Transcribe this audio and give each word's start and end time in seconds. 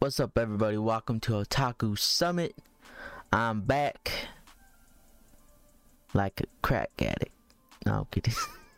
What's 0.00 0.18
up, 0.18 0.38
everybody? 0.38 0.78
Welcome 0.78 1.20
to 1.20 1.32
Otaku 1.32 1.98
Summit. 1.98 2.56
I'm 3.34 3.60
back 3.60 4.10
like 6.14 6.40
a 6.40 6.44
crack 6.62 6.88
addict. 7.00 7.32
No, 7.84 7.98
I'm 7.98 8.04
kidding. 8.06 8.32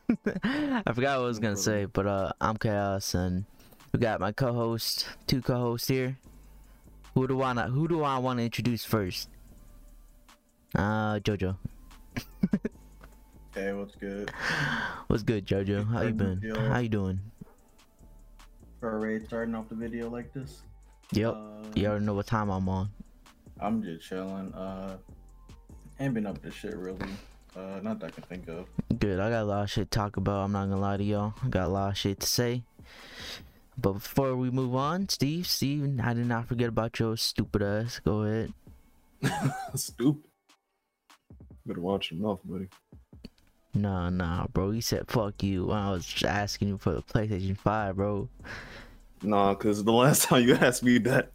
I 0.42 0.92
forgot 0.92 1.18
what 1.18 1.24
I 1.24 1.28
was 1.28 1.38
gonna 1.38 1.56
say, 1.56 1.84
but 1.84 2.08
uh, 2.08 2.32
I'm 2.40 2.56
Chaos, 2.56 3.14
and 3.14 3.44
we 3.92 4.00
got 4.00 4.18
my 4.18 4.32
co-host, 4.32 5.06
two 5.28 5.40
co-hosts 5.40 5.86
here. 5.86 6.18
Who 7.14 7.28
do 7.28 7.40
I 7.40 7.54
who 7.68 7.86
do 7.86 8.02
I 8.02 8.18
want 8.18 8.40
to 8.40 8.44
introduce 8.44 8.84
first? 8.84 9.28
Uh, 10.74 11.20
Jojo. 11.20 11.56
Hey, 13.54 13.72
what's 13.74 13.94
good? 13.94 14.32
What's 15.06 15.22
good, 15.22 15.46
Jojo? 15.46 15.86
How 15.86 16.02
you 16.02 16.14
been? 16.14 16.40
How 16.56 16.78
you 16.78 16.88
doing? 16.88 17.20
For 18.80 18.96
a 18.96 18.98
raid 18.98 19.24
starting 19.24 19.54
off 19.54 19.68
the 19.68 19.76
video 19.76 20.10
like 20.10 20.32
this? 20.34 20.62
Yep. 21.12 21.34
Uh, 21.34 21.38
You 21.74 21.86
already 21.86 22.04
know 22.04 22.14
what 22.14 22.26
time 22.26 22.50
I'm 22.50 22.68
on. 22.68 22.90
I'm 23.60 23.82
just 23.82 24.06
chilling. 24.08 24.52
Uh, 24.54 24.96
ain't 26.00 26.14
been 26.14 26.26
up 26.26 26.42
to 26.42 26.50
shit 26.50 26.76
really. 26.76 26.98
Uh, 27.54 27.80
not 27.82 28.00
that 28.00 28.06
I 28.06 28.10
can 28.10 28.22
think 28.24 28.48
of. 28.48 28.66
Good. 28.98 29.20
I 29.20 29.30
got 29.30 29.42
a 29.42 29.44
lot 29.44 29.62
of 29.64 29.70
shit 29.70 29.90
to 29.90 29.98
talk 29.98 30.16
about. 30.16 30.44
I'm 30.44 30.52
not 30.52 30.68
gonna 30.68 30.80
lie 30.80 30.96
to 30.96 31.04
y'all. 31.04 31.34
I 31.44 31.48
got 31.48 31.66
a 31.66 31.70
lot 31.70 31.90
of 31.90 31.96
shit 31.98 32.20
to 32.20 32.26
say. 32.26 32.62
But 33.78 33.94
before 33.94 34.36
we 34.36 34.50
move 34.50 34.74
on, 34.74 35.08
Steve, 35.08 35.46
Steve, 35.46 35.98
I 36.02 36.12
did 36.14 36.26
not 36.26 36.46
forget 36.46 36.68
about 36.68 36.98
your 36.98 37.16
stupid 37.16 37.62
ass. 37.62 38.00
Go 38.04 38.22
ahead. 38.22 38.52
Stupid. 39.74 40.24
Better 41.64 41.80
watch 41.80 42.10
your 42.10 42.20
mouth, 42.20 42.40
buddy. 42.44 42.68
Nah, 43.74 44.10
nah, 44.10 44.46
bro. 44.48 44.72
You 44.72 44.80
said 44.82 45.08
fuck 45.08 45.42
you 45.42 45.66
when 45.66 45.78
I 45.78 45.90
was 45.92 46.22
asking 46.26 46.68
you 46.68 46.78
for 46.78 46.92
the 46.92 47.02
PlayStation 47.02 47.56
5, 47.56 47.96
bro. 47.96 48.28
Nah, 49.22 49.54
cause 49.54 49.84
the 49.84 49.92
last 49.92 50.22
time 50.28 50.42
you 50.46 50.54
asked 50.54 50.82
me 50.82 50.98
that, 50.98 51.30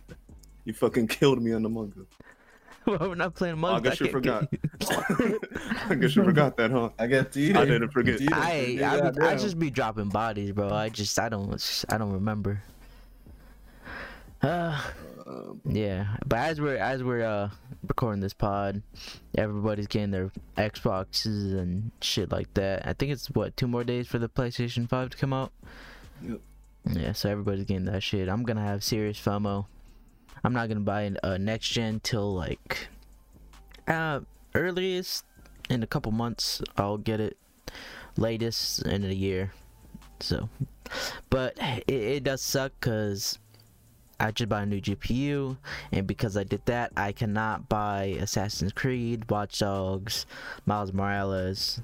you 0.66 0.74
fucking 0.74 1.08
killed 1.08 1.42
me 1.42 1.54
on 1.54 1.64
the 1.64 1.70
manga. 1.70 2.06
well, 2.86 2.98
we're 3.10 3.16
not 3.16 3.36
playing 3.36 3.56
Oh, 3.64 3.68
I 3.68 3.70
Among 3.78 3.84
guess 3.84 4.00
you 4.00 4.08
can't 4.08 4.24
get- 4.52 4.60
I 5.90 5.96
guess 5.96 6.16
you 6.16 6.24
forgot 6.24 6.56
that, 6.58 6.72
huh? 6.72 6.90
I 7.00 7.08
guess 7.08 7.36
you 7.36 7.56
I 7.58 7.66
didn't 7.66 7.90
forget. 7.92 8.20
You 8.22 8.30
I, 8.32 8.52
didn't 8.66 8.84
I, 8.84 8.98
forget 8.98 9.16
be- 9.16 9.22
I 9.22 9.34
that, 9.36 9.40
just 9.42 9.60
be 9.60 9.70
dropping 9.70 10.10
bodies, 10.10 10.52
bro. 10.52 10.70
I 10.70 10.90
just, 10.90 11.18
I 11.20 11.30
don't, 11.30 11.86
I 11.90 11.98
don't 11.98 12.12
remember. 12.14 12.62
Uh, 14.42 14.80
Yeah, 15.66 16.16
but 16.26 16.38
as 16.40 16.62
we're 16.62 16.78
as 16.78 17.04
we're 17.04 17.26
uh 17.26 17.50
recording 17.88 18.22
this 18.22 18.34
pod, 18.34 18.82
everybody's 19.38 19.88
getting 19.88 20.12
their 20.12 20.32
Xboxes 20.58 21.58
and 21.58 21.92
shit 22.02 22.32
like 22.32 22.54
that. 22.54 22.86
I 22.88 22.94
think 22.94 23.12
it's 23.12 23.28
what 23.32 23.58
two 23.58 23.68
more 23.68 23.84
days 23.84 24.08
for 24.08 24.20
the 24.20 24.30
PlayStation 24.30 24.88
Five 24.88 25.10
to 25.10 25.18
come 25.18 25.34
out. 25.34 25.52
Yep. 26.22 26.40
Yeah, 26.92 27.12
so 27.14 27.30
everybody's 27.30 27.66
getting 27.66 27.86
that 27.86 28.04
shit. 28.04 28.30
I'm 28.30 28.44
gonna 28.44 28.64
have 28.64 28.84
serious 28.84 29.20
FOMO. 29.20 29.66
I'm 30.44 30.54
not 30.54 30.68
gonna 30.70 30.82
buy 30.82 31.12
a 31.24 31.38
next 31.38 31.70
gen 31.70 32.00
till 32.02 32.34
like 32.34 32.88
uh 33.88 34.22
earliest 34.54 35.26
in 35.70 35.84
a 35.84 35.88
couple 35.88 36.12
months. 36.12 36.62
I'll 36.78 36.98
get 36.98 37.20
it. 37.20 37.38
Latest 38.18 38.86
in 38.86 39.04
a 39.04 39.14
year. 39.14 39.52
So, 40.20 40.50
but 41.30 41.58
it, 41.88 41.94
it 41.94 42.24
does 42.24 42.42
suck 42.42 42.72
because 42.80 43.38
I 44.20 44.32
just 44.32 44.50
bought 44.50 44.64
a 44.64 44.66
new 44.66 44.82
GPU, 44.82 45.58
and 45.92 46.08
because 46.08 46.36
I 46.38 46.44
did 46.44 46.66
that, 46.66 46.92
I 46.98 47.12
cannot 47.12 47.70
buy 47.70 48.18
Assassin's 48.20 48.74
Creed, 48.74 49.30
Watch 49.30 49.60
Dogs, 49.60 50.26
Miles 50.66 50.94
Morales. 50.94 51.82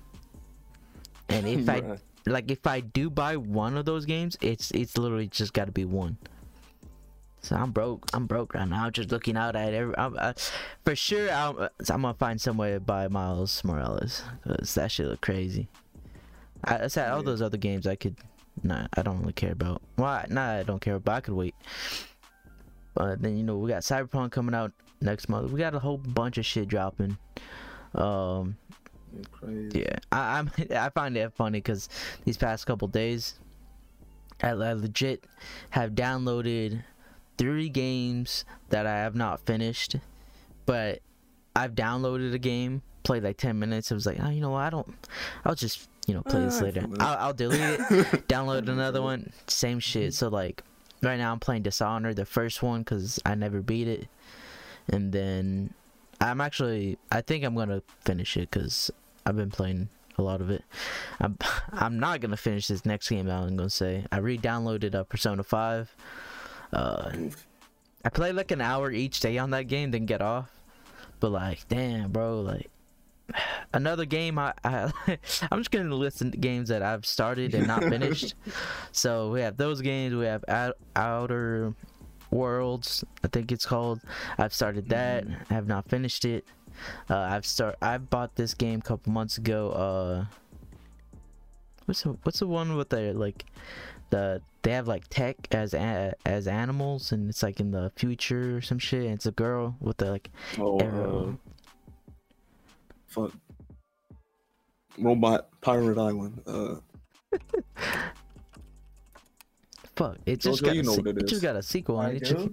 And 1.30 1.48
if 1.48 1.70
I. 1.70 2.00
like, 2.26 2.52
if 2.52 2.66
I 2.66 2.80
do 2.80 3.10
buy 3.10 3.38
one 3.38 3.78
of 3.78 3.86
those 3.86 4.06
games, 4.06 4.38
it's 4.42 4.72
it's 4.72 4.98
literally 4.98 5.28
just 5.28 5.53
got 5.53 5.66
to 5.66 5.72
be 5.72 5.86
one. 5.86 6.18
So 7.44 7.58
I'm 7.58 7.72
broke. 7.72 8.09
I'm 8.14 8.25
broke 8.25 8.53
right 8.53 8.68
now. 8.68 8.90
Just 8.90 9.12
looking 9.12 9.36
out 9.36 9.58
at 9.58 9.74
every. 9.74 9.97
I'm, 9.97 10.18
I, 10.18 10.34
for 10.86 10.96
sure, 10.96 11.30
I'm, 11.30 11.59
uh, 11.59 11.68
I'm 11.90 12.03
gonna 12.03 12.14
find 12.14 12.40
some 12.40 12.56
way 12.58 12.72
to 12.72 12.80
buy 12.80 13.09
Miles 13.09 13.62
Morales 13.66 14.24
because 14.42 14.74
that 14.75 14.92
shit 14.92 15.08
look 15.08 15.20
crazy. 15.20 15.68
I, 16.64 16.86
I 16.86 16.88
said 16.88 17.12
all 17.12 17.22
those 17.22 17.42
other 17.42 17.58
games 17.58 17.86
I 17.86 17.96
could. 17.96 18.16
Nah, 18.64 18.88
I 18.96 19.02
don't 19.02 19.20
really 19.20 19.34
care 19.34 19.52
about. 19.52 19.81
Why? 19.97 20.26
Nah, 20.30 20.53
I 20.53 20.64
don't 20.64 20.80
care. 20.80 20.97
But 21.00 21.12
I 21.12 21.20
could 21.20 21.34
wait. 21.34 21.56
But 22.94 23.22
then 23.22 23.36
you 23.36 23.44
know 23.44 23.58
we 23.58 23.70
got 23.70 23.81
Cyberpunk 23.81 24.31
coming 24.31 24.56
out 24.56 24.72
next 25.02 25.28
month. 25.28 25.52
We 25.52 25.59
got 25.59 25.76
a 25.76 25.80
whole 25.80 25.97
bunch 25.97 26.38
of 26.38 26.46
shit 26.46 26.70
dropping. 26.70 27.18
Um. 27.94 28.56
Yeah, 29.74 29.97
I, 30.12 30.40
I'm 30.40 30.51
I 30.75 30.90
find 30.90 31.16
it 31.18 31.34
funny 31.34 31.59
because 31.59 31.90
these 32.25 32.38
past 32.38 32.66
couple 32.66 32.88
days, 32.88 33.40
I, 34.41 34.50
I 34.50 34.74
legit 34.74 35.24
have 35.72 35.91
downloaded 35.91 36.84
three 37.38 37.69
games 37.69 38.46
that 38.69 38.85
I 38.85 38.97
have 38.97 39.16
not 39.16 39.40
finished, 39.46 39.96
but 40.66 41.00
I've 41.56 41.75
downloaded 41.75 42.34
a 42.34 42.40
game, 42.40 42.81
played 43.03 43.23
like 43.23 43.38
ten 43.38 43.59
minutes. 43.59 43.91
I 43.91 43.96
was 43.96 44.06
like, 44.06 44.18
oh, 44.22 44.29
you 44.29 44.41
know 44.41 44.52
what? 44.52 44.62
I 44.63 44.69
don't. 44.69 44.94
I'll 45.46 45.56
just 45.56 45.88
you 46.07 46.13
know 46.13 46.22
play 46.23 46.41
this 46.41 46.59
Ah, 46.59 46.63
later. 46.63 46.85
I'll, 47.00 47.18
I'll 47.28 47.34
delete 47.34 47.62
it, 47.62 47.79
download 48.28 48.68
another 48.68 49.02
one, 49.02 49.31
same 49.47 49.79
shit. 49.79 50.13
So 50.13 50.28
like 50.29 50.63
right 51.02 51.18
now 51.18 51.31
I'm 51.31 51.40
playing 51.40 51.63
Dishonored, 51.63 52.16
the 52.16 52.25
first 52.25 52.63
one, 52.63 52.81
because 52.81 53.19
I 53.25 53.35
never 53.35 53.62
beat 53.62 53.88
it, 53.88 54.07
and 54.90 55.12
then 55.12 55.73
I'm 56.19 56.41
actually 56.41 56.97
I 57.12 57.22
think 57.22 57.44
I'm 57.44 57.56
gonna 57.56 57.81
finish 58.02 58.38
it 58.38 58.50
because 58.52 58.91
I've 59.25 59.35
been 59.35 59.51
playing 59.51 59.89
a 60.17 60.22
lot 60.22 60.41
of 60.41 60.50
it. 60.50 60.63
I'm 61.19 61.38
I'm 61.72 62.00
not 62.00 62.22
gonna 62.22 62.38
finish 62.38 62.67
this 62.67 62.85
next 62.85 63.09
game. 63.09 63.29
I'm 63.29 63.56
gonna 63.56 63.69
say 63.69 64.06
I 64.11 64.17
re-downloaded 64.17 64.95
uh, 64.95 65.03
Persona 65.03 65.44
Five. 65.44 65.95
Uh, 66.72 67.11
I 68.03 68.09
play 68.09 68.31
like 68.31 68.51
an 68.51 68.61
hour 68.61 68.91
each 68.91 69.19
day 69.19 69.38
on 69.38 69.51
that 69.51 69.67
game, 69.67 69.91
then 69.91 70.06
get 70.06 70.22
off. 70.22 70.50
But 71.19 71.31
like, 71.31 71.67
damn, 71.69 72.11
bro, 72.11 72.41
like 72.41 72.69
another 73.73 74.06
game. 74.06 74.38
I, 74.38 74.53
I 74.63 74.91
I'm 75.51 75.59
just 75.59 75.72
gonna 75.72 75.95
list 75.95 76.19
the 76.19 76.25
games 76.25 76.69
that 76.69 76.81
I've 76.81 77.05
started 77.05 77.53
and 77.53 77.67
not 77.67 77.84
finished. 77.84 78.35
so 78.91 79.31
we 79.31 79.41
have 79.41 79.57
those 79.57 79.81
games. 79.81 80.16
We 80.16 80.25
have 80.25 80.44
Out, 80.47 80.75
Outer 80.95 81.73
Worlds. 82.31 83.03
I 83.23 83.28
think 83.28 83.51
it's 83.51 83.66
called. 83.66 84.01
I've 84.38 84.53
started 84.53 84.90
that. 84.90 85.25
I 85.50 85.53
have 85.53 85.67
not 85.67 85.88
finished 85.90 86.25
it. 86.25 86.45
Uh, 87.09 87.17
I've 87.17 87.45
start. 87.45 87.75
I 87.81 87.97
bought 87.97 88.35
this 88.35 88.53
game 88.53 88.79
a 88.79 88.81
couple 88.81 89.11
months 89.11 89.38
ago. 89.38 89.69
Uh, 89.72 90.25
what's 91.85 92.03
the, 92.03 92.09
what's 92.23 92.39
the 92.39 92.47
one 92.47 92.75
with 92.75 92.89
the 92.89 93.13
like 93.13 93.45
the 94.09 94.41
they 94.61 94.72
have 94.72 94.88
like 94.88 95.07
tech 95.09 95.35
as 95.51 95.73
a, 95.73 96.13
as 96.25 96.47
animals 96.47 97.11
and 97.11 97.29
it's 97.29 97.44
like 97.44 97.59
in 97.59 97.72
the 97.72 97.91
future 97.97 98.57
or 98.57 98.61
some 98.61 98.79
shit. 98.79 99.03
And 99.03 99.13
it's 99.13 99.25
a 99.25 99.31
girl 99.31 99.75
with 99.81 99.97
the 99.97 100.11
like 100.11 100.29
Oh, 100.57 100.78
arrow. 100.79 101.38
uh, 102.07 102.13
fuck. 103.07 103.31
Robot 104.97 105.50
Pirate 105.61 105.97
Island. 105.97 106.41
Uh, 106.47 106.75
Fuck, 109.96 110.18
it 110.26 110.40
just 110.40 110.62
Jojo, 110.64 110.66
got 110.66 110.76
you 110.76 110.81
a, 110.81 110.84
know 110.84 110.92
se- 110.94 111.02
what 111.02 111.08
it 111.09 111.18
it 111.20 111.28
just 111.28 111.42
got 111.44 111.56
a 111.56 111.62
sequel 111.62 112.00
I 112.00 112.06
on 112.06 112.16
it. 112.16 112.24
Just- 112.24 112.48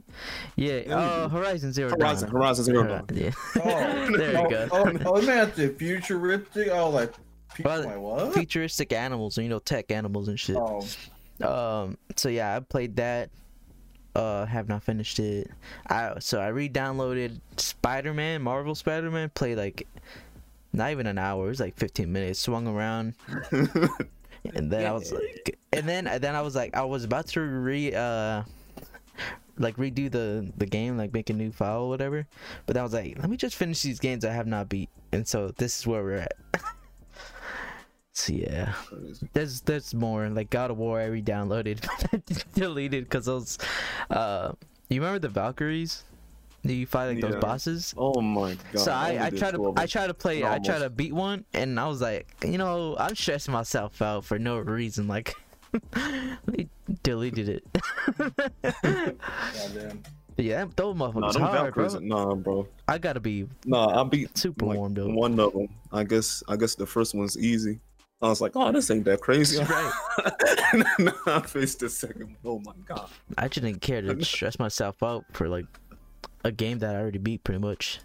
Yeah, 0.57 0.81
Yeah, 0.87 0.95
uh. 0.97 1.29
Horizon 1.31 1.73
Zero 1.73 1.89
Horizon, 1.91 2.29
Dawn. 2.29 2.37
Horizon 2.41 2.65
Zero 2.67 2.87
Dawn. 2.87 3.07
Yeah. 3.15 3.31
Oh, 3.57 3.63
There 4.17 4.39
oh, 4.39 4.43
you 4.43 4.51
go. 4.51 4.69
Oh, 4.73 4.93
oh, 5.07 5.23
I 5.23 5.25
meant 5.25 5.55
the 5.57 5.69
futuristic. 5.71 6.69
Oh, 6.71 6.91
like, 6.91 7.15
pe- 7.55 7.63
Well, 7.65 7.83
like 7.85 7.99
what? 7.99 8.35
Futuristic 8.35 8.93
animals, 8.93 9.39
and 9.39 9.45
you 9.45 9.49
know, 9.51 9.59
tech 9.59 9.91
animals 9.91 10.29
and 10.29 10.39
shit. 10.39 10.57
Oh, 10.57 10.87
Um, 11.43 11.97
so 12.17 12.29
yeah, 12.29 12.57
I 12.57 12.61
played 12.61 12.97
that. 12.97 13.31
Uh, 14.15 14.45
have 14.45 14.69
not 14.69 14.83
finished 14.83 15.21
it. 15.21 15.49
I 15.89 16.15
so 16.19 16.41
I 16.41 16.49
re-downloaded 16.49 17.41
Spider-Man, 17.57 18.43
Marvel 18.43 18.75
Spider-Man. 18.75 19.31
Played 19.31 19.57
like 19.57 19.87
not 20.73 20.91
even 20.91 21.07
an 21.07 21.17
hour. 21.17 21.47
It 21.47 21.49
was 21.51 21.61
like 21.61 21.77
15 21.77 22.13
minutes. 22.13 22.41
Swung 22.41 22.67
around, 22.67 23.15
and 24.55 24.71
then 24.71 24.87
I 24.87 24.93
was 24.93 25.13
like, 25.13 25.59
and 25.73 25.89
then 25.89 26.07
and 26.07 26.23
then 26.23 26.35
I 26.35 26.43
was 26.43 26.55
like, 26.55 26.77
I 26.77 26.85
was 26.85 27.05
about 27.05 27.27
to 27.29 27.41
re 27.41 27.95
uh 27.95 28.43
like 29.59 29.77
redo 29.77 30.11
the 30.11 30.51
the 30.57 30.67
game, 30.67 30.97
like 30.97 31.13
make 31.13 31.31
a 31.31 31.33
new 31.33 31.53
file 31.53 31.83
or 31.83 31.89
whatever. 31.89 32.27
But 32.67 32.77
I 32.77 32.83
was 32.83 32.93
like, 32.93 33.19
let 33.19 33.29
me 33.29 33.37
just 33.37 33.57
finish 33.57 33.83
these 33.83 34.01
games 34.01 34.25
I 34.25 34.33
have 34.33 34.47
not 34.47 34.69
beat, 34.69 34.89
and 35.13 35.27
so 35.27 35.53
this 35.57 35.79
is 35.79 35.87
where 35.87 36.03
we're 36.03 36.17
at. 36.17 36.33
so 38.13 38.33
yeah. 38.33 38.75
There's 39.33 39.61
there's 39.63 39.95
more 39.95 40.29
like 40.29 40.51
God 40.51 40.71
of 40.71 40.79
War 40.79 41.01
I 41.01 41.07
re-downloaded 41.07 41.81
but 42.11 42.21
I 42.29 42.59
deleted 42.59 43.05
because 43.05 43.27
those 43.27 43.59
uh 44.11 44.53
you 44.89 45.01
remember 45.01 45.21
the 45.21 45.29
Valkyries? 45.29 46.03
Do 46.67 46.75
you 46.75 46.87
fight 46.87 47.07
like 47.15 47.21
those 47.21 47.37
bosses? 47.41 47.95
oh 47.97 48.21
my 48.21 48.57
god. 48.73 48.81
so 48.81 48.93
I, 48.93 49.27
I 49.27 49.31
try 49.31 49.51
to 49.51 49.57
12 49.57 49.79
I 49.79 49.87
try 49.87 50.07
to 50.07 50.15
play 50.15 50.45
I 50.45 50.59
try 50.59 50.79
to 50.79 50.91
beat 50.91 51.13
one 51.13 51.45
and 51.55 51.81
I 51.81 51.87
was 51.89 52.01
like 52.01 52.27
you 52.45 52.59
know 52.59 52.97
I'm 52.99 53.15
stressing 53.15 53.53
myself 53.53 54.01
out 54.03 54.25
for 54.25 54.39
no 54.39 54.59
reason 54.59 55.09
like 55.09 55.35
they 56.47 56.69
deleted 57.03 57.49
it. 57.49 57.65
goddamn. 58.63 60.03
yeah, 60.37 60.65
those 60.77 60.97
Nah, 60.97 61.13
motherfuckers 61.13 61.33
them 61.35 61.43
hard, 61.43 61.75
bro. 61.75 61.87
Nah, 62.01 62.35
bro. 62.35 62.69
I 62.89 62.99
gotta 62.99 63.21
be 63.21 63.47
Nah, 63.65 64.01
I 64.01 64.05
beat 64.05 64.37
super 64.37 64.67
like, 64.67 64.77
warmed 64.79 64.99
up. 64.99 65.09
one 65.11 65.39
of 65.39 65.53
them. 65.53 65.69
I 65.93 66.05
guess. 66.05 66.43
I 66.49 66.57
guess 66.57 66.75
the 66.75 66.87
first 66.87 67.15
one's 67.15 67.39
easy. 67.39 67.81
I 68.23 68.29
was 68.29 68.41
like, 68.41 68.53
oh, 68.55 68.71
this 68.71 68.91
ain't 68.91 69.05
that 69.07 69.21
crazy. 69.21 69.63
Right. 69.63 69.93
and 70.73 70.85
then 70.99 71.15
I 71.27 71.41
faced 71.41 71.81
this 71.81 71.97
second. 71.97 72.37
Oh 72.45 72.59
my 72.61 72.73
god. 72.87 73.09
I 73.39 73.49
just 73.49 73.65
didn't 73.65 73.81
care 73.81 74.03
to 74.03 74.25
stress 74.25 74.59
myself 74.59 75.03
out 75.03 75.25
for 75.33 75.49
like 75.49 75.65
a 76.45 76.53
game 76.53 76.79
that 76.81 76.95
I 76.95 76.99
already 76.99 77.19
beat 77.19 77.45
pretty 77.45 77.61
much. 77.61 78.01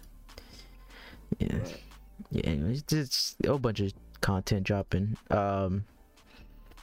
Yeah. 1.38 1.58
Yeah, 2.30 2.42
anyways, 2.44 2.82
just 2.82 3.36
a 3.44 3.48
whole 3.48 3.58
bunch 3.58 3.80
of 3.80 3.92
content 4.20 4.64
dropping. 4.64 5.16
Um 5.30 5.84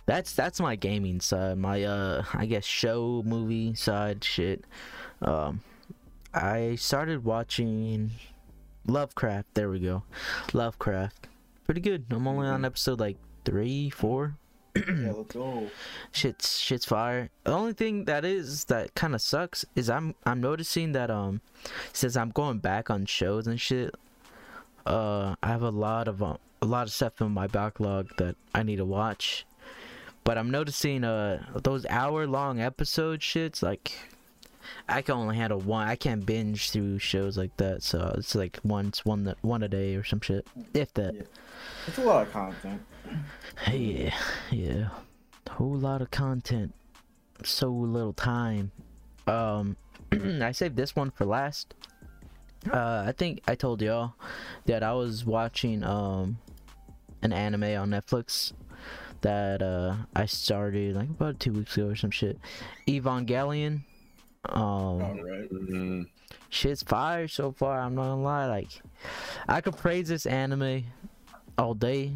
that's 0.06 0.34
that's 0.34 0.60
my 0.60 0.76
gaming 0.76 1.20
side. 1.22 1.58
My 1.58 1.84
uh 1.84 2.24
I 2.34 2.46
guess 2.46 2.66
show 2.66 3.24
movie 3.26 3.74
side 3.76 4.24
shit. 4.24 4.66
Um 5.22 5.62
I 6.34 6.76
started 6.76 7.24
watching 7.24 8.12
Lovecraft. 8.88 9.54
There 9.54 9.70
we 9.70 9.80
go. 9.80 10.04
Lovecraft. 10.52 11.28
Pretty 11.66 11.82
good. 11.82 12.06
I'm 12.10 12.28
only 12.28 12.48
on 12.48 12.66
episode 12.66 13.00
like 13.00 13.18
three, 13.46 13.90
four. 13.90 14.36
Yeah, 14.76 15.12
let's 15.16 15.34
go. 15.34 15.70
shit's 16.12 16.60
shit's 16.60 16.86
fire. 16.86 17.30
The 17.44 17.52
only 17.52 17.74
thing 17.74 18.06
that 18.06 18.26
is 18.26 18.66
that 18.66 18.96
kind 18.96 19.14
of 19.14 19.22
sucks 19.22 19.66
is 19.76 19.90
I'm 19.90 20.16
I'm 20.26 20.42
noticing 20.42 20.94
that 20.94 21.12
um 21.12 21.42
since 21.92 22.16
I'm 22.16 22.30
going 22.30 22.60
back 22.60 22.90
on 22.90 23.06
shows 23.06 23.48
and 23.48 23.60
shit, 23.60 23.94
uh 24.86 25.36
I 25.44 25.48
have 25.48 25.62
a 25.62 25.70
lot 25.70 26.08
of 26.08 26.24
um, 26.24 26.38
a 26.62 26.66
lot 26.66 26.88
of 26.88 26.94
stuff 26.94 27.22
in 27.22 27.32
my 27.32 27.48
backlog 27.48 28.10
that 28.18 28.36
I 28.54 28.64
need 28.64 28.78
to 28.78 28.86
watch. 28.86 29.46
But 30.24 30.38
I'm 30.38 30.50
noticing 30.50 31.04
uh 31.04 31.44
those 31.62 31.86
hour 31.88 32.26
long 32.26 32.60
episode 32.60 33.20
shits 33.20 33.62
like 33.62 33.94
I 34.88 35.02
can 35.02 35.16
only 35.16 35.36
handle 35.36 35.60
one. 35.60 35.88
I 35.88 35.96
can't 35.96 36.26
binge 36.26 36.72
through 36.72 37.00
shows 37.00 37.38
like 37.38 37.56
that. 37.58 37.84
So 37.84 38.16
it's 38.18 38.34
like 38.34 38.60
once 38.64 39.06
one 39.06 39.26
that 39.26 39.38
one 39.42 39.62
a 39.64 39.68
day 39.68 39.96
or 39.96 40.04
some 40.04 40.22
shit. 40.22 40.48
If 40.74 40.94
that. 40.96 41.14
Yeah. 41.14 41.22
It's 41.88 41.98
a 41.98 42.02
lot 42.04 42.26
of 42.26 42.34
content. 42.34 42.82
Yeah, 43.72 44.14
yeah. 44.52 44.90
Whole 45.50 45.76
lot 45.76 46.02
of 46.02 46.12
content. 46.12 46.74
So 47.44 47.70
little 47.70 48.14
time. 48.14 48.72
Um 49.28 49.78
I 50.12 50.52
saved 50.52 50.76
this 50.76 50.96
one 50.96 51.12
for 51.12 51.26
last. 51.26 51.74
Uh 52.72 53.04
I 53.08 53.14
think 53.16 53.42
I 53.48 53.56
told 53.56 53.82
y'all 53.82 54.14
that 54.66 54.84
I 54.84 54.94
was 54.94 55.26
watching 55.26 55.84
um 55.84 56.38
an 57.22 57.34
anime 57.34 57.64
on 57.64 57.90
Netflix 57.90 58.54
that 59.22 59.62
uh 59.62 59.96
I 60.16 60.26
started 60.26 60.96
like 60.96 61.10
about 61.10 61.40
two 61.40 61.54
weeks 61.54 61.78
ago 61.78 61.88
or 61.90 61.96
some 61.96 62.12
shit. 62.12 62.38
Evangelion. 62.88 63.82
Um 64.50 64.60
All 64.60 65.20
right. 65.24 65.50
Mhm. 65.52 66.08
shit's 66.50 66.84
fire 66.84 67.28
so 67.28 67.52
far. 67.52 67.80
I'm 67.80 67.96
not 67.96 68.04
gonna 68.04 68.22
lie. 68.22 68.48
Like, 68.48 68.82
I 69.48 69.62
could 69.62 69.78
praise 69.78 70.08
this 70.10 70.26
anime 70.26 70.84
all 71.58 71.74
day, 71.74 72.12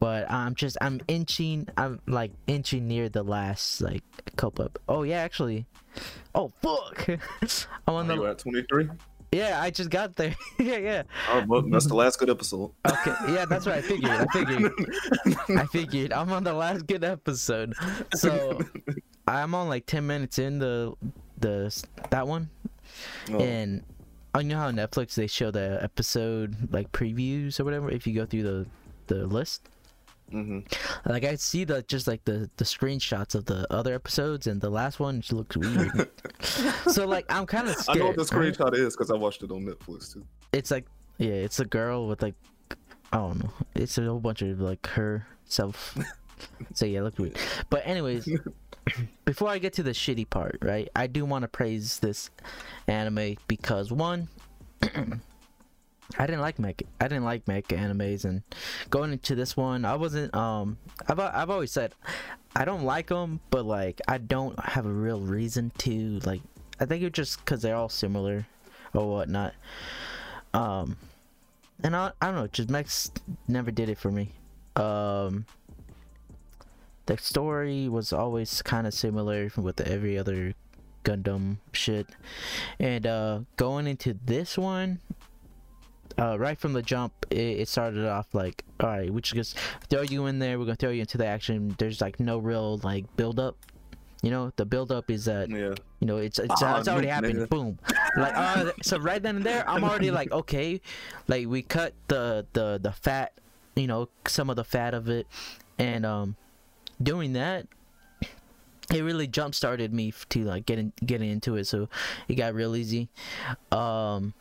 but 0.00 0.28
I'm 0.30 0.54
just 0.54 0.78
I'm 0.80 1.00
inching. 1.06 1.68
I'm 1.76 2.00
like 2.06 2.32
inching 2.46 2.88
near 2.88 3.08
the 3.08 3.22
last 3.22 3.80
like 3.80 4.02
couple. 4.36 4.64
Of, 4.64 4.72
oh 4.88 5.02
yeah, 5.04 5.18
actually. 5.18 5.66
Oh 6.34 6.50
fuck! 6.62 7.06
I'm 7.86 7.94
on 7.94 8.10
oh, 8.10 8.14
Are 8.14 8.16
you 8.16 8.22
the 8.22 8.30
at 8.30 8.38
23? 8.38 8.88
yeah. 9.32 9.60
I 9.60 9.70
just 9.70 9.90
got 9.90 10.16
there. 10.16 10.34
yeah, 10.58 10.78
yeah. 10.78 11.02
Oh, 11.28 11.44
well, 11.46 11.62
that's 11.62 11.86
the 11.86 11.94
last 11.94 12.18
good 12.18 12.30
episode. 12.30 12.72
Okay, 12.88 13.14
yeah, 13.28 13.44
that's 13.44 13.66
what 13.66 13.76
I 13.76 13.82
figured. 13.82 14.10
I 14.10 14.26
figured. 14.32 14.72
I 15.58 15.66
figured 15.66 16.12
I'm 16.14 16.32
on 16.32 16.44
the 16.44 16.54
last 16.54 16.86
good 16.86 17.04
episode, 17.04 17.74
so 18.14 18.58
I'm 19.28 19.54
on 19.54 19.68
like 19.68 19.84
ten 19.84 20.06
minutes 20.06 20.38
in 20.38 20.58
the 20.58 20.94
the 21.38 21.84
that 22.08 22.26
one. 22.26 22.48
Oh, 23.30 23.38
And 23.38 23.84
oh, 24.34 24.38
I 24.40 24.42
know 24.42 24.56
how 24.56 24.70
Netflix 24.70 25.14
they 25.14 25.26
show 25.26 25.50
the 25.50 25.78
episode 25.82 26.72
like 26.72 26.90
previews 26.90 27.60
or 27.60 27.64
whatever 27.64 27.90
if 27.90 28.06
you 28.06 28.14
go 28.14 28.24
through 28.24 28.44
the 28.44 28.66
the 29.08 29.26
list. 29.26 29.68
Mhm. 30.32 30.72
Like 31.06 31.24
I 31.24 31.34
see 31.36 31.64
the 31.64 31.82
just 31.82 32.06
like 32.06 32.24
the 32.24 32.50
the 32.56 32.64
screenshots 32.64 33.34
of 33.34 33.44
the 33.46 33.66
other 33.72 33.94
episodes 33.94 34.46
and 34.46 34.60
the 34.60 34.70
last 34.70 35.00
one 35.00 35.20
just 35.20 35.32
looks 35.32 35.56
weird. 35.56 36.08
so 36.88 37.06
like 37.06 37.26
I'm 37.28 37.46
kind 37.46 37.68
of 37.68 37.76
scared. 37.76 37.96
I 37.96 38.00
know 38.00 38.06
what 38.08 38.16
the 38.16 38.36
right? 38.36 38.54
screenshot 38.54 38.74
is 38.74 38.96
because 38.96 39.10
I 39.10 39.16
watched 39.16 39.42
it 39.42 39.50
on 39.50 39.64
Netflix 39.64 40.12
too. 40.12 40.24
It's 40.52 40.70
like 40.70 40.86
yeah, 41.18 41.32
it's 41.32 41.60
a 41.60 41.64
girl 41.64 42.06
with 42.08 42.22
like 42.22 42.34
I 43.12 43.16
don't 43.16 43.42
know. 43.42 43.52
It's 43.74 43.98
a 43.98 44.04
whole 44.04 44.20
bunch 44.20 44.42
of 44.42 44.60
like 44.60 44.86
her 44.88 45.26
self. 45.44 45.96
so 46.74 46.86
yeah, 46.86 47.02
look 47.02 47.18
weird. 47.18 47.36
But 47.68 47.86
anyways, 47.86 48.28
before 49.24 49.48
I 49.48 49.58
get 49.58 49.72
to 49.74 49.82
the 49.82 49.90
shitty 49.90 50.30
part, 50.30 50.58
right? 50.62 50.88
I 50.94 51.06
do 51.06 51.24
want 51.24 51.42
to 51.42 51.48
praise 51.48 51.98
this 51.98 52.30
anime 52.86 53.36
because 53.48 53.92
one, 53.92 54.28
I 56.18 56.26
didn't 56.26 56.40
like 56.40 56.58
mech. 56.58 56.82
I 57.00 57.08
didn't 57.08 57.24
like 57.24 57.46
mech 57.46 57.68
animes, 57.68 58.24
and 58.24 58.42
going 58.90 59.12
into 59.12 59.34
this 59.34 59.56
one, 59.56 59.84
I 59.84 59.96
wasn't. 59.96 60.34
Um, 60.34 60.78
I've 61.08 61.20
I've 61.20 61.50
always 61.50 61.72
said 61.72 61.94
I 62.54 62.64
don't 62.64 62.82
like 62.82 63.08
them, 63.08 63.40
but 63.50 63.64
like 63.64 64.00
I 64.08 64.18
don't 64.18 64.58
have 64.60 64.86
a 64.86 64.92
real 64.92 65.20
reason 65.20 65.72
to 65.78 66.18
like. 66.24 66.42
I 66.80 66.86
think 66.86 67.02
it's 67.02 67.14
just 67.14 67.38
because 67.38 67.62
they're 67.62 67.76
all 67.76 67.88
similar 67.88 68.46
or 68.94 69.08
whatnot. 69.08 69.54
Um, 70.52 70.96
and 71.82 71.94
I 71.94 72.12
I 72.20 72.26
don't 72.26 72.36
know, 72.36 72.46
just 72.48 72.70
mechs 72.70 73.10
never 73.46 73.70
did 73.70 73.88
it 73.88 73.98
for 73.98 74.10
me. 74.10 74.32
Um, 74.76 75.46
the 77.06 77.16
story 77.18 77.88
was 77.88 78.12
always 78.12 78.62
kind 78.62 78.86
of 78.86 78.94
similar 78.94 79.50
with 79.56 79.80
every 79.80 80.18
other 80.18 80.54
Gundam 81.04 81.58
shit, 81.72 82.08
and 82.78 83.06
uh, 83.06 83.40
going 83.56 83.86
into 83.86 84.14
this 84.24 84.58
one, 84.58 85.00
uh, 86.20 86.38
right 86.38 86.58
from 86.58 86.74
the 86.74 86.82
jump, 86.82 87.12
it, 87.30 87.36
it 87.60 87.68
started 87.68 88.04
off 88.06 88.34
like, 88.34 88.64
all 88.80 88.88
right, 88.90 89.10
we 89.10 89.20
just 89.22 89.56
throw 89.88 90.02
you 90.02 90.26
in 90.26 90.38
there. 90.38 90.58
We're 90.58 90.66
gonna 90.66 90.76
throw 90.76 90.90
you 90.90 91.00
into 91.00 91.16
the 91.18 91.26
action. 91.26 91.74
There's 91.78 92.00
like 92.00 92.20
no 92.20 92.38
real 92.38 92.78
like 92.78 93.04
build 93.16 93.40
up. 93.40 93.56
You 94.22 94.30
know, 94.30 94.52
the 94.56 94.66
build 94.66 94.92
up 94.92 95.10
is 95.10 95.24
that 95.24 95.48
Yeah. 95.48 95.74
you 96.00 96.06
know 96.06 96.18
it's 96.18 96.38
it's, 96.38 96.62
Ah, 96.62 96.78
it's 96.78 96.88
already 96.88 97.08
happened. 97.08 97.48
Boom. 97.48 97.78
Like 98.18 98.34
uh, 98.36 98.72
so 98.82 98.98
right 98.98 99.22
then 99.22 99.36
and 99.36 99.44
there, 99.46 99.66
I'm 99.68 99.82
already 99.82 100.10
like 100.10 100.30
okay, 100.40 100.82
like 101.26 101.46
we 101.46 101.62
cut 101.62 101.94
the 102.08 102.46
the 102.52 102.78
the 102.82 102.92
fat, 102.92 103.32
you 103.76 103.86
know, 103.86 104.10
some 104.28 104.50
of 104.50 104.56
the 104.56 104.64
fat 104.64 104.92
of 104.92 105.08
it, 105.08 105.26
and 105.78 106.04
um, 106.04 106.36
doing 107.02 107.32
that, 107.32 107.66
it 108.92 109.02
really 109.02 109.26
jump 109.26 109.54
started 109.54 109.94
me 109.94 110.12
to 110.28 110.44
like 110.44 110.66
getting 110.66 110.92
getting 111.06 111.30
into 111.30 111.56
it. 111.56 111.64
So 111.66 111.88
it 112.28 112.34
got 112.34 112.52
real 112.54 112.76
easy. 112.76 113.08
Um. 113.72 114.34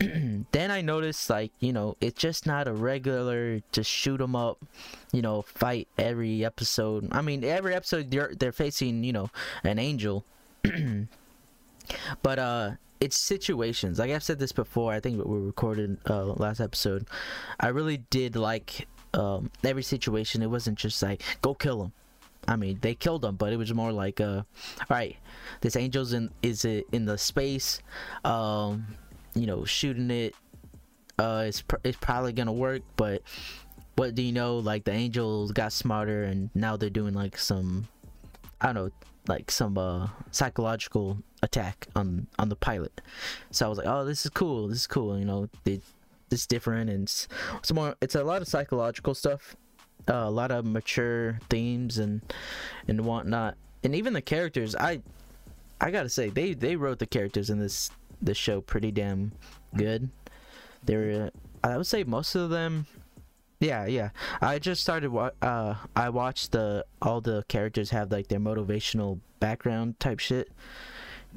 then 0.52 0.70
I 0.70 0.80
noticed 0.80 1.30
like 1.30 1.52
you 1.60 1.72
know 1.72 1.96
it's 2.00 2.20
just 2.20 2.46
not 2.46 2.66
a 2.68 2.72
regular 2.72 3.60
just 3.72 3.90
shoot 3.90 4.20
'em 4.20 4.34
up, 4.34 4.58
you 5.12 5.22
know 5.22 5.42
fight 5.42 5.88
every 5.98 6.44
episode. 6.44 7.08
I 7.12 7.22
mean 7.22 7.44
every 7.44 7.74
episode 7.74 8.10
they're 8.10 8.32
they're 8.38 8.52
facing 8.52 9.04
you 9.04 9.12
know 9.12 9.30
an 9.62 9.78
angel, 9.78 10.24
but 12.22 12.38
uh 12.38 12.70
it's 13.00 13.16
situations. 13.16 13.98
Like 13.98 14.10
i've 14.10 14.22
said 14.22 14.38
this 14.38 14.52
before 14.52 14.92
i 14.92 15.00
think 15.00 15.24
we 15.24 15.38
recorded 15.38 15.98
uh 16.08 16.24
last 16.24 16.60
episode. 16.60 17.06
I 17.60 17.68
really 17.68 17.98
did 18.10 18.34
like 18.36 18.88
um 19.12 19.50
every 19.62 19.82
situation. 19.82 20.42
It 20.42 20.50
wasn't 20.50 20.78
just 20.78 21.02
like 21.02 21.22
go 21.42 21.54
kill 21.54 21.82
him 21.84 21.92
i 22.46 22.56
mean 22.56 22.78
they 22.82 22.94
killed 22.94 23.24
him 23.24 23.36
but 23.36 23.54
it 23.54 23.56
was 23.56 23.72
more 23.72 23.90
like 23.90 24.20
uh 24.20 24.42
all 24.44 24.86
right 24.90 25.16
this 25.62 25.76
angel's 25.76 26.12
in 26.12 26.28
is 26.42 26.66
it 26.66 26.86
in 26.92 27.06
the 27.06 27.16
space? 27.16 27.80
Um 28.22 28.86
you 29.34 29.46
know 29.46 29.64
shooting 29.64 30.10
it 30.10 30.34
uh 31.18 31.44
it's, 31.46 31.62
pr- 31.62 31.76
it's 31.84 31.98
probably 31.98 32.32
gonna 32.32 32.52
work 32.52 32.82
but 32.96 33.22
what 33.96 34.14
do 34.14 34.22
you 34.22 34.32
know? 34.32 34.58
Like 34.58 34.84
the 34.84 34.92
angels 34.92 35.52
got 35.52 35.72
smarter 35.72 36.24
and 36.24 36.50
now 36.54 36.76
they're 36.76 36.90
doing 36.90 37.14
like 37.14 37.38
some 37.38 37.88
i 38.60 38.66
don't 38.72 38.74
know 38.74 38.90
like 39.26 39.50
some 39.50 39.78
uh 39.78 40.08
psychological 40.30 41.18
attack 41.42 41.86
on 41.96 42.26
on 42.38 42.48
the 42.48 42.56
pilot. 42.56 43.00
So 43.50 43.66
i 43.66 43.68
was 43.68 43.78
like 43.78 43.86
oh 43.86 44.04
this 44.04 44.24
is 44.24 44.30
cool 44.30 44.68
this 44.68 44.78
is 44.78 44.86
cool 44.86 45.18
you 45.18 45.24
know 45.24 45.48
they, 45.64 45.80
is 46.30 46.46
different 46.46 46.90
and 46.90 47.04
it's, 47.04 47.28
it's 47.58 47.72
more 47.72 47.94
it's 48.00 48.16
a 48.16 48.24
lot 48.24 48.42
of 48.42 48.48
psychological 48.48 49.14
stuff 49.14 49.56
uh, 50.08 50.14
a 50.14 50.30
lot 50.30 50.50
of 50.50 50.64
mature 50.64 51.38
themes 51.48 51.98
and 51.98 52.20
and 52.88 53.04
whatnot. 53.04 53.56
And 53.84 53.94
even 53.94 54.12
the 54.12 54.22
characters 54.22 54.74
i 54.76 55.00
i 55.80 55.90
gotta 55.90 56.08
say 56.08 56.28
they 56.28 56.54
they 56.54 56.76
wrote 56.76 56.98
the 56.98 57.06
characters 57.06 57.50
in 57.50 57.58
this 57.58 57.90
this 58.24 58.36
show 58.36 58.60
pretty 58.60 58.90
damn 58.90 59.32
good 59.76 60.08
they're 60.82 61.24
uh, 61.24 61.68
i 61.68 61.76
would 61.76 61.86
say 61.86 62.04
most 62.04 62.34
of 62.34 62.50
them 62.50 62.86
yeah, 63.60 63.86
yeah. 63.86 64.10
I 64.42 64.58
just 64.58 64.82
started. 64.82 65.10
Wa- 65.10 65.30
uh, 65.40 65.74
I 65.96 66.10
watched 66.10 66.52
the 66.52 66.84
all 67.00 67.22
the 67.22 67.44
characters 67.48 67.90
have 67.90 68.12
like 68.12 68.28
their 68.28 68.40
motivational 68.40 69.20
background 69.40 69.98
type 70.00 70.18
shit, 70.18 70.50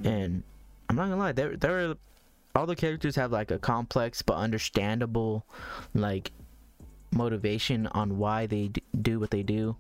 and 0.04 0.44
I'm 0.90 0.96
not 0.96 1.04
gonna 1.04 1.18
lie, 1.18 1.32
there 1.32 1.56
there 1.56 1.90
are 1.90 1.96
all 2.56 2.66
the 2.66 2.76
characters 2.76 3.16
have 3.16 3.32
like 3.32 3.52
a 3.52 3.60
complex 3.60 4.22
but 4.22 4.36
understandable 4.36 5.46
like 5.94 6.32
motivation 7.12 7.88
on 7.88 8.18
why 8.18 8.48
they 8.48 8.72
do 9.02 9.20
what 9.20 9.32
they 9.32 9.44
do. 9.44 9.76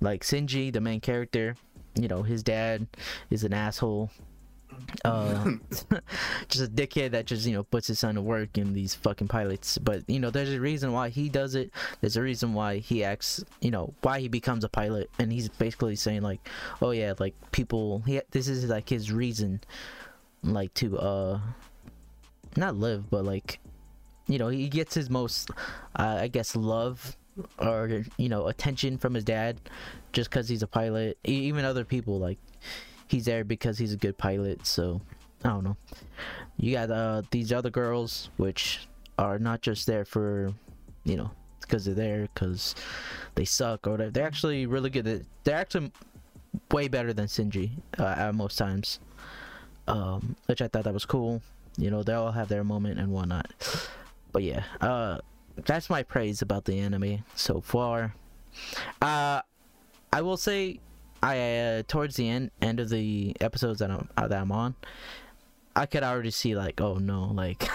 Like 0.00 0.22
Shinji, 0.22 0.72
the 0.72 0.80
main 0.80 1.00
character, 1.00 1.56
you 1.94 2.08
know, 2.08 2.22
his 2.22 2.42
dad 2.42 2.86
is 3.30 3.44
an 3.44 3.54
asshole, 3.54 4.10
uh 5.04 5.52
just 6.48 6.64
a 6.64 6.68
dickhead 6.68 7.12
that 7.12 7.26
just 7.26 7.46
you 7.46 7.52
know 7.52 7.62
puts 7.62 7.86
his 7.86 7.98
son 7.98 8.14
to 8.14 8.22
work 8.22 8.58
in 8.58 8.72
these 8.72 8.94
fucking 8.94 9.28
pilots. 9.28 9.78
But 9.78 10.08
you 10.08 10.20
know 10.20 10.30
there's 10.30 10.52
a 10.52 10.60
reason 10.60 10.92
why 10.92 11.08
he 11.08 11.28
does 11.28 11.54
it. 11.54 11.70
There's 12.00 12.16
a 12.16 12.22
reason 12.22 12.54
why 12.54 12.78
he 12.78 13.04
acts 13.04 13.44
you 13.60 13.70
know 13.70 13.94
why 14.02 14.20
he 14.20 14.28
becomes 14.28 14.64
a 14.64 14.68
pilot. 14.68 15.10
And 15.18 15.32
he's 15.32 15.48
basically 15.48 15.96
saying 15.96 16.22
like 16.22 16.46
oh 16.82 16.90
yeah 16.90 17.14
like 17.18 17.34
people 17.52 18.02
he 18.06 18.20
this 18.30 18.48
is 18.48 18.64
like 18.66 18.88
his 18.88 19.12
reason 19.12 19.60
like 20.42 20.72
to 20.74 20.98
uh 20.98 21.40
not 22.56 22.76
live 22.76 23.10
but 23.10 23.24
like 23.24 23.58
you 24.28 24.38
know 24.38 24.48
he 24.48 24.68
gets 24.68 24.94
his 24.94 25.10
most 25.10 25.50
uh, 25.96 26.18
i 26.20 26.28
guess 26.28 26.54
love 26.56 27.16
or 27.58 28.04
you 28.16 28.28
know 28.28 28.46
attention 28.46 28.96
from 28.98 29.14
his 29.14 29.24
dad 29.24 29.60
just 30.12 30.30
because 30.30 30.48
he's 30.48 30.62
a 30.62 30.66
pilot. 30.66 31.18
E- 31.26 31.32
even 31.32 31.64
other 31.64 31.84
people 31.84 32.18
like 32.18 32.38
he's 33.08 33.24
there 33.24 33.44
because 33.44 33.78
he's 33.78 33.92
a 33.92 33.96
good 33.96 34.16
pilot 34.18 34.66
so 34.66 35.00
i 35.44 35.48
don't 35.48 35.64
know. 35.64 35.76
You 36.58 36.72
got 36.72 36.90
uh 36.90 37.22
these 37.30 37.52
other 37.52 37.70
girls 37.70 38.30
which 38.38 38.86
are 39.18 39.38
not 39.38 39.60
just 39.62 39.86
there 39.86 40.04
for 40.04 40.52
you 41.04 41.16
know 41.16 41.30
because 41.60 41.84
they're 41.84 41.94
there 41.94 42.28
because 42.32 42.74
they 43.34 43.44
suck 43.44 43.86
or 43.86 43.92
whatever. 43.92 44.10
They're 44.10 44.26
actually 44.26 44.66
really 44.66 44.88
good 44.90 45.06
at, 45.06 45.22
they're 45.44 45.56
actually 45.58 45.92
way 46.70 46.88
better 46.88 47.12
than 47.12 47.26
Shinji 47.26 47.70
uh, 47.98 48.04
at 48.16 48.34
most 48.34 48.56
times. 48.56 49.00
Um 49.88 50.34
which 50.46 50.62
i 50.62 50.68
thought 50.68 50.84
that 50.84 50.94
was 50.94 51.04
cool. 51.04 51.42
You 51.76 51.90
know 51.90 52.02
they 52.02 52.14
all 52.14 52.32
have 52.32 52.48
their 52.48 52.64
moment 52.64 52.98
and 52.98 53.12
whatnot. 53.12 53.52
But 54.32 54.42
yeah 54.42 54.64
uh 54.80 55.18
that's 55.64 55.88
my 55.90 56.02
praise 56.02 56.42
about 56.42 56.64
the 56.64 56.78
anime 56.80 57.24
so 57.34 57.60
far. 57.60 58.14
Uh 59.02 59.42
i 60.12 60.22
will 60.22 60.36
say 60.38 60.80
I 61.22 61.58
uh, 61.58 61.82
towards 61.86 62.16
the 62.16 62.28
end 62.28 62.50
end 62.60 62.80
of 62.80 62.88
the 62.88 63.36
episodes 63.40 63.80
that 63.80 63.90
I'm 63.90 64.08
uh, 64.16 64.28
that 64.28 64.40
I'm 64.40 64.52
on, 64.52 64.74
I 65.74 65.86
could 65.86 66.02
already 66.02 66.30
see 66.30 66.54
like, 66.54 66.80
oh 66.80 66.96
no, 66.96 67.24
like 67.24 67.68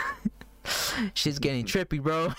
she's 1.14 1.40
getting 1.40 1.66
trippy, 1.66 2.02
bro. 2.02 2.34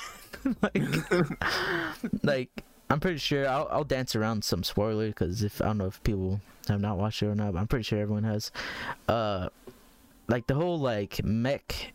like, 0.63 2.23
like 2.23 2.65
I'm 2.91 3.01
pretty 3.01 3.19
sure 3.19 3.49
I'll 3.49 3.69
I'll 3.71 3.85
dance 3.85 4.17
around 4.17 4.45
some 4.45 4.63
spoiler 4.63 5.09
because 5.09 5.43
if 5.43 5.61
I 5.61 5.67
don't 5.67 5.79
know 5.79 5.87
if 5.87 6.03
people 6.03 6.41
have 6.69 6.81
not 6.81 6.99
watched 6.99 7.23
it 7.23 7.27
or 7.27 7.35
not, 7.35 7.53
but 7.53 7.61
I'm 7.61 7.69
pretty 7.69 7.85
sure 7.85 8.01
everyone 8.01 8.25
has. 8.25 8.51
Uh, 9.09 9.49
like 10.29 10.47
the 10.47 10.55
whole 10.55 10.79
like 10.79 11.25
mech, 11.25 11.93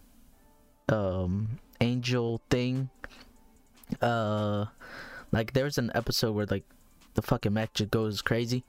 um, 0.90 1.60
angel 1.82 2.42
thing. 2.50 2.90
Uh, 4.02 4.66
like 5.32 5.54
there's 5.54 5.78
an 5.78 5.92
episode 5.96 6.34
where 6.34 6.46
like 6.46 6.66
the 7.18 7.24
fucking 7.24 7.52
mech 7.52 7.74
just 7.74 7.90
goes 7.90 8.22
crazy. 8.22 8.64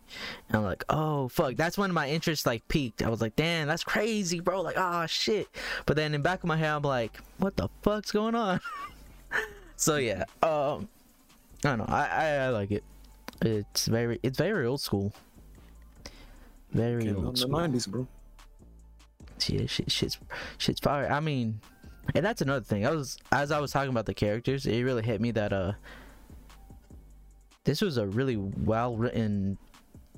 And 0.49 0.57
I'm 0.57 0.65
like, 0.65 0.83
oh 0.89 1.29
fuck. 1.29 1.55
That's 1.57 1.77
when 1.77 1.93
my 1.93 2.09
interest 2.09 2.47
like 2.47 2.67
peaked. 2.67 3.03
I 3.03 3.11
was 3.11 3.21
like, 3.21 3.37
damn, 3.37 3.69
that's 3.69 3.85
crazy, 3.85 4.41
bro. 4.41 4.63
Like, 4.63 4.77
oh 4.79 5.05
shit. 5.07 5.49
But 5.85 5.97
then 5.97 6.15
in 6.15 6.23
back 6.23 6.43
of 6.43 6.47
my 6.47 6.57
head, 6.57 6.71
I'm 6.71 6.83
like, 6.83 7.19
what 7.37 7.57
the 7.57 7.69
fuck's 7.83 8.11
going 8.11 8.35
on? 8.35 8.59
so 9.77 9.97
yeah, 9.99 10.25
um, 10.43 10.89
I 11.63 11.69
don't 11.69 11.79
know. 11.79 11.85
I, 11.89 12.07
I 12.07 12.27
I 12.27 12.49
like 12.49 12.71
it. 12.71 12.85
It's 13.43 13.87
very 13.87 14.19
it's 14.23 14.39
very 14.39 14.67
old 14.67 14.81
school. 14.81 15.13
Very 16.73 17.05
Came 17.05 17.27
old 17.27 17.35
the 17.35 17.41
school. 17.41 17.51
nineties, 17.51 17.87
bro. 17.87 18.09
Yeah, 19.47 19.67
shit, 19.67 19.93
shit's 19.93 20.19
shit's 20.57 20.81
fire. 20.81 21.07
I 21.13 21.21
mean, 21.21 21.61
and 22.15 22.25
that's 22.25 22.41
another 22.41 22.65
thing. 22.65 22.87
I 22.87 22.93
was 22.93 23.19
as 23.31 23.53
I 23.53 23.61
was 23.61 23.73
talking 23.73 23.91
about 23.91 24.07
the 24.07 24.15
characters, 24.15 24.65
it 24.65 24.83
really 24.83 25.03
hit 25.03 25.21
me 25.21 25.33
that 25.33 25.53
uh, 25.53 25.73
this 27.69 27.83
was 27.83 27.99
a 27.99 28.07
really 28.07 28.37
well 28.37 28.97
written 28.97 29.59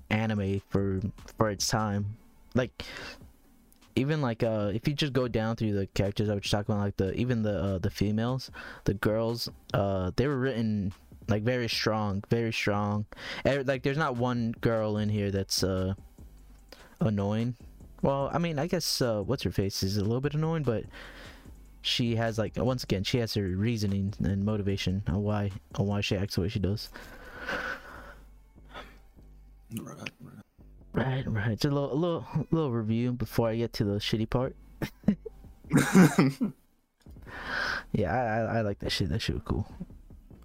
anime 0.08 0.62
for 0.68 1.00
for 1.36 1.50
its 1.50 1.66
time. 1.66 2.16
Like, 2.54 2.84
even 3.96 4.20
like 4.22 4.44
uh, 4.44 4.70
if 4.72 4.86
you 4.86 4.94
just 4.94 5.12
go 5.12 5.26
down 5.26 5.56
through 5.56 5.72
the 5.72 5.88
characters 5.88 6.28
I 6.30 6.34
was 6.34 6.48
talking 6.48 6.72
about, 6.72 6.84
like 6.84 6.96
the 6.96 7.12
even 7.14 7.42
the 7.42 7.60
uh, 7.60 7.78
the 7.78 7.90
females, 7.90 8.52
the 8.84 8.94
girls, 8.94 9.48
uh, 9.74 10.12
they 10.14 10.28
were 10.28 10.38
written 10.38 10.92
like 11.26 11.42
very 11.42 11.68
strong, 11.68 12.22
very 12.30 12.52
strong. 12.52 13.04
Eh, 13.44 13.64
Like, 13.66 13.82
there's 13.82 13.98
not 13.98 14.16
one 14.16 14.54
girl 14.60 14.96
in 14.98 15.08
here 15.08 15.32
that's 15.32 15.64
uh 15.64 15.94
annoying. 17.00 17.56
Well, 18.00 18.30
I 18.32 18.38
mean, 18.38 18.60
I 18.60 18.68
guess 18.68 19.02
uh, 19.02 19.22
what's 19.22 19.42
her 19.42 19.50
face 19.50 19.82
is 19.82 19.96
a 19.96 20.02
little 20.02 20.20
bit 20.20 20.34
annoying, 20.34 20.62
but 20.62 20.84
she 21.82 22.14
has 22.14 22.38
like 22.38 22.52
once 22.56 22.84
again 22.84 23.02
she 23.02 23.18
has 23.18 23.34
her 23.34 23.42
reasoning 23.42 24.14
and 24.22 24.44
motivation 24.44 25.02
on 25.08 25.22
why 25.24 25.50
on 25.74 25.86
why 25.88 26.00
she 26.00 26.16
acts 26.16 26.36
the 26.36 26.42
way 26.42 26.48
she 26.48 26.60
does. 26.60 26.90
Right, 29.80 30.10
right. 30.20 30.44
Right, 30.92 31.24
right. 31.26 31.50
Just 31.50 31.66
a 31.66 31.70
little, 31.70 31.92
a 31.92 31.94
little, 31.94 32.26
little 32.50 32.72
review 32.72 33.12
before 33.12 33.48
I 33.48 33.56
get 33.56 33.72
to 33.74 33.84
the 33.84 33.98
shitty 33.98 34.28
part. 34.28 34.56
Yeah, 37.92 38.12
I, 38.12 38.54
I, 38.54 38.58
I 38.58 38.60
like 38.62 38.78
that 38.80 38.92
shit. 38.92 39.08
That 39.08 39.20
shit 39.20 39.36
was 39.36 39.44
cool. 39.44 39.66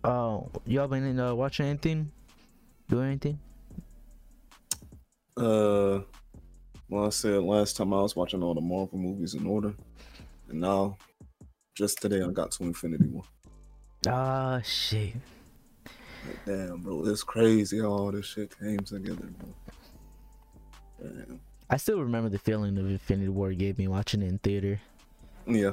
Oh, 0.04 0.50
y'all 0.66 0.88
been 0.88 1.20
uh, 1.20 1.34
watching 1.34 1.68
anything? 1.68 2.12
Doing 2.90 3.08
anything? 3.08 3.40
Uh, 5.38 6.02
well, 6.90 7.08
I 7.08 7.10
said 7.10 7.44
last 7.44 7.78
time 7.78 7.94
I 7.94 8.02
was 8.02 8.16
watching 8.16 8.42
all 8.44 8.54
the 8.54 8.62
Marvel 8.62 8.98
movies 8.98 9.34
in 9.34 9.46
order, 9.46 9.74
and 10.50 10.60
now, 10.60 10.98
just 11.76 12.02
today, 12.02 12.22
I 12.22 12.30
got 12.30 12.52
to 12.52 12.64
Infinity 12.64 13.08
War. 13.08 13.24
Ah, 14.08 14.62
shit. 14.64 15.14
Like, 16.28 16.46
damn, 16.46 16.82
bro, 16.82 17.06
it's 17.06 17.24
crazy 17.24 17.80
how 17.80 17.86
all 17.88 18.12
this 18.12 18.26
shit 18.26 18.58
came 18.60 18.80
together, 18.80 19.28
bro. 19.40 19.54
Damn. 21.02 21.40
I 21.70 21.78
still 21.78 22.00
remember 22.00 22.30
the 22.30 22.40
feeling 22.40 22.78
of 22.78 22.86
Infinity 22.90 23.30
War 23.30 23.52
gave 23.54 23.78
me 23.78 23.88
watching 23.88 24.22
it 24.22 24.28
in 24.28 24.38
theater. 24.40 24.80
Yeah, 25.48 25.72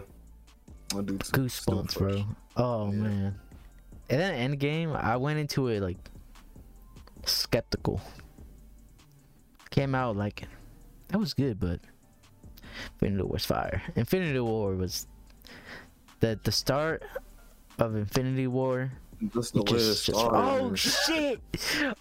I 0.97 1.01
do. 1.03 1.19
Too. 1.19 1.33
Goosebumps, 1.33 1.97
bro. 1.99 2.25
Oh 2.57 2.87
Yeah. 2.87 2.99
man. 2.99 3.41
And 4.11 4.21
then 4.21 4.59
Endgame, 4.59 4.95
I 4.97 5.17
went 5.17 5.39
into 5.39 5.69
it 5.69 5.81
like 5.81 5.97
skeptical. 7.25 8.01
Came 9.71 9.95
out 9.95 10.17
like 10.17 10.45
that 11.09 11.19
was 11.19 11.33
good, 11.35 11.59
but 11.59 11.81
Infinity 13.01 13.23
War 13.23 13.33
was 13.33 13.47
fire. 13.47 13.83
Infinity 13.97 14.41
War 14.41 14.75
was 14.75 15.07
the 16.21 16.39
the 16.43 16.53
start 16.53 17.03
of 17.79 17.97
Infinity 17.97 18.47
War. 18.47 18.93
Just 19.33 19.55
the 19.55 19.61
He 19.61 19.65
just, 19.65 20.07
just- 20.07 20.19
oh 20.21 20.75
shit! 20.77 21.41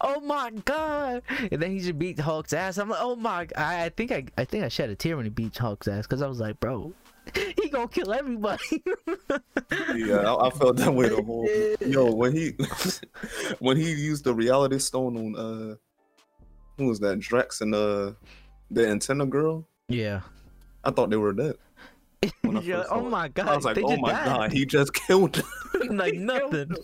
Oh 0.00 0.20
my 0.20 0.50
god! 0.64 1.22
And 1.50 1.62
then 1.62 1.70
he 1.72 1.78
just 1.80 1.98
beat 1.98 2.18
Hulk's 2.18 2.52
ass. 2.52 2.78
I'm 2.78 2.88
like, 2.88 2.98
oh 3.00 3.16
my! 3.16 3.46
I, 3.56 3.84
I 3.84 3.88
think 3.90 4.10
I 4.12 4.24
I 4.36 4.44
think 4.44 4.64
I 4.64 4.68
shed 4.68 4.90
a 4.90 4.94
tear 4.96 5.16
when 5.16 5.26
he 5.26 5.30
beat 5.30 5.56
Hulk's 5.56 5.86
ass 5.88 6.06
because 6.06 6.22
I 6.22 6.26
was 6.26 6.40
like, 6.40 6.58
bro, 6.58 6.92
he 7.34 7.68
gonna 7.68 7.86
kill 7.88 8.12
everybody. 8.12 8.82
yeah, 9.94 10.16
I, 10.32 10.46
I 10.48 10.50
felt 10.50 10.76
that 10.78 10.92
way 10.92 11.08
the 11.08 11.22
whole. 11.22 11.48
Yo, 11.86 12.10
when 12.12 12.32
he 12.32 12.52
when 13.60 13.76
he 13.76 13.92
used 13.92 14.24
the 14.24 14.34
reality 14.34 14.78
stone 14.78 15.16
on 15.16 15.36
uh, 15.36 15.74
who 16.78 16.86
was 16.88 16.98
that? 17.00 17.20
Drax 17.20 17.60
and 17.60 17.74
uh, 17.74 18.12
the 18.70 18.88
antenna 18.88 19.26
girl. 19.26 19.66
yeah. 19.88 20.20
I 20.84 20.90
thought 20.90 21.10
they 21.10 21.16
were 21.16 21.32
dead. 21.32 21.54
like, 22.44 22.86
oh 22.90 23.08
my 23.08 23.28
god! 23.28 23.48
I 23.48 23.56
was 23.56 23.64
like, 23.64 23.76
they 23.76 23.82
oh 23.82 23.96
my 23.96 24.12
died." 24.12 24.24
god, 24.24 24.52
he 24.52 24.64
just 24.66 24.92
killed. 24.94 25.42
them. 25.72 25.96
like 25.96 26.14
nothing. 26.14 26.74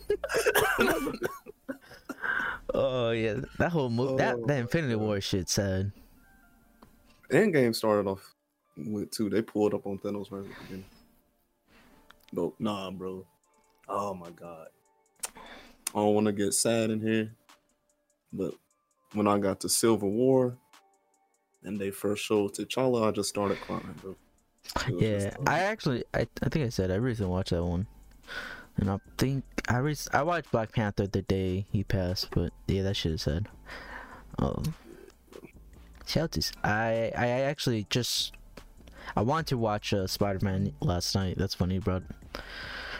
oh 2.74 3.10
yeah, 3.10 3.40
that 3.58 3.70
whole 3.70 3.90
movie, 3.90 4.16
that 4.16 4.36
Oh, 4.36 4.46
that 4.46 4.58
Infinity 4.58 4.96
War 4.96 5.20
shit 5.20 5.48
sad. 5.48 5.92
Endgame 7.30 7.74
started 7.74 8.08
off 8.08 8.34
with 8.76 9.10
two. 9.10 9.28
They 9.28 9.42
pulled 9.42 9.74
up 9.74 9.86
on 9.86 9.98
Thanos 9.98 10.30
right 10.30 10.44
at 10.44 10.70
the. 10.70 10.82
But 12.32 12.52
nah, 12.58 12.90
bro. 12.90 13.26
Oh 13.88 14.14
my 14.14 14.30
god. 14.30 14.68
I 15.94 16.00
don't 16.00 16.14
want 16.14 16.26
to 16.26 16.32
get 16.32 16.52
sad 16.52 16.90
in 16.90 17.00
here, 17.00 17.32
but 18.32 18.52
when 19.14 19.26
I 19.26 19.38
got 19.38 19.60
to 19.60 19.68
Civil 19.70 20.10
War 20.10 20.56
and 21.62 21.80
they 21.80 21.90
first 21.90 22.22
showed 22.24 22.52
T'Challa, 22.54 23.08
I 23.08 23.10
just 23.10 23.30
started 23.30 23.58
crying, 23.60 23.94
bro. 24.02 24.14
Yeah, 24.88 25.34
I 25.46 25.60
actually, 25.60 26.04
I, 26.14 26.26
I 26.42 26.48
think 26.48 26.66
I 26.66 26.68
said 26.68 26.90
I 26.90 26.96
recently 26.96 27.30
watched 27.30 27.50
that 27.50 27.64
one, 27.64 27.86
and 28.76 28.90
I 28.90 28.98
think 29.16 29.44
I 29.68 29.78
re- 29.78 29.96
I 30.12 30.22
watched 30.22 30.50
Black 30.50 30.72
Panther 30.72 31.06
the 31.06 31.22
day 31.22 31.66
he 31.72 31.84
passed, 31.84 32.28
but 32.30 32.52
yeah, 32.66 32.82
that 32.82 32.94
shit 32.94 33.12
is 33.12 33.22
sad. 33.22 33.48
Um, 34.38 34.74
shout 36.06 36.32
to 36.32 36.52
I 36.64 37.12
I 37.16 37.28
actually 37.28 37.86
just 37.90 38.32
I 39.16 39.22
wanted 39.22 39.46
to 39.48 39.58
watch 39.58 39.92
uh, 39.92 40.06
Spider 40.06 40.44
Man 40.44 40.72
last 40.80 41.14
night. 41.14 41.36
That's 41.38 41.54
funny 41.54 41.76
you 41.76 41.80
brought 41.80 42.04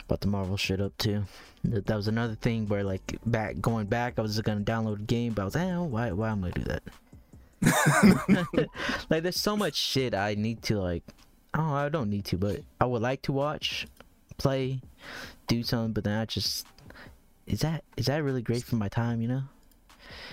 brought 0.09 0.21
the 0.21 0.29
Marvel 0.29 0.57
shit 0.57 0.81
up 0.81 0.97
too. 0.99 1.25
That, 1.65 1.87
that 1.87 1.97
was 1.97 2.09
another 2.09 2.35
thing 2.35 2.67
where 2.67 2.85
like 2.85 3.19
back 3.27 3.61
going 3.61 3.87
back, 3.87 4.19
I 4.19 4.23
was 4.23 4.35
just 4.35 4.45
gonna 4.45 4.61
download 4.61 4.99
the 4.99 5.05
game, 5.05 5.33
but 5.33 5.43
I 5.43 5.45
was 5.45 5.55
like, 5.55 5.69
eh, 5.69 5.77
why 5.77 6.13
why 6.13 6.31
am 6.31 6.45
I 6.45 6.51
gonna 6.51 6.65
do 6.65 6.73
that? 6.73 6.83
like 9.11 9.23
there's 9.23 9.41
so 9.41 9.57
much 9.57 9.75
shit 9.75 10.15
I 10.15 10.35
need 10.35 10.63
to 10.65 10.81
like 10.81 11.05
Oh, 11.55 11.73
I 11.73 11.89
don't 11.89 12.11
need 12.11 12.25
to, 12.27 12.37
but 12.37 12.61
I 12.81 12.85
would 12.85 13.03
like 13.03 13.23
to 13.23 13.33
watch, 13.33 13.87
play, 14.37 14.81
do 15.47 15.63
something. 15.63 15.93
But 15.93 16.05
then 16.05 16.19
I 16.19 16.25
just 16.25 16.67
is 17.47 17.61
that 17.61 17.85
is 17.97 18.07
that 18.07 18.23
really 18.23 18.43
great 18.43 18.63
for 18.63 18.77
my 18.77 18.89
time? 18.89 19.21
You 19.23 19.29
know, 19.29 19.43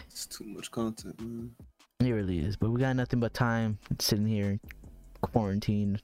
it's 0.08 0.26
too 0.26 0.46
much 0.46 0.70
content, 0.72 1.20
man. 1.20 1.56
it 2.02 2.12
really 2.12 2.40
is. 2.40 2.58
But 2.58 2.72
we 2.72 2.80
got 2.82 2.96
nothing 2.96 3.20
but 3.20 3.34
time 3.34 3.78
sitting 4.00 4.28
here 4.28 4.60
quarantine 5.22 6.00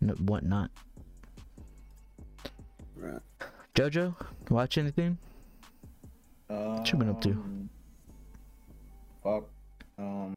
and 0.00 0.28
whatnot. 0.28 0.70
Right. 2.96 3.20
Jojo, 3.74 4.14
watch 4.50 4.78
anything? 4.78 5.18
What 6.48 6.90
you 6.92 6.98
been 6.98 7.08
up 7.08 7.20
to? 7.22 7.30
Um, 7.30 7.68
Fuck. 9.22 9.44
Um, 9.98 10.34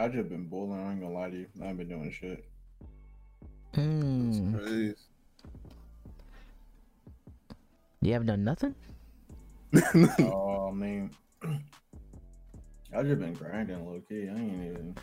I 0.00 0.08
just 0.08 0.30
been 0.30 0.46
bowling. 0.46 0.80
I 0.80 0.92
ain't 0.92 1.00
gonna 1.02 1.12
lie 1.12 1.28
to 1.28 1.36
you. 1.36 1.46
I 1.62 1.66
ain't 1.66 1.76
been 1.76 1.88
doing 1.88 2.10
shit. 2.10 2.42
Mm, 3.74 4.58
Crazy. 4.58 4.94
you 8.00 8.12
haven't 8.14 8.28
done 8.28 8.42
nothing? 8.42 8.74
oh, 10.20 10.68
I 10.68 10.72
mean, 10.72 11.10
I 11.44 13.02
just 13.02 13.20
been 13.20 13.34
grinding 13.34 13.84
low 13.84 14.00
key. 14.08 14.26
I 14.30 14.38
ain't 14.38 14.64
even. 14.64 14.96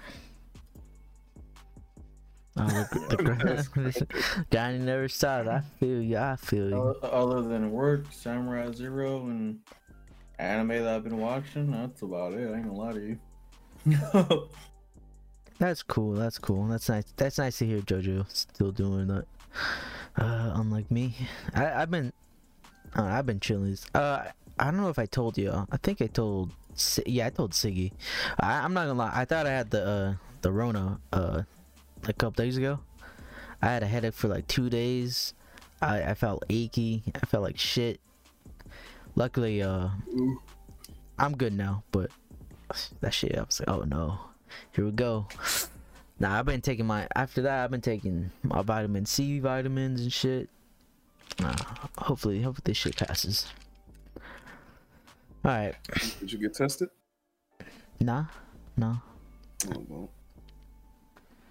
Oh, 2.58 2.66
the, 2.66 3.16
the 3.18 3.24
grind, 3.24 4.48
grinding 4.50 4.86
never 4.86 5.08
stops. 5.08 5.48
I 5.48 5.62
feel 5.80 6.02
you. 6.02 6.18
I 6.18 6.38
feel 6.38 6.70
you. 6.72 6.96
Other 7.04 7.44
than 7.44 7.72
work, 7.72 8.06
Samurai 8.10 8.72
Zero, 8.72 9.28
and 9.28 9.60
anime 10.40 10.70
that 10.70 10.88
I've 10.88 11.04
been 11.04 11.20
watching, 11.20 11.70
that's 11.70 12.02
about 12.02 12.34
it. 12.34 12.50
I 12.50 12.56
ain't 12.56 12.66
gonna 12.66 12.74
lie 12.74 12.94
to 12.94 13.00
you. 13.06 14.50
That's 15.60 15.82
cool. 15.84 16.14
That's 16.14 16.38
cool. 16.38 16.68
That's 16.68 16.90
nice. 16.90 17.06
That's 17.16 17.38
nice 17.38 17.58
to 17.60 17.66
hear 17.66 17.80
JoJo 17.80 18.26
still 18.30 18.72
doing 18.72 19.08
that. 19.08 19.26
Uh, 20.16 20.52
unlike 20.56 20.90
me, 20.92 21.16
I, 21.54 21.82
I've 21.82 21.92
been, 21.92 22.14
uh, 22.96 23.04
I've 23.04 23.26
been 23.26 23.40
chilling. 23.40 23.78
Uh, 23.94 24.26
I 24.60 24.66
don't 24.66 24.78
know 24.78 24.90
if 24.90 25.00
I 25.00 25.06
told 25.06 25.38
you. 25.38 25.52
I 25.72 25.78
think 25.78 26.02
I 26.02 26.08
told. 26.08 26.52
Yeah, 27.06 27.28
I 27.28 27.30
told 27.32 27.52
Siggy. 27.54 27.92
I, 28.40 28.60
I'm 28.60 28.74
not 28.74 28.86
gonna 28.88 29.00
lie. 29.00 29.12
I 29.14 29.26
thought 29.26 29.48
I 29.48 29.52
had 29.52 29.72
the 29.72 29.88
uh, 29.88 30.14
the 30.42 30.52
Rona 30.52 31.00
uh, 31.12 31.42
a 32.04 32.14
couple 32.14 32.44
days 32.44 32.58
ago. 32.58 32.80
I 33.62 33.68
had 33.68 33.84
a 33.84 33.88
headache 33.88 34.14
for 34.14 34.28
like 34.28 34.48
two 34.48 34.70
days. 34.70 35.34
I, 35.82 36.04
I 36.04 36.14
felt 36.14 36.44
achy. 36.50 37.04
I 37.16 37.26
felt 37.26 37.44
like 37.44 37.58
shit. 37.58 38.00
Luckily, 39.16 39.64
uh, 39.64 39.90
I'm 41.18 41.36
good 41.36 41.54
now. 41.54 41.84
But 41.92 42.12
that 43.02 43.14
shit, 43.14 43.36
I 43.36 43.42
was 43.42 43.60
like, 43.60 43.70
oh 43.70 43.82
no, 43.82 44.20
here 44.72 44.86
we 44.86 44.92
go. 44.92 45.28
Nah, 46.20 46.40
I've 46.40 46.46
been 46.46 46.62
taking 46.62 46.86
my 46.88 47.08
after 47.16 47.44
that. 47.44 47.64
I've 47.64 47.72
been 47.72 47.82
taking 47.82 48.32
my 48.44 48.62
vitamin 48.64 49.06
C 49.06 49.40
vitamins 49.40 50.02
and 50.02 50.12
shit. 50.12 50.50
Nah, 51.40 51.54
hopefully, 52.00 52.42
hopefully 52.42 52.64
this 52.66 52.78
shit 52.78 52.96
passes. 52.96 53.46
All 55.46 55.52
right, 55.52 55.76
Did 56.20 56.32
you 56.34 56.40
get 56.40 56.56
tested? 56.56 56.90
nah, 58.00 58.26
no. 58.76 58.98
Oh, 59.74 59.86
well. 59.88 60.10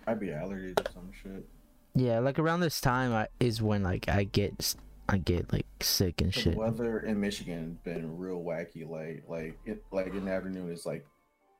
Might 0.06 0.20
be 0.20 0.30
allergic 0.30 0.76
to 0.84 0.92
some 0.92 1.10
shit. 1.22 1.46
Yeah, 1.94 2.18
like 2.18 2.38
around 2.38 2.60
this 2.60 2.80
time 2.80 3.12
I, 3.12 3.28
is 3.40 3.62
when 3.62 3.82
like 3.82 4.08
I 4.08 4.24
get 4.24 4.74
I 5.08 5.18
get 5.18 5.52
like 5.52 5.66
sick 5.80 6.20
and 6.20 6.32
The 6.32 6.40
shit. 6.40 6.56
weather 6.56 6.98
in 7.00 7.20
Michigan 7.20 7.78
has 7.84 7.94
been 7.94 8.18
real 8.18 8.42
wacky. 8.42 8.88
Like, 8.88 9.24
like 9.28 9.58
it, 9.64 9.82
like 9.92 10.08
in 10.08 10.24
the 10.26 10.32
afternoon 10.32 10.70
it's 10.70 10.84
like 10.84 11.06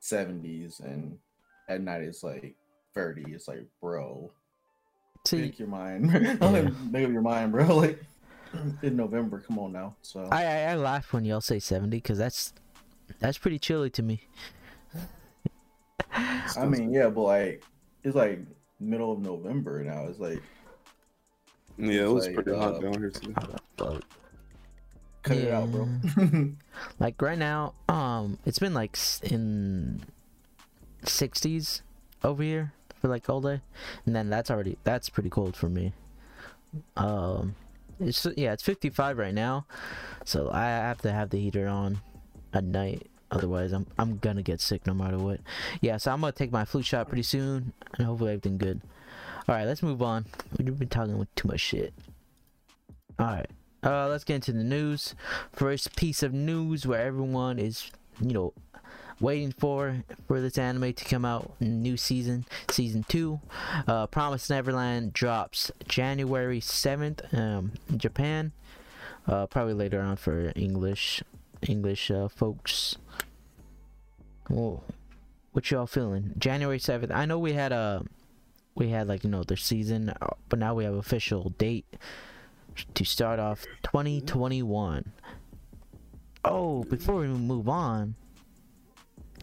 70s, 0.02 0.80
and 0.80 1.18
at 1.68 1.80
night 1.80 2.02
it's 2.02 2.22
like 2.22 2.54
30. 2.94 3.32
It's 3.32 3.48
like, 3.48 3.66
bro, 3.80 4.32
See, 5.26 5.38
make 5.38 5.58
your 5.58 5.68
mind. 5.68 6.12
make 6.92 7.04
up 7.04 7.12
your 7.12 7.22
mind, 7.22 7.52
bro. 7.52 7.66
Like 7.76 8.02
in 8.82 8.96
November, 8.96 9.40
come 9.40 9.58
on 9.58 9.72
now. 9.72 9.96
So 10.00 10.28
I, 10.30 10.44
I 10.44 10.58
I 10.70 10.74
laugh 10.76 11.12
when 11.12 11.24
y'all 11.24 11.40
say 11.40 11.58
seventy 11.58 11.98
because 11.98 12.16
that's 12.16 12.54
that's 13.18 13.36
pretty 13.36 13.58
chilly 13.58 13.90
to 13.90 14.02
me. 14.02 14.22
I 16.12 16.64
mean, 16.64 16.92
yeah, 16.92 17.08
but 17.08 17.22
like 17.22 17.64
it's 18.04 18.14
like 18.14 18.38
middle 18.78 19.12
of 19.12 19.18
November 19.18 19.82
now. 19.82 20.06
It's 20.06 20.20
like 20.20 20.42
yeah, 21.76 22.02
it 22.02 22.10
was 22.10 22.26
like, 22.26 22.36
pretty 22.36 22.52
uh, 22.52 22.58
hot 22.58 22.80
down 22.80 22.94
here 22.94 23.10
too. 23.10 23.34
cut 25.22 25.36
it 25.36 25.52
out, 25.52 25.70
bro. 25.70 25.88
Like 27.00 27.20
right 27.20 27.38
now, 27.38 27.74
um, 27.88 28.38
it's 28.46 28.60
been 28.60 28.74
like 28.74 28.96
in 29.24 30.02
sixties 31.08 31.82
over 32.24 32.42
here 32.42 32.72
for 33.00 33.08
like 33.08 33.28
all 33.28 33.40
day, 33.40 33.60
and 34.04 34.14
then 34.14 34.30
that's 34.30 34.50
already 34.50 34.78
that's 34.84 35.08
pretty 35.08 35.30
cold 35.30 35.56
for 35.56 35.68
me. 35.68 35.92
Um, 36.96 37.54
it's 38.00 38.26
yeah, 38.36 38.52
it's 38.52 38.62
fifty 38.62 38.90
five 38.90 39.18
right 39.18 39.34
now, 39.34 39.66
so 40.24 40.50
I 40.52 40.64
have 40.64 41.00
to 41.02 41.12
have 41.12 41.30
the 41.30 41.38
heater 41.38 41.66
on 41.66 42.00
at 42.52 42.64
night. 42.64 43.08
Otherwise, 43.30 43.72
I'm 43.72 43.86
I'm 43.98 44.18
gonna 44.18 44.42
get 44.42 44.60
sick 44.60 44.86
no 44.86 44.94
matter 44.94 45.18
what. 45.18 45.40
Yeah, 45.80 45.96
so 45.96 46.12
I'm 46.12 46.20
gonna 46.20 46.32
take 46.32 46.52
my 46.52 46.64
flu 46.64 46.82
shot 46.82 47.08
pretty 47.08 47.22
soon, 47.22 47.72
and 47.96 48.06
hopefully 48.06 48.32
everything 48.32 48.58
good. 48.58 48.82
All 49.48 49.54
right, 49.54 49.66
let's 49.66 49.82
move 49.82 50.02
on. 50.02 50.26
We've 50.58 50.78
been 50.78 50.88
talking 50.88 51.18
with 51.18 51.34
too 51.34 51.48
much 51.48 51.60
shit. 51.60 51.94
All 53.18 53.26
right. 53.26 53.50
Uh, 53.82 54.08
let's 54.08 54.24
get 54.24 54.36
into 54.36 54.52
the 54.52 54.64
news. 54.64 55.14
First 55.52 55.94
piece 55.94 56.22
of 56.22 56.32
news 56.32 56.86
where 56.86 57.00
everyone 57.00 57.58
is, 57.58 57.90
you 58.20 58.32
know, 58.32 58.52
waiting 59.20 59.52
for 59.52 60.04
for 60.26 60.40
this 60.40 60.58
anime 60.58 60.92
to 60.92 61.04
come 61.04 61.24
out. 61.24 61.52
New 61.60 61.96
season, 61.96 62.44
season 62.70 63.04
two. 63.08 63.40
Uh, 63.86 64.06
Promise 64.06 64.50
Neverland 64.50 65.12
drops 65.12 65.70
January 65.88 66.60
seventh. 66.60 67.22
Um, 67.32 67.72
in 67.88 67.98
Japan. 67.98 68.52
Uh, 69.26 69.46
probably 69.46 69.74
later 69.74 70.00
on 70.00 70.16
for 70.16 70.52
English, 70.54 71.22
English 71.66 72.10
uh, 72.12 72.28
folks. 72.28 72.96
Whoa, 74.48 74.84
what 75.50 75.68
y'all 75.70 75.88
feeling? 75.88 76.32
January 76.38 76.78
seventh. 76.78 77.10
I 77.10 77.24
know 77.24 77.38
we 77.38 77.54
had 77.54 77.72
a, 77.72 78.04
we 78.76 78.90
had 78.90 79.08
like 79.08 79.24
you 79.24 79.30
know 79.30 79.42
their 79.42 79.56
season, 79.56 80.12
but 80.48 80.60
now 80.60 80.74
we 80.74 80.84
have 80.84 80.94
official 80.94 81.50
date 81.58 81.86
to 82.94 83.04
start 83.04 83.40
off 83.40 83.64
2021. 83.82 85.12
Oh, 86.44 86.84
before 86.84 87.16
we 87.16 87.26
move 87.26 87.68
on, 87.68 88.14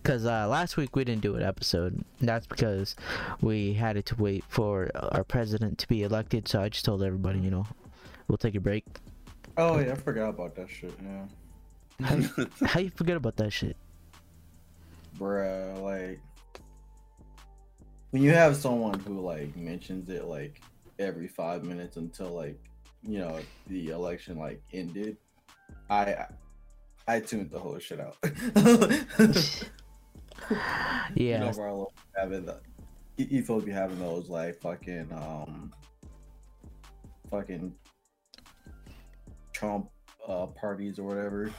because 0.03 0.25
uh, 0.25 0.47
last 0.47 0.75
week 0.75 0.95
we 0.95 1.05
didn't 1.05 1.21
do 1.21 1.35
an 1.35 1.43
episode. 1.43 2.03
That's 2.19 2.45
because 2.45 2.95
we 3.41 3.73
had 3.73 4.05
to 4.05 4.15
wait 4.15 4.43
for 4.49 4.91
our 4.95 5.23
president 5.23 5.77
to 5.79 5.87
be 5.87 6.03
elected. 6.03 6.47
So 6.47 6.61
I 6.61 6.69
just 6.69 6.83
told 6.83 7.01
everybody, 7.03 7.39
you 7.39 7.49
know, 7.49 7.65
we'll 8.27 8.37
take 8.37 8.55
a 8.55 8.59
break. 8.59 8.85
oh 9.57 9.79
yeah, 9.79 9.93
I 9.93 9.95
forgot 9.95 10.29
about 10.29 10.55
that 10.55 10.69
shit. 10.69 10.93
Yeah, 11.01 12.35
How 12.67 12.79
you 12.81 12.91
forget 12.95 13.15
about 13.15 13.37
that 13.37 13.51
shit? 13.51 13.77
bruh. 15.17 15.81
Like 15.81 16.19
when 18.11 18.21
you 18.21 18.31
have 18.31 18.55
someone 18.57 18.99
who 18.99 19.19
like 19.21 19.55
mentions 19.55 20.09
it 20.09 20.25
like 20.25 20.61
every 20.99 21.27
five 21.27 21.63
minutes 21.63 21.97
until 21.97 22.29
like 22.29 22.59
you 23.03 23.19
know 23.19 23.39
the 23.67 23.89
election 23.89 24.37
like 24.37 24.61
ended, 24.73 25.17
I 25.89 26.25
I 27.07 27.19
tuned 27.19 27.51
the 27.51 27.59
whole 27.59 27.79
shit 27.79 27.99
out. 27.99 28.17
You 31.15 31.25
Yeah, 31.25 31.39
know, 31.39 31.49
Marlo 31.51 31.88
having 32.15 32.45
the 32.45 32.60
he, 33.17 33.25
he 33.25 33.41
supposed 33.41 33.65
to 33.65 33.67
be 33.67 33.73
having 33.73 33.99
those 33.99 34.29
like 34.29 34.60
fucking 34.62 35.08
um 35.12 35.71
fucking 37.29 37.73
Trump 39.53 39.89
uh 40.27 40.47
parties 40.47 40.99
or 40.99 41.03
whatever. 41.03 41.51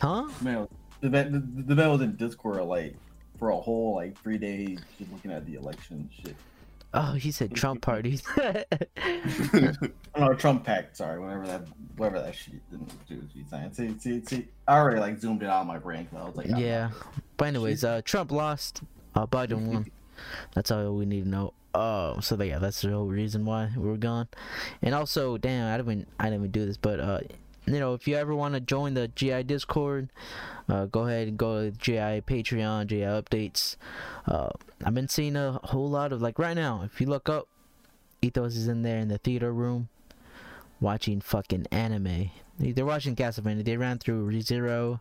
huh? 0.00 0.28
Man, 0.40 0.68
the 1.00 1.10
man, 1.10 1.32
the, 1.32 1.62
the 1.62 1.74
man 1.74 1.90
was 1.90 2.00
in 2.00 2.16
Discord 2.16 2.62
like 2.64 2.96
for 3.38 3.50
a 3.50 3.56
whole 3.60 3.94
like 3.96 4.20
three 4.22 4.38
days 4.38 4.78
just 4.98 5.10
looking 5.12 5.30
at 5.32 5.44
the 5.46 5.54
election 5.54 6.08
shit. 6.12 6.36
Oh, 6.94 7.12
he 7.12 7.30
said 7.30 7.54
Trump 7.54 7.82
parties. 7.82 8.22
Oh, 10.14 10.34
Trump 10.34 10.64
pact, 10.64 10.98
sorry, 10.98 11.18
whatever 11.18 11.46
that 11.46 11.62
whatever 11.96 12.20
that 12.20 12.34
shit 12.34 12.60
dude 13.08 13.30
she's 13.32 13.48
saying. 13.48 13.72
See, 13.72 13.98
see, 13.98 14.22
see, 14.26 14.48
I 14.68 14.76
already 14.76 15.00
like 15.00 15.18
zoomed 15.18 15.42
it 15.42 15.48
out 15.48 15.62
of 15.62 15.66
my 15.66 15.78
brain 15.78 16.06
I 16.14 16.24
was 16.24 16.36
like, 16.36 16.50
I'm 16.50 16.58
yeah. 16.58 16.90
But 17.38 17.48
anyways, 17.48 17.82
uh, 17.82 18.02
Trump 18.04 18.30
lost. 18.30 18.82
Uh, 19.14 19.26
Biden 19.26 19.66
won. 19.66 19.90
That's 20.54 20.70
all 20.70 20.94
we 20.94 21.06
need 21.06 21.24
to 21.24 21.28
know. 21.28 21.54
Oh, 21.74 22.20
so 22.20 22.40
yeah, 22.42 22.58
that's 22.58 22.82
the 22.82 22.90
whole 22.90 23.06
reason 23.06 23.46
why 23.46 23.70
we 23.74 23.88
are 23.88 23.96
gone. 23.96 24.28
And 24.82 24.94
also, 24.94 25.38
damn, 25.38 25.72
I 25.72 25.78
didn't 25.78 25.90
even, 25.90 26.06
I 26.20 26.24
didn't 26.24 26.40
even 26.40 26.50
do 26.50 26.66
this, 26.66 26.76
but 26.76 27.00
uh, 27.00 27.20
you 27.66 27.78
know, 27.78 27.94
if 27.94 28.06
you 28.08 28.16
ever 28.16 28.34
want 28.34 28.54
to 28.54 28.60
join 28.60 28.94
the 28.94 29.08
GI 29.08 29.44
Discord, 29.44 30.08
uh, 30.68 30.86
go 30.86 31.06
ahead 31.06 31.28
and 31.28 31.36
go 31.38 31.70
to 31.70 31.76
GI 31.76 32.22
Patreon, 32.22 32.86
GI 32.86 33.00
updates. 33.00 33.76
Uh, 34.26 34.50
I've 34.84 34.94
been 34.94 35.08
seeing 35.08 35.36
a 35.36 35.60
whole 35.64 35.88
lot 35.88 36.12
of 36.12 36.20
like 36.22 36.38
right 36.38 36.54
now. 36.56 36.82
If 36.84 37.00
you 37.00 37.06
look 37.06 37.28
up, 37.28 37.48
Ethos 38.20 38.56
is 38.56 38.68
in 38.68 38.82
there 38.82 38.98
in 38.98 39.08
the 39.08 39.18
theater 39.18 39.52
room, 39.52 39.88
watching 40.80 41.20
fucking 41.20 41.66
anime. 41.70 42.30
They- 42.58 42.72
They're 42.72 42.86
watching 42.86 43.16
Castlevania. 43.16 43.64
They 43.64 43.76
ran 43.76 43.98
through 43.98 44.30
ReZero. 44.30 45.00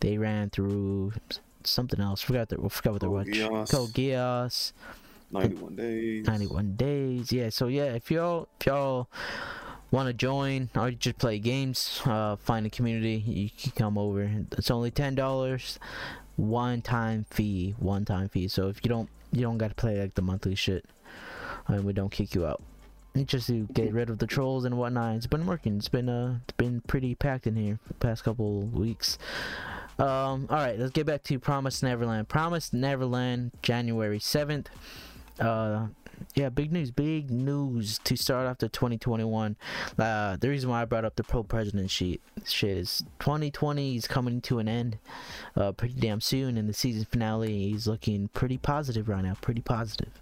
They 0.00 0.18
ran 0.18 0.50
through 0.50 1.14
something 1.64 2.00
else. 2.00 2.20
Forgot 2.20 2.48
the, 2.50 2.56
forgot 2.68 2.92
what 2.92 3.00
they're 3.00 3.10
watching. 3.10 3.34
Code 3.70 3.90
Geass. 3.90 4.72
91 5.32 5.76
days. 5.76 6.26
91 6.26 6.76
days. 6.76 7.32
Yeah, 7.32 7.48
so 7.48 7.66
yeah, 7.68 7.94
if 7.94 8.10
y'all 8.10 8.48
if 8.60 8.66
y'all 8.66 9.08
want 9.92 10.08
to 10.08 10.12
join 10.12 10.70
or 10.74 10.90
just 10.90 11.18
play 11.18 11.38
games, 11.38 12.02
uh, 12.06 12.34
find 12.34 12.66
a 12.66 12.70
community, 12.70 13.22
you 13.24 13.50
can 13.56 13.70
come 13.72 13.96
over. 13.96 14.28
It's 14.58 14.70
only 14.70 14.90
ten 14.90 15.14
dollars. 15.14 15.78
one 16.36 16.82
time 16.82 17.26
fee, 17.30 17.74
one 17.78 18.04
time 18.04 18.28
fee. 18.28 18.48
So 18.48 18.68
if 18.68 18.80
you 18.82 18.88
don't 18.88 19.08
you 19.32 19.42
don't 19.42 19.58
gotta 19.58 19.74
play 19.74 20.00
like 20.00 20.14
the 20.14 20.22
monthly 20.22 20.54
shit, 20.54 20.84
I 21.68 21.74
and 21.74 21.84
we 21.84 21.92
don't 21.92 22.10
kick 22.10 22.34
you 22.34 22.46
out. 22.46 22.62
It's 23.14 23.30
just 23.30 23.48
to 23.48 23.68
get 23.74 23.92
rid 23.92 24.08
of 24.08 24.18
the 24.18 24.26
trolls 24.26 24.64
and 24.64 24.78
whatnot. 24.78 25.16
It's 25.16 25.26
been 25.26 25.46
working. 25.46 25.76
It's 25.76 25.88
been 25.88 26.08
uh 26.08 26.38
it's 26.44 26.56
been 26.56 26.80
pretty 26.86 27.14
packed 27.14 27.46
in 27.46 27.56
here 27.56 27.78
for 27.82 27.88
the 27.88 27.98
past 27.98 28.24
couple 28.24 28.62
weeks. 28.62 29.18
Um, 29.98 30.46
all 30.48 30.56
right, 30.56 30.78
let's 30.78 30.92
get 30.92 31.06
back 31.06 31.22
to 31.24 31.38
Promise 31.38 31.82
Neverland. 31.82 32.28
Promise 32.28 32.72
Neverland, 32.72 33.52
January 33.60 34.18
seventh. 34.18 34.70
Uh, 35.38 35.88
yeah, 36.34 36.48
big 36.48 36.72
news, 36.72 36.90
big 36.90 37.30
news 37.30 37.98
to 38.04 38.16
start 38.16 38.46
off 38.46 38.58
the 38.58 38.68
2021. 38.68 39.56
Uh, 39.98 40.36
the 40.36 40.48
reason 40.48 40.70
why 40.70 40.82
I 40.82 40.84
brought 40.84 41.04
up 41.04 41.16
the 41.16 41.24
pro 41.24 41.42
president 41.42 41.90
sheet 41.90 42.22
shit 42.44 42.76
is 42.76 43.04
2020 43.18 43.96
is 43.96 44.06
coming 44.06 44.40
to 44.42 44.58
an 44.58 44.68
end, 44.68 44.98
uh, 45.56 45.72
pretty 45.72 45.94
damn 45.94 46.20
soon, 46.20 46.56
and 46.56 46.68
the 46.68 46.72
season 46.72 47.04
finale 47.04 47.72
is 47.72 47.86
looking 47.86 48.28
pretty 48.28 48.58
positive 48.58 49.08
right 49.08 49.24
now. 49.24 49.34
Pretty 49.40 49.60
positive. 49.60 50.12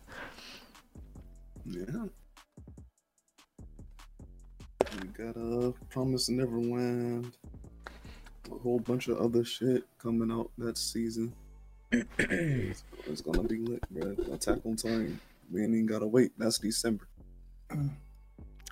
Yeah. 1.64 2.06
We 5.00 5.08
got 5.08 5.36
a 5.36 5.72
Promise 5.90 6.30
Neverland. 6.30 7.32
A 8.50 8.58
whole 8.58 8.80
bunch 8.80 9.06
of 9.06 9.18
other 9.18 9.44
shit 9.44 9.84
coming 9.98 10.32
out 10.32 10.50
that 10.58 10.76
season. 10.76 11.32
it's, 11.92 12.82
it's 13.06 13.20
gonna 13.20 13.44
be 13.44 13.58
lit, 13.58 13.84
bro. 13.90 14.16
Attack 14.34 14.58
on 14.64 14.74
Titan. 14.74 15.20
We 15.50 15.62
ain't 15.62 15.70
even 15.74 15.86
gotta 15.86 16.06
wait. 16.06 16.32
That's 16.38 16.58
December. 16.58 17.08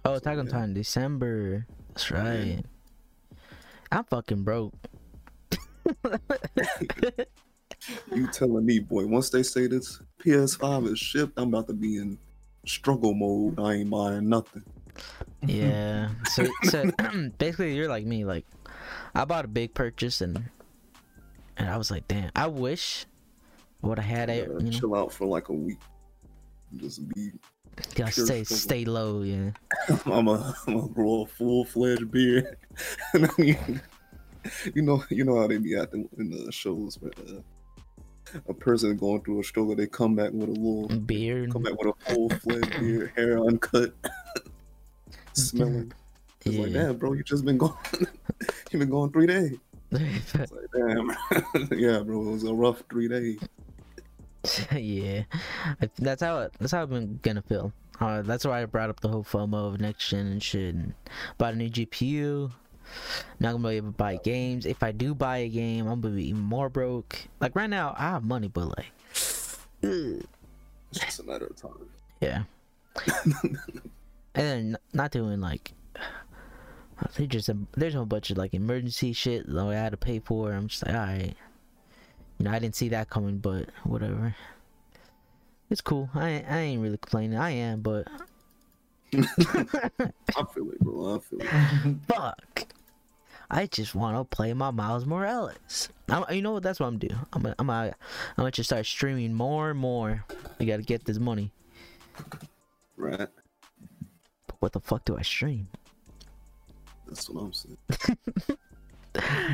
Oh, 0.04 0.14
Attack 0.14 0.38
on 0.38 0.46
Yeah. 0.46 0.52
Titan, 0.52 0.74
December. 0.74 1.66
That's 1.88 2.10
right. 2.12 2.62
I'm 3.90 4.04
fucking 4.04 4.44
broke. 4.44 4.72
You 8.14 8.26
telling 8.28 8.64
me, 8.66 8.78
boy, 8.80 9.06
once 9.06 9.30
they 9.30 9.42
say 9.42 9.66
this 9.66 10.00
PS5 10.24 10.92
is 10.92 10.98
shipped, 10.98 11.38
I'm 11.38 11.48
about 11.48 11.66
to 11.68 11.72
be 11.74 11.96
in 11.96 12.18
struggle 12.66 13.14
mode. 13.14 13.58
I 13.60 13.74
ain't 13.74 13.90
buying 13.90 14.28
nothing. 14.28 14.62
Yeah. 15.46 16.08
So, 16.30 16.46
so 16.64 16.90
basically, 17.38 17.76
you're 17.76 17.88
like 17.88 18.04
me. 18.04 18.24
Like, 18.24 18.44
I 19.14 19.24
bought 19.24 19.44
a 19.44 19.48
big 19.48 19.72
purchase 19.72 20.20
and 20.20 20.50
and 21.56 21.70
I 21.70 21.76
was 21.76 21.90
like, 21.90 22.08
damn. 22.08 22.30
I 22.34 22.48
wish 22.48 23.06
would 23.82 23.98
have 24.00 24.08
had 24.08 24.28
it. 24.30 24.48
You 24.48 24.58
know, 24.58 24.70
chill 24.70 24.94
out 24.96 25.12
for 25.12 25.26
like 25.26 25.48
a 25.50 25.52
week. 25.52 25.78
Just 26.76 27.09
be. 27.09 27.33
pure 27.94 28.09
stay 28.11 28.44
stay 28.44 28.85
low. 28.85 29.22
Yeah. 29.22 29.50
I'm 30.07 30.28
a, 30.28 30.54
I'm 30.66 30.74
gonna 30.81 30.88
grow 30.88 31.22
a 31.22 31.26
full 31.26 31.64
fledged 31.64 32.11
beard. 32.11 32.57
I 33.14 33.28
mean, 33.38 33.81
you 34.74 34.83
know, 34.83 35.02
you 35.11 35.24
know 35.24 35.40
how 35.40 35.46
they 35.46 35.59
be 35.59 35.76
acting 35.76 36.09
in 36.18 36.31
the 36.31 36.52
shows, 36.52 36.96
but 36.96 37.14
uh, 37.28 37.40
a 38.48 38.54
person 38.54 38.96
going 38.96 39.22
through 39.22 39.40
a 39.40 39.44
struggle, 39.44 39.74
they 39.74 39.87
come 39.87 40.14
back 40.14 40.33
with 40.33 40.48
a 40.48 40.52
little, 40.52 40.88
Beard. 41.00 41.50
come 41.52 41.62
back 41.62 41.81
with 41.83 41.94
a 41.94 42.12
full 42.12 42.28
fledged 42.28 42.78
beard, 42.78 43.12
hair 43.16 43.38
uncut, 43.38 43.94
smelling. 45.33 45.92
It's 46.44 46.57
like, 46.57 46.70
Yeah. 46.70 46.83
damn, 46.83 46.96
bro, 46.96 47.14
you 47.14 47.22
just 47.24 47.44
been 47.44 47.59
going, 47.59 47.74
you 48.70 48.78
been 48.78 48.90
going 48.90 49.11
three 49.12 49.26
days. 49.26 49.57
It's 49.90 50.35
like, 50.35 50.50
damn, 50.74 51.11
yeah, 51.78 52.00
bro, 52.00 52.20
it 52.28 52.33
was 52.33 52.44
a 52.44 52.54
rough 52.54 52.83
three 52.90 53.09
days. 53.09 53.38
yeah, 54.72 55.24
that's 55.98 56.22
how 56.22 56.40
it, 56.40 56.53
that's 56.59 56.72
how 56.72 56.83
I've 56.83 56.90
been 56.90 57.18
gonna 57.22 57.42
feel. 57.42 57.72
Uh, 58.01 58.22
that's 58.22 58.44
why 58.44 58.62
I 58.62 58.64
brought 58.66 58.90
up 58.90 59.01
the 59.01 59.09
whole 59.09 59.24
FOMO 59.24 59.74
of 59.74 59.81
next 59.81 60.09
gen 60.09 60.27
and 60.27 60.42
shit. 60.42 60.74
And 60.74 60.94
bought 61.37 61.55
a 61.55 61.57
new 61.57 61.68
GPU. 61.68 62.53
Not 63.40 63.53
gonna 63.53 63.68
be 63.68 63.77
able 63.77 63.88
to 63.88 63.96
buy 63.96 64.16
games. 64.22 64.64
If 64.66 64.83
I 64.83 64.92
do 64.92 65.14
buy 65.14 65.38
a 65.38 65.48
game, 65.48 65.87
I'm 65.88 66.01
gonna 66.01 66.14
be 66.14 66.29
even 66.29 66.40
more 66.42 66.68
broke. 66.68 67.18
Like 67.40 67.57
right 67.57 67.68
now, 67.68 67.94
I 67.98 68.11
have 68.11 68.24
money, 68.24 68.48
but 68.48 68.68
like, 68.77 68.92
ugh, 69.83 70.22
It's 70.90 71.01
just 71.01 71.20
a 71.20 71.24
matter 71.24 71.46
of 71.46 71.57
time. 71.57 71.88
yeah. 72.20 72.42
and 73.35 73.59
then 74.35 74.77
not 74.92 75.11
doing 75.11 75.40
like, 75.40 75.72
they 77.16 77.27
just 77.27 77.51
there's 77.77 77.94
a 77.94 77.98
whole 77.98 78.07
bunch 78.07 78.31
of 78.31 78.38
like 78.38 78.55
emergency 78.55 79.12
shit 79.12 79.46
that 79.53 79.59
I 79.59 79.74
had 79.74 79.90
to 79.90 79.96
pay 79.96 80.20
for. 80.20 80.53
I'm 80.53 80.68
just 80.68 80.87
like, 80.87 80.94
all 80.94 81.01
right. 81.03 81.35
You 82.38 82.44
know, 82.44 82.51
I 82.53 82.59
didn't 82.59 82.77
see 82.77 82.88
that 82.90 83.11
coming, 83.11 83.38
but 83.38 83.68
whatever. 83.85 84.35
It's 85.70 85.81
cool. 85.81 86.09
I 86.14 86.29
ain't- 86.29 86.51
I 86.51 86.59
ain't 86.59 86.83
really 86.83 86.96
complaining. 86.98 87.37
I 87.38 87.51
am, 87.51 87.81
but 87.83 88.07
I 89.14 89.22
feel 90.55 90.70
it, 90.70 90.81
bro. 90.81 91.16
I 91.16 91.18
feel 91.18 91.40
it. 91.42 91.96
fuck. 92.09 92.64
I 93.51 93.66
just 93.66 93.94
want 93.94 94.16
to 94.16 94.24
play 94.37 94.53
my 94.53 94.70
Miles 94.70 95.07
Morales. 95.07 95.88
I'm, 96.11 96.24
you 96.35 96.42
know 96.42 96.53
what? 96.53 96.62
That's 96.62 96.81
what 96.81 96.87
I'm 96.87 96.98
doing. 96.98 97.16
I'm 97.33 97.42
gonna, 97.42 97.55
I'm 97.59 97.66
gonna, 97.66 97.94
I'm 98.37 98.42
gonna 98.42 98.51
just 98.51 98.68
start 98.68 98.85
streaming 98.87 99.33
more 99.33 99.70
and 99.70 99.79
more. 99.79 100.24
I 100.61 100.64
gotta 100.64 100.83
get 100.83 101.05
this 101.07 101.18
money. 101.18 101.51
Right? 102.96 103.29
But 104.46 104.57
what 104.61 104.72
the 104.72 104.81
fuck 104.81 105.05
do 105.07 105.16
I 105.16 105.22
stream? 105.22 105.68
That's 107.07 107.29
what 107.31 107.40
I'm 107.42 107.53
saying. 107.55 107.79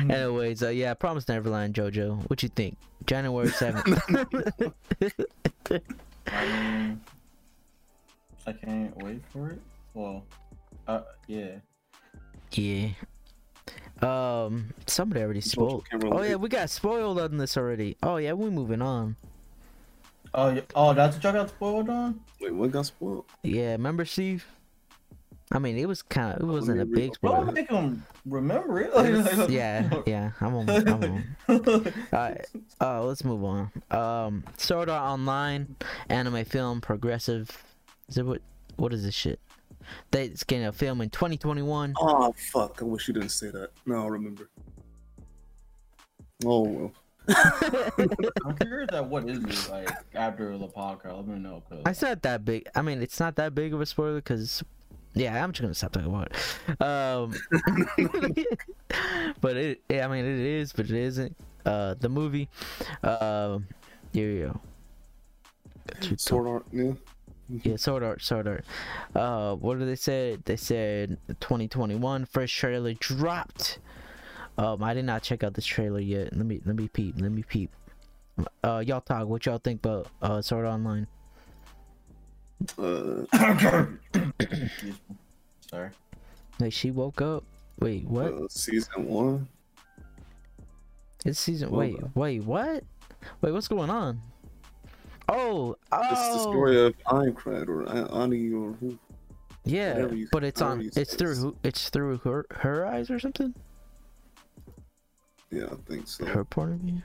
Anyways, 0.09 0.63
uh, 0.63 0.69
yeah, 0.69 0.93
Promise 0.93 1.27
Neverland, 1.27 1.73
JoJo. 1.73 2.29
What 2.29 2.43
you 2.43 2.49
think? 2.49 2.77
January 3.05 3.47
seventh. 3.51 4.01
I 4.07 4.25
mean, 6.45 7.01
I 8.47 8.53
can't 8.53 9.03
wait 9.03 9.21
for 9.31 9.49
it. 9.49 9.61
Well, 9.93 10.25
uh, 10.87 11.01
yeah. 11.27 11.57
yeah. 12.51 12.89
Um, 14.01 14.73
somebody 14.87 15.21
already 15.21 15.41
spoiled. 15.41 15.85
Oh 16.03 16.21
yeah, 16.21 16.35
we 16.35 16.49
got 16.49 16.69
spoiled 16.69 17.19
on 17.19 17.37
this 17.37 17.57
already. 17.57 17.95
Oh 18.03 18.17
yeah, 18.17 18.33
we 18.33 18.49
moving 18.49 18.81
on. 18.81 19.15
Oh, 20.33 20.49
yeah. 20.49 20.61
oh, 20.75 20.93
that's 20.93 21.15
what 21.15 21.23
y'all 21.23 21.33
got 21.33 21.49
spoiled 21.49 21.89
on. 21.89 22.19
Wait, 22.41 22.53
what 22.53 22.71
got 22.71 22.85
spoiled? 22.85 23.25
Yeah, 23.41 23.71
remember 23.71 24.03
Steve? 24.03 24.45
I 25.51 25.59
mean, 25.59 25.77
it 25.77 25.87
was 25.87 26.01
kind 26.01 26.33
of. 26.35 26.41
It 26.41 26.51
wasn't 26.51 26.81
a 26.81 26.85
big 26.85 27.13
spoiler. 27.15 27.51
make 27.51 27.69
them 27.69 28.05
remember 28.25 28.81
it. 28.81 28.91
Like, 28.95 29.49
yeah, 29.49 29.89
yeah. 30.05 30.31
I'm 30.41 30.55
on. 30.55 30.69
I'm 30.69 31.03
on. 31.03 31.23
Alright, 32.13 32.45
uh, 32.81 33.03
let's 33.03 33.23
move 33.23 33.43
on. 33.43 33.71
Um, 33.91 34.43
Sword 34.57 34.89
Art 34.89 35.03
Online, 35.03 35.75
anime 36.09 36.45
film, 36.45 36.81
progressive. 36.81 37.63
Is 38.09 38.17
it 38.17 38.25
what? 38.25 38.41
What 38.77 38.91
is 38.93 39.03
this 39.03 39.13
shit? 39.15 39.39
They 40.11 40.25
it's 40.25 40.43
getting 40.43 40.65
a 40.65 40.71
film 40.71 41.01
in 41.01 41.09
2021. 41.11 41.93
Oh 41.99 42.33
fuck! 42.51 42.79
I 42.81 42.85
wish 42.85 43.07
you 43.07 43.13
didn't 43.13 43.29
say 43.29 43.51
that. 43.51 43.69
No, 43.85 44.03
I 44.03 44.07
remember. 44.07 44.49
Oh 46.43 46.61
well. 46.61 46.91
I'm 47.27 48.55
curious 48.57 48.89
at 48.93 49.07
what 49.07 49.27
is 49.29 49.39
it 49.39 49.71
like 49.71 49.89
after 50.13 50.57
the 50.57 50.67
podcast. 50.67 51.15
Let 51.17 51.27
me 51.27 51.39
know. 51.39 51.63
Cause 51.69 51.81
It's 51.85 52.01
not 52.01 52.21
that 52.23 52.45
big. 52.45 52.67
I 52.75 52.81
mean, 52.81 53.01
it's 53.01 53.19
not 53.19 53.35
that 53.37 53.55
big 53.55 53.73
of 53.73 53.81
a 53.81 53.85
spoiler 53.85 54.15
because, 54.15 54.63
yeah, 55.15 55.43
I'm 55.43 55.51
just 55.51 55.61
gonna 55.61 55.73
stop 55.73 55.93
talking 55.93 56.09
about 56.13 56.31
it. 56.31 56.81
Um, 56.81 57.33
but 59.41 59.57
it, 59.57 59.81
yeah, 59.89 60.05
I 60.05 60.09
mean, 60.09 60.25
it 60.25 60.39
is, 60.39 60.73
but 60.73 60.85
it 60.85 60.91
isn't. 60.91 61.35
Uh, 61.65 61.95
the 61.99 62.09
movie. 62.09 62.47
Um, 63.01 63.67
here 64.13 64.29
you 64.29 64.45
go. 64.47 66.15
Sword 66.17 66.47
art, 66.47 66.65
yeah. 66.71 66.91
Yeah, 67.47 67.75
Sword 67.75 68.03
Art, 68.03 68.23
Sword 68.23 68.47
Art. 68.47 68.65
Uh, 69.13 69.55
what 69.55 69.77
did 69.77 69.87
they 69.87 69.95
say? 69.95 70.37
They 70.45 70.55
said 70.55 71.17
2021 71.39 72.25
first 72.25 72.55
trailer 72.55 72.93
dropped. 72.93 73.77
Um, 74.57 74.83
I 74.83 74.93
did 74.93 75.05
not 75.05 75.21
check 75.21 75.43
out 75.43 75.53
this 75.53 75.65
trailer 75.65 75.99
yet. 75.99 76.35
Let 76.35 76.45
me 76.45 76.61
let 76.65 76.75
me 76.75 76.87
peep. 76.87 77.15
Let 77.19 77.31
me 77.31 77.43
peep. 77.43 77.69
Uh, 78.63 78.83
y'all 78.85 79.01
talk. 79.01 79.27
What 79.27 79.45
y'all 79.45 79.59
think 79.59 79.79
about 79.85 80.07
uh 80.21 80.41
Sword 80.41 80.65
Online? 80.65 81.07
Uh, 82.77 83.23
Sorry. 85.69 85.89
Like 86.59 86.73
she 86.73 86.91
woke 86.91 87.21
up. 87.21 87.43
Wait, 87.79 88.05
what? 88.05 88.33
uh, 88.33 88.47
season 88.49 89.07
one. 89.07 89.47
It's 91.25 91.39
season. 91.39 91.69
well, 91.71 91.79
Wait, 91.81 91.95
uh, 92.01 92.07
wait, 92.15 92.43
what? 92.43 92.83
Wait, 93.41 93.51
what's 93.51 93.67
going 93.67 93.89
on? 93.89 94.21
Oh, 95.27 95.75
oh, 95.91 95.99
It's 96.11 96.33
the 96.35 96.39
story 96.39 96.79
of 96.85 96.95
Aincrad 97.07 97.67
or 97.67 97.89
Ani 97.89 98.51
or 98.53 98.73
who. 98.73 98.97
yeah, 99.65 100.07
you- 100.07 100.27
but 100.31 100.43
it's 100.43 100.61
on. 100.61 100.81
you 100.81 100.91
It's 100.95 101.15
through. 101.15 101.55
It's 101.63 101.89
through 101.89 102.19
her 102.19 102.45
her 102.51 102.85
eyes 102.85 103.09
or 103.09 103.19
something. 103.19 103.53
Yeah, 105.51 105.65
I 105.71 105.75
think 105.89 106.07
so. 106.07 106.25
Her 106.25 106.45
point 106.45 106.73
of 106.73 106.79
view. 106.79 107.01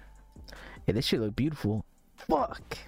Yeah, 0.87 0.95
this 0.95 1.07
shit 1.07 1.21
look 1.21 1.35
beautiful. 1.35 1.85
Fuck. 2.17 2.79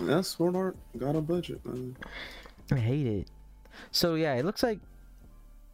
Yeah, 0.00 0.20
Sword 0.22 0.56
art 0.56 0.76
got 0.98 1.16
a 1.16 1.20
budget, 1.20 1.64
man. 1.66 1.96
I 2.70 2.76
hate 2.76 3.06
it. 3.06 3.28
So 3.90 4.14
yeah, 4.14 4.34
it 4.34 4.44
looks 4.44 4.62
like 4.62 4.80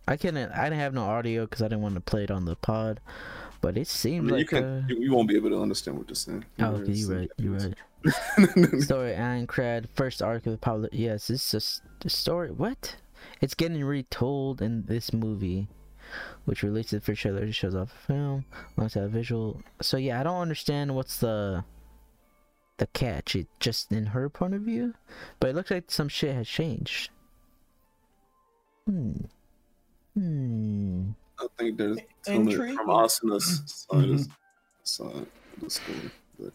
I 0.06 0.16
couldn't. 0.16 0.50
I 0.52 0.64
didn't 0.64 0.80
have 0.80 0.94
no 0.94 1.04
audio 1.04 1.44
because 1.46 1.62
I 1.62 1.66
didn't 1.68 1.82
want 1.82 1.94
to 1.94 2.00
play 2.00 2.24
it 2.24 2.30
on 2.30 2.44
the 2.44 2.56
pod. 2.56 3.00
But 3.60 3.76
it 3.76 3.82
I 3.82 3.84
seemed 3.84 4.26
mean, 4.26 4.34
you 4.38 4.40
like. 4.40 4.48
can 4.48 4.64
uh, 4.64 4.82
you, 4.88 4.96
you 5.00 5.12
won't 5.12 5.28
be 5.28 5.36
able 5.36 5.50
to 5.50 5.60
understand 5.60 5.98
what 5.98 6.06
they're 6.08 6.14
saying. 6.14 6.44
Oh, 6.60 6.66
okay, 6.76 6.92
you 6.92 7.12
right. 7.14 7.30
You 7.38 7.54
right. 7.54 7.74
Story 8.82 9.12
Aincrad, 9.12 9.88
first 9.94 10.22
arc 10.22 10.46
of 10.46 10.52
the 10.52 10.58
public. 10.58 10.90
Yes, 10.94 11.26
this 11.28 11.44
is 11.44 11.50
just 11.50 11.82
the 12.00 12.10
story. 12.10 12.50
What? 12.52 12.96
It's 13.40 13.54
getting 13.54 13.82
retold 13.84 14.62
in 14.62 14.86
this 14.86 15.12
movie. 15.12 15.68
which 16.44 16.62
released 16.62 16.90
the 16.92 17.00
first 17.00 17.20
trailer 17.22 17.42
It 17.44 17.52
shows 17.54 17.74
off 17.74 17.90
the 17.92 18.14
film 18.14 18.44
alongside 18.76 19.02
a 19.04 19.08
visual. 19.08 19.60
So 19.82 19.96
yeah, 19.96 20.20
I 20.20 20.22
don't 20.22 20.40
understand 20.40 20.94
what's 20.94 21.18
the 21.18 21.64
the 22.78 22.86
catch. 22.88 23.36
It 23.36 23.46
just 23.60 23.92
in 23.92 24.06
her 24.06 24.28
point 24.28 24.54
of 24.54 24.62
view, 24.62 24.94
but 25.40 25.50
it 25.50 25.54
looks 25.56 25.70
like 25.70 25.90
some 25.90 26.08
shit 26.08 26.34
has 26.34 26.48
changed. 26.48 27.10
Hmm. 28.86 29.12
Hmm. 30.14 31.10
I 31.40 31.46
think 31.58 31.78
there's 31.78 31.98
telling 32.24 32.48
it 32.48 32.52
Intriguing. 32.52 32.76
from 32.76 32.86
Asuna's 32.88 33.62
side 33.90 34.08
is 34.10 34.28
side 34.82 35.06
of 35.14 35.26
the 35.60 35.70
story. 35.70 36.10
But 36.40 36.52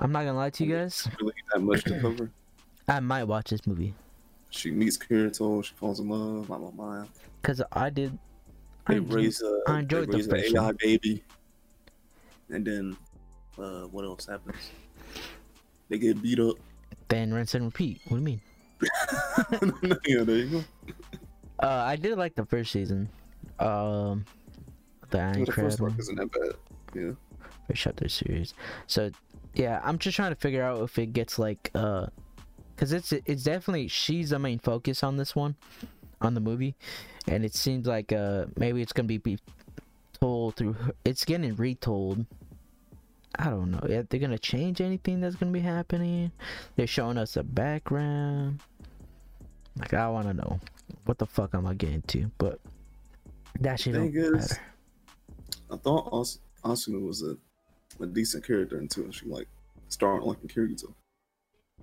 I'm 0.00 0.10
not 0.12 0.20
gonna 0.24 0.34
lie 0.36 0.50
to 0.50 0.64
you 0.64 0.74
guys. 0.76 1.06
really 1.20 1.34
that 1.52 1.60
much 1.60 1.84
to 1.84 2.00
cover. 2.00 2.30
I 2.88 3.00
might 3.00 3.24
watch 3.24 3.50
this 3.50 3.66
movie 3.66 3.94
She 4.50 4.70
meets 4.70 4.96
Kirito, 4.96 5.62
she 5.62 5.74
falls 5.74 6.00
in 6.00 6.08
love, 6.08 6.46
blah 6.48 6.58
blah 6.58 6.70
blah. 6.70 7.04
because 7.42 7.62
I 7.72 7.90
did. 7.90 8.18
I 8.86 8.92
They 8.94 8.98
enjoyed- 8.98 9.14
raise 9.14 9.42
a 9.42 9.60
I 9.68 9.78
enjoyed 9.80 10.10
they 10.10 10.22
the 10.22 10.28
raise 10.32 10.52
an 10.54 10.56
AI 10.64 10.72
baby. 10.72 11.22
And 12.48 12.64
then 12.66 12.96
uh 13.58 13.82
what 13.82 14.04
else 14.04 14.26
happens? 14.26 14.56
They 15.88 15.98
get 15.98 16.20
beat 16.22 16.38
up. 16.40 16.56
then 17.08 17.32
rinse 17.32 17.54
and 17.54 17.64
repeat. 17.66 18.00
What 18.08 18.16
do 18.16 18.16
you 18.16 18.22
mean? 18.22 18.40
yeah, 20.06 20.22
there 20.24 20.36
you 20.36 20.48
go. 20.50 20.64
Uh, 21.60 21.66
I 21.86 21.96
did 21.96 22.16
like 22.18 22.34
the 22.34 22.44
first 22.44 22.70
season. 22.70 23.08
Um, 23.58 24.24
the 25.10 25.18
Well, 25.18 25.26
Iron 25.26 25.44
the 25.44 25.52
Crab 25.52 25.66
first 25.66 25.80
one. 25.80 25.96
isn't 25.98 26.14
that 26.16 26.30
bad. 26.30 26.52
Yeah. 26.94 27.10
First 27.66 27.82
chapter 27.82 28.08
series. 28.08 28.54
So, 28.86 29.10
yeah, 29.54 29.80
I'm 29.82 29.98
just 29.98 30.14
trying 30.16 30.30
to 30.32 30.36
figure 30.40 30.62
out 30.62 30.82
if 30.82 30.98
it 30.98 31.12
gets 31.12 31.38
like 31.38 31.70
uh, 31.74 32.06
cause 32.76 32.92
it's 32.92 33.12
it's 33.12 33.42
definitely 33.42 33.88
she's 33.88 34.30
the 34.30 34.38
main 34.38 34.58
focus 34.58 35.02
on 35.02 35.16
this 35.16 35.34
one, 35.34 35.56
on 36.20 36.34
the 36.34 36.40
movie, 36.40 36.76
and 37.26 37.44
it 37.44 37.54
seems 37.54 37.86
like 37.86 38.12
uh 38.12 38.46
maybe 38.56 38.80
it's 38.82 38.92
gonna 38.92 39.08
be, 39.08 39.18
be 39.18 39.38
told 40.20 40.54
through 40.56 40.74
her, 40.74 40.92
it's 41.04 41.24
getting 41.24 41.56
retold. 41.56 42.24
I 43.38 43.50
don't 43.50 43.70
know. 43.70 43.80
Yeah, 43.88 44.02
they're 44.08 44.18
gonna 44.20 44.38
change 44.38 44.80
anything 44.80 45.20
that's 45.20 45.36
gonna 45.36 45.52
be 45.52 45.60
happening. 45.60 46.32
They're 46.76 46.86
showing 46.88 47.18
us 47.18 47.36
a 47.36 47.42
background. 47.44 48.60
Like 49.78 49.94
I 49.94 50.08
want 50.08 50.26
to 50.26 50.34
know 50.34 50.58
what 51.04 51.18
the 51.18 51.26
fuck 51.26 51.54
am 51.54 51.66
I 51.66 51.74
getting 51.74 52.02
to, 52.02 52.30
but 52.38 52.58
that 53.60 53.78
shit 53.78 53.94
don't 53.94 54.12
Thing 54.12 54.20
is, 54.20 54.32
matter. 54.50 54.62
I 55.70 55.76
thought 55.76 56.20
As- 56.20 56.40
Asuna 56.64 57.00
was 57.00 57.22
a, 57.22 57.36
a 58.02 58.06
decent 58.06 58.44
character 58.44 58.78
until 58.78 59.10
she 59.12 59.26
like 59.26 59.46
started 59.88 60.24
liking 60.24 60.48
Kirito. 60.48 60.92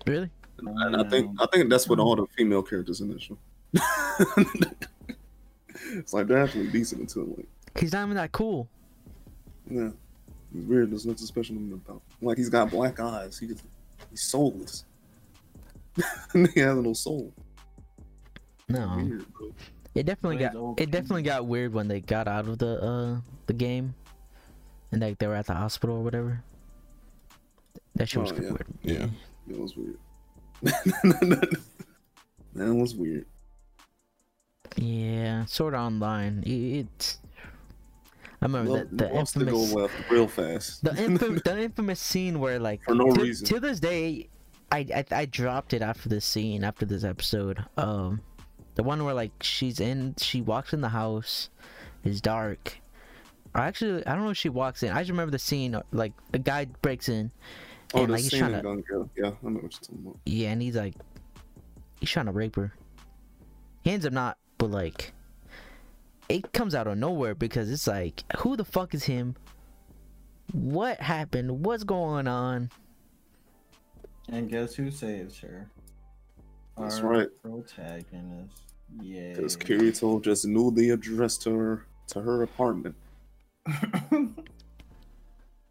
Really? 0.06 0.30
And 0.58 0.96
I 0.98 1.08
think 1.10 1.32
I 1.40 1.46
think 1.54 1.70
that's 1.70 1.88
what 1.88 2.00
all 2.00 2.18
the 2.18 2.26
female 2.38 2.64
characters 2.64 3.00
in 3.00 3.10
this 3.14 3.22
show. 3.24 3.38
it's 5.94 6.14
like 6.14 6.28
they're 6.28 6.42
actually 6.44 6.68
decent 6.68 7.02
until 7.02 7.26
like 7.38 7.48
He's 7.80 7.92
not 7.94 8.04
even 8.06 8.16
that 8.16 8.32
cool. 8.32 8.68
yeah. 9.70 9.90
It's 10.58 10.68
weird, 10.68 10.92
there's 10.92 11.06
nothing 11.06 11.26
special 11.26 11.56
about 11.58 12.02
like 12.22 12.38
he's 12.38 12.50
got 12.50 12.70
black 12.70 13.00
eyes. 13.00 13.38
He 13.40 13.48
just, 13.48 13.64
he's 14.10 14.22
soulless. 14.24 14.86
he 16.54 16.60
has 16.60 16.78
no 16.78 16.94
soul. 16.94 17.32
No. 18.68 18.96
Weird. 18.98 19.26
It 19.94 20.06
definitely 20.06 20.38
got 20.38 20.56
old 20.56 20.80
it 20.80 20.92
definitely 20.92 21.22
got 21.24 21.46
weird 21.46 21.74
when 21.74 21.88
they 21.88 22.02
got 22.02 22.28
out 22.28 22.48
of 22.48 22.58
the 22.58 22.82
uh 22.84 23.22
the 23.48 23.54
game, 23.54 23.96
and 24.92 25.02
like 25.02 25.18
they 25.20 25.28
were 25.28 25.36
at 25.36 25.46
the 25.48 25.54
hospital 25.54 25.98
or 25.98 26.04
whatever. 26.04 26.44
That 27.96 28.10
shit 28.10 28.22
was 28.22 28.32
Oh, 28.32 28.36
kinda 28.36 28.66
yeah. 28.84 28.94
weird. 29.00 29.12
That 29.48 29.60
was 29.60 29.78
weird. 29.78 29.98
that 32.56 32.74
was 32.74 32.96
weird. 32.96 33.26
Yeah, 34.78 35.46
Sword 35.46 35.74
Art 35.76 35.86
Online. 35.86 36.44
It, 36.46 36.50
it 36.52 37.18
I 38.46 38.48
remember 38.48 38.86
the, 38.86 38.96
the 38.96 39.08
to 39.10 39.16
infamous 39.20 39.52
go 39.72 39.80
left 39.82 39.94
real 40.12 40.28
fast. 40.28 40.84
the 40.84 40.96
infamous 41.04 41.42
the 41.44 41.60
infamous 41.64 42.00
scene 42.00 42.40
where 42.40 42.60
like 42.60 42.84
For 42.84 42.94
no 42.94 43.12
to, 43.12 43.22
reason. 43.22 43.48
to 43.48 43.60
this 43.60 43.80
day 43.80 44.30
I, 44.72 44.80
I 44.94 45.06
I 45.12 45.26
dropped 45.26 45.74
it 45.74 45.82
after 45.82 46.10
this 46.10 46.26
scene 46.26 46.64
after 46.64 46.86
this 46.86 47.04
episode 47.04 47.64
um 47.78 48.22
the 48.76 48.84
one 48.84 49.04
where 49.04 49.14
like 49.16 49.32
she's 49.42 49.80
in 49.80 50.14
she 50.18 50.42
walks 50.42 50.74
in 50.74 50.82
the 50.82 50.90
house 50.90 51.50
it's 52.04 52.22
dark 52.22 52.78
or 53.56 53.62
actually 53.62 54.06
I 54.06 54.14
don't 54.14 54.26
know 54.26 54.30
if 54.32 54.38
she 54.38 54.50
walks 54.50 54.84
in 54.84 54.92
I 54.92 55.00
just 55.00 55.10
remember 55.12 55.32
the 55.32 55.40
scene 55.40 55.80
like 55.92 56.14
the 56.32 56.40
guy 56.40 56.66
breaks 56.84 57.10
in 57.10 57.32
oh, 57.96 58.00
and 58.04 58.10
the 58.10 58.14
like 58.14 58.22
he's 58.22 58.32
trying 58.32 58.54
in 58.54 58.62
to. 58.62 59.10
Yeah, 59.18 59.26
I 59.28 59.30
know 59.50 59.60
what 59.60 59.62
you're 59.64 59.70
talking 59.70 60.00
about. 60.04 60.20
yeah 60.26 60.50
and 60.52 60.62
he's 60.62 60.76
like 60.76 60.94
he's 62.00 62.10
trying 62.12 62.28
to 62.28 62.32
rape 62.32 62.56
her 62.58 62.74
he 63.82 63.92
ends 63.92 64.06
up 64.06 64.14
not 64.14 64.38
but 64.60 64.70
like 64.70 65.14
it 66.30 66.52
comes 66.54 66.74
out 66.76 66.88
of 66.88 66.98
nowhere 66.98 67.36
because 67.36 67.70
it's 67.72 67.88
like 67.88 68.24
who 68.38 68.56
the 68.56 68.66
fuck 68.66 68.94
is 68.94 69.04
him 69.06 69.36
what 70.52 71.00
happened 71.00 71.66
what's 71.66 71.84
going 71.84 72.28
on 72.28 72.70
And 74.30 74.50
guess 74.50 74.74
who 74.76 74.90
saves 74.90 75.38
her? 75.40 75.70
That's 76.78 77.00
Our 77.00 77.08
right. 77.08 77.28
Protagonist. 77.44 78.62
Yeah. 79.02 79.34
Because 79.34 79.56
Kirito 79.56 80.22
just 80.22 80.46
knew 80.46 80.72
the 80.72 80.90
address 80.90 81.38
to 81.40 81.52
her 81.56 81.86
to 82.08 82.22
her 82.22 82.42
apartment. 82.44 82.96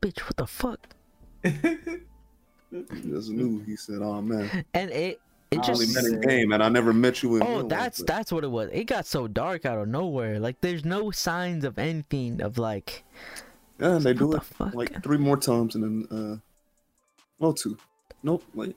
bitch 0.00 0.20
what 0.20 0.36
the 0.36 0.46
fuck 0.46 0.94
He 1.42 1.50
just 3.10 3.30
knew. 3.30 3.60
He 3.64 3.76
said, 3.76 4.00
"Oh 4.02 4.20
man, 4.22 4.64
and 4.74 4.90
it 4.90 5.20
it 5.54 5.60
I 5.60 5.66
just 5.66 5.82
only 5.82 5.94
met 5.94 6.04
in 6.04 6.20
game, 6.20 6.52
and 6.52 6.62
I 6.62 6.68
never 6.68 6.92
met 6.92 7.22
you 7.22 7.36
in 7.36 7.42
oh 7.42 7.46
real 7.46 7.60
life, 7.60 7.68
that's 7.68 8.02
that's 8.04 8.30
what 8.32 8.44
it 8.44 8.50
was 8.50 8.68
it 8.72 8.84
got 8.84 9.06
so 9.06 9.26
dark 9.26 9.64
out 9.64 9.78
of 9.78 9.88
nowhere 9.88 10.38
like 10.38 10.60
there's 10.60 10.84
no 10.84 11.10
signs 11.10 11.64
of 11.64 11.78
anything 11.78 12.40
of 12.40 12.58
like 12.58 13.04
yeah." 13.80 13.98
They 13.98 14.14
do 14.14 14.28
what 14.28 14.36
it 14.38 14.44
fuck? 14.44 14.72
like 14.74 15.02
three 15.02 15.18
more 15.18 15.36
times, 15.36 15.74
and 15.74 15.84
then 15.84 16.06
uh, 16.10 16.36
well, 17.38 17.52
two. 17.52 17.76
Nope, 18.22 18.42
wait. 18.54 18.74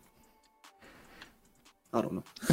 I 1.93 2.01
don't 2.01 2.15
know. 2.15 2.23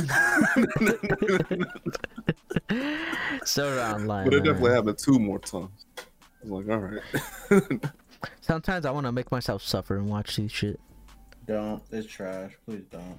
so 3.44 3.80
online 3.80 4.24
but 4.24 4.34
it 4.34 4.38
man. 4.38 4.46
definitely 4.46 4.72
happened 4.72 4.98
two 4.98 5.18
more 5.18 5.40
times. 5.40 5.87
I 5.98 6.02
was 6.48 6.64
like, 6.64 6.70
all 6.70 6.78
right. 6.78 7.02
sometimes 8.40 8.87
i 8.87 8.90
want 8.90 9.04
to 9.04 9.12
make 9.12 9.30
myself 9.30 9.62
suffer 9.62 9.96
and 9.96 10.08
watch 10.08 10.37
these 10.37 10.50
shit 10.50 10.80
don't. 11.46 11.82
It's 11.90 12.06
trash. 12.06 12.52
Please 12.66 12.84
don't. 12.90 13.18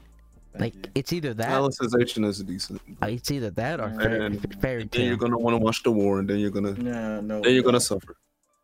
Thank 0.58 0.76
like 0.76 0.86
you. 0.86 0.92
it's 0.96 1.14
either 1.14 1.34
that 1.34 1.50
Alicization 1.50 2.26
is 2.26 2.42
decent. 2.44 2.82
uh, 3.02 3.08
it's 3.08 3.30
either 3.32 3.50
that 3.52 3.80
or 3.80 3.84
And- 3.86 4.02
fairy, 4.02 4.26
And 4.26 4.62
fairy 4.62 4.84
then 4.86 5.06
you're 5.08 5.18
gonna 5.18 5.38
want 5.38 5.54
to 5.54 5.58
watch 5.58 5.84
the 5.84 5.92
war, 5.92 6.20
and 6.20 6.30
then 6.30 6.40
you're 6.40 6.50
gonna 6.52 6.74
No, 6.74 7.22
no. 7.22 7.42
then 7.42 7.54
you're 7.54 7.64
gonna 7.64 7.80
suffer. 7.80 8.16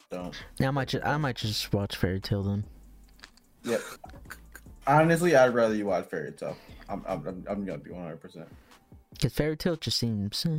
Don't. 0.09 0.35
yeah, 0.59 0.67
i 0.67 0.71
might 0.71 0.89
just 0.89 1.05
i 1.05 1.15
might 1.15 1.37
just 1.37 1.71
watch 1.73 1.95
Fairy 1.95 2.19
Tail 2.19 2.43
then 2.43 2.65
Yep. 3.63 3.79
Honestly, 4.87 5.35
I'd 5.35 5.53
rather 5.53 5.73
you 5.75 5.85
watch 5.85 6.07
Fairy 6.09 6.31
Tail. 6.31 6.57
I'm, 6.89 7.01
I'm, 7.07 7.25
I'm, 7.27 7.45
I'm 7.49 7.65
gonna 7.65 7.77
be 7.77 7.91
100. 7.91 8.17
percent 8.19 8.47
Cause 9.21 9.33
Fairy 9.33 9.55
Tail 9.55 9.75
just 9.75 9.99
seems, 9.99 10.45
uh, 10.45 10.49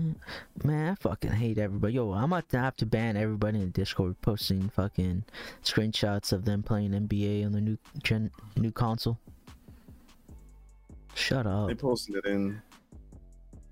man, 0.64 0.92
I 0.92 0.94
fucking 0.94 1.32
hate 1.32 1.58
everybody. 1.58 1.94
Yo, 1.94 2.12
I'm 2.12 2.32
about 2.32 2.48
to 2.50 2.58
have 2.60 2.76
to 2.76 2.86
ban 2.86 3.16
everybody 3.16 3.60
in 3.60 3.70
Discord 3.70 4.20
posting 4.22 4.68
fucking 4.68 5.24
screenshots 5.64 6.32
of 6.32 6.44
them 6.44 6.62
playing 6.62 6.92
NBA 6.92 7.44
on 7.44 7.52
the 7.52 7.60
new 7.60 7.76
gen, 8.04 8.30
new 8.56 8.70
console. 8.70 9.18
Shut 11.14 11.46
up, 11.46 11.68
They 11.68 11.74
posted 11.74 12.16
it 12.16 12.24
in 12.26 12.60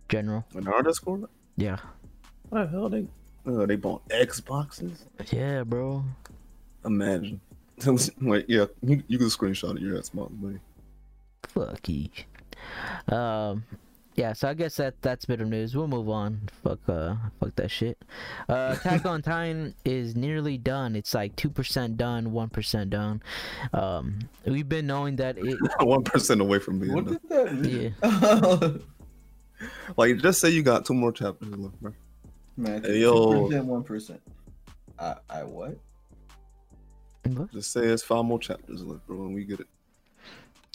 General. 0.09 0.44
in 0.55 0.66
our 0.68 0.83
Discord. 0.83 1.24
Yeah, 1.57 1.79
What 2.48 2.64
the 2.64 2.68
hell 2.70 2.88
they? 2.88 3.07
Uh, 3.46 3.64
they 3.66 3.76
bought 3.76 4.07
Xboxes. 4.09 5.05
yeah, 5.33 5.62
bro. 5.64 6.05
Imagine. 6.85 7.40
Wait, 8.20 8.44
yeah, 8.48 8.66
you, 8.83 9.03
you 9.09 9.18
can 9.18 9.29
screenshot 9.29 9.76
it. 9.76 9.83
Your 9.83 9.98
Xbox, 9.98 10.31
buddy. 10.40 10.59
Fuck 11.48 11.88
you. 11.88 12.09
Um, 13.09 13.64
yeah. 14.21 14.33
So 14.35 14.49
I 14.49 14.55
guess 14.55 14.77
that 14.77 15.01
that's 15.03 15.25
bit 15.25 15.41
of 15.41 15.49
news. 15.49 15.75
We'll 15.75 15.89
move 15.89 16.09
on. 16.09 16.43
Fuck, 16.63 16.79
uh, 16.89 17.15
fuck 17.41 17.55
that 17.57 17.71
shit. 17.71 17.97
Uh, 18.49 18.77
Attack 18.81 19.07
on 19.07 19.23
Titan 19.23 19.75
is 19.85 20.15
nearly 20.15 20.59
done. 20.59 20.95
It's 20.95 21.15
like 21.15 21.35
two 21.37 21.49
percent 21.51 21.97
done, 21.97 22.33
one 22.33 22.51
percent 22.51 22.91
done. 22.91 23.23
Um, 23.73 24.19
we've 24.45 24.69
been 24.69 24.87
knowing 24.87 25.17
that 25.17 25.39
it. 25.39 25.59
One 25.81 26.03
percent 26.05 26.41
away 26.41 26.59
from 26.59 26.79
being 26.79 26.93
What 26.93 27.05
done. 27.07 27.19
did 27.29 27.31
that 27.31 27.55
mean? 27.55 28.83
Like, 29.97 30.17
just 30.19 30.41
say 30.41 30.49
you 30.49 30.63
got 30.63 30.87
two 30.87 30.95
more 30.95 31.13
chapters 31.13 31.51
left, 31.55 31.79
bro. 31.83 31.93
Man, 32.57 32.83
Hey, 32.83 33.01
yo. 33.01 33.47
percent, 33.47 33.67
one 33.67 33.83
percent. 33.83 34.23
I, 34.99 35.17
I 35.29 35.43
what? 35.43 35.77
What? 37.27 37.53
Just 37.53 37.71
say 37.73 37.85
it's 37.87 38.03
five 38.03 38.25
more 38.25 38.39
chapters 38.39 38.83
left, 38.83 39.07
bro, 39.07 39.17
and 39.27 39.35
we 39.35 39.45
get 39.45 39.61
it. 39.61 39.67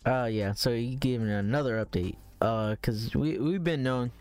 Uh 0.06 0.26
yeah, 0.26 0.54
so 0.54 0.70
you 0.70 0.98
giving 0.98 1.30
another 1.32 1.84
update. 1.84 2.16
Uh 2.42 2.76
cuz 2.82 3.16
we 3.16 3.38
we've 3.38 3.64
been 3.64 3.84
known 3.84 4.12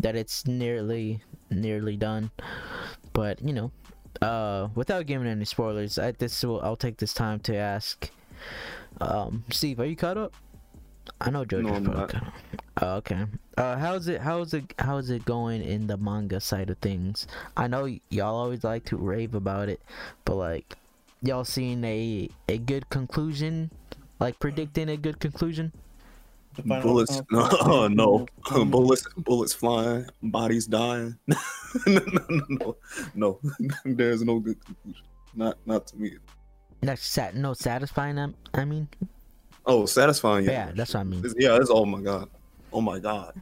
that 0.00 0.16
it's 0.16 0.46
nearly 0.46 1.22
nearly 1.50 1.96
done. 1.96 2.30
But, 3.12 3.42
you 3.42 3.52
know, 3.52 3.70
uh 4.22 4.68
without 4.74 5.06
giving 5.06 5.26
any 5.28 5.44
spoilers, 5.44 5.98
I 5.98 6.12
this 6.12 6.42
will 6.44 6.60
I'll 6.62 6.76
take 6.76 6.96
this 6.98 7.12
time 7.12 7.40
to 7.40 7.54
ask 7.56 8.10
um 9.00 9.44
Steve, 9.50 9.80
are 9.80 9.86
you 9.86 9.96
caught 9.96 10.16
up? 10.18 10.32
I 11.20 11.30
know 11.30 11.44
Jojo's 11.44 11.64
No, 11.64 11.74
I'm 11.74 11.84
probably 11.84 12.00
not. 12.00 12.08
caught 12.10 12.26
up. 12.26 12.34
Oh, 12.80 12.94
okay. 12.96 13.24
Uh, 13.56 13.76
how's 13.76 14.06
it? 14.06 14.20
How's 14.20 14.54
it? 14.54 14.72
How's 14.78 15.10
it 15.10 15.24
going 15.24 15.62
in 15.62 15.88
the 15.88 15.96
manga 15.96 16.38
side 16.38 16.70
of 16.70 16.78
things? 16.78 17.26
I 17.56 17.66
know 17.66 17.84
y- 17.84 18.00
y'all 18.10 18.36
always 18.36 18.62
like 18.62 18.84
to 18.84 18.96
rave 18.96 19.34
about 19.34 19.68
it, 19.68 19.80
but 20.24 20.36
like, 20.36 20.76
y'all 21.22 21.44
seeing 21.44 21.82
a 21.82 22.28
a 22.48 22.58
good 22.58 22.88
conclusion? 22.90 23.72
Like 24.20 24.38
predicting 24.38 24.88
a 24.90 24.96
good 24.96 25.18
conclusion? 25.18 25.72
The 26.58 26.64
final 26.64 26.82
Bullets, 26.82 27.22
no, 27.30 27.46
conflict- 27.48 27.94
no, 27.94 28.64
bullets, 28.64 29.06
bullets 29.16 29.54
flying, 29.54 30.06
bodies 30.22 30.66
dying. 30.66 31.16
no, 31.28 31.36
no, 31.86 32.00
no, 32.28 32.44
no, 32.48 32.76
no. 33.14 33.40
There's 33.84 34.22
no 34.24 34.40
good 34.40 34.58
conclusion. 34.64 35.04
Not, 35.36 35.56
not 35.66 35.86
to 35.88 35.96
me. 35.96 36.16
That's 36.80 37.06
sat 37.06 37.36
no 37.36 37.54
satisfying. 37.54 38.16
them- 38.16 38.34
I 38.54 38.64
mean, 38.64 38.88
Oh, 39.66 39.86
satisfying. 39.86 40.46
Yeah, 40.46 40.50
Yeah, 40.68 40.72
that's 40.74 40.94
what 40.94 41.00
I 41.00 41.04
mean. 41.04 41.20
It's- 41.20 41.34
yeah, 41.38 41.56
it's 41.60 41.70
oh 41.70 41.84
my 41.84 42.00
god, 42.02 42.28
oh 42.72 42.80
my 42.80 42.98
god. 42.98 43.34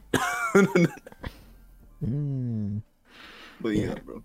mm, 2.05 2.81
but 3.61 3.69
yeah, 3.69 3.85
Yeah. 3.87 3.95
bro. 4.05 4.23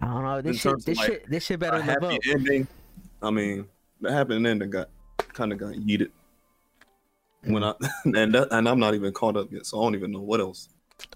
I 0.00 0.06
don't 0.06 0.22
know. 0.24 0.42
This 0.42 0.64
In 0.64 0.72
shit, 0.76 0.84
this 0.84 0.98
like, 0.98 1.06
shit, 1.06 1.30
this 1.30 1.44
shit 1.44 1.60
better 1.60 1.76
a 1.76 1.78
live 1.78 1.86
happy 1.88 2.06
up. 2.16 2.20
ending. 2.28 2.66
I 3.22 3.30
mean, 3.30 3.66
the 4.02 4.12
happy 4.12 4.34
ending 4.34 4.68
got 4.68 4.90
kind 5.16 5.50
of 5.52 5.58
got 5.58 5.72
yeeted 5.74 6.10
when 7.46 7.64
I 7.64 7.74
and 8.04 8.34
that, 8.34 8.48
and 8.50 8.68
I'm 8.68 8.78
not 8.78 8.94
even 8.94 9.12
caught 9.12 9.36
up 9.36 9.50
yet, 9.52 9.66
so 9.66 9.80
I 9.80 9.84
don't 9.84 9.94
even 9.94 10.12
know 10.12 10.20
what 10.20 10.40
else. 10.40 10.68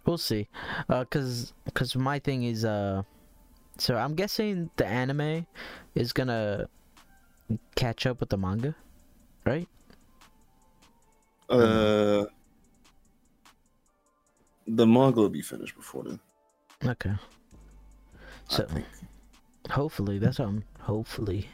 We'll 0.04 0.18
see. 0.18 0.48
Uh, 0.88 1.04
cause, 1.04 1.52
cause 1.74 1.94
my 1.94 2.18
thing 2.18 2.42
is, 2.42 2.64
uh, 2.64 3.02
so 3.78 3.96
I'm 3.96 4.14
guessing 4.14 4.70
the 4.76 4.86
anime 4.86 5.46
is 5.94 6.12
gonna 6.12 6.68
catch 7.76 8.06
up 8.06 8.20
with 8.20 8.28
the 8.28 8.36
manga, 8.36 8.74
right? 9.46 9.68
Uh, 11.48 12.26
the 14.66 14.86
manga 14.86 15.20
will 15.20 15.28
be 15.30 15.42
finished 15.42 15.76
before 15.76 16.04
then. 16.04 16.20
Okay. 16.84 17.12
So 18.48 18.66
hopefully 19.70 20.18
that's 20.18 20.38
what 20.38 20.48
I'm. 20.48 20.64
Hopefully, 20.80 21.48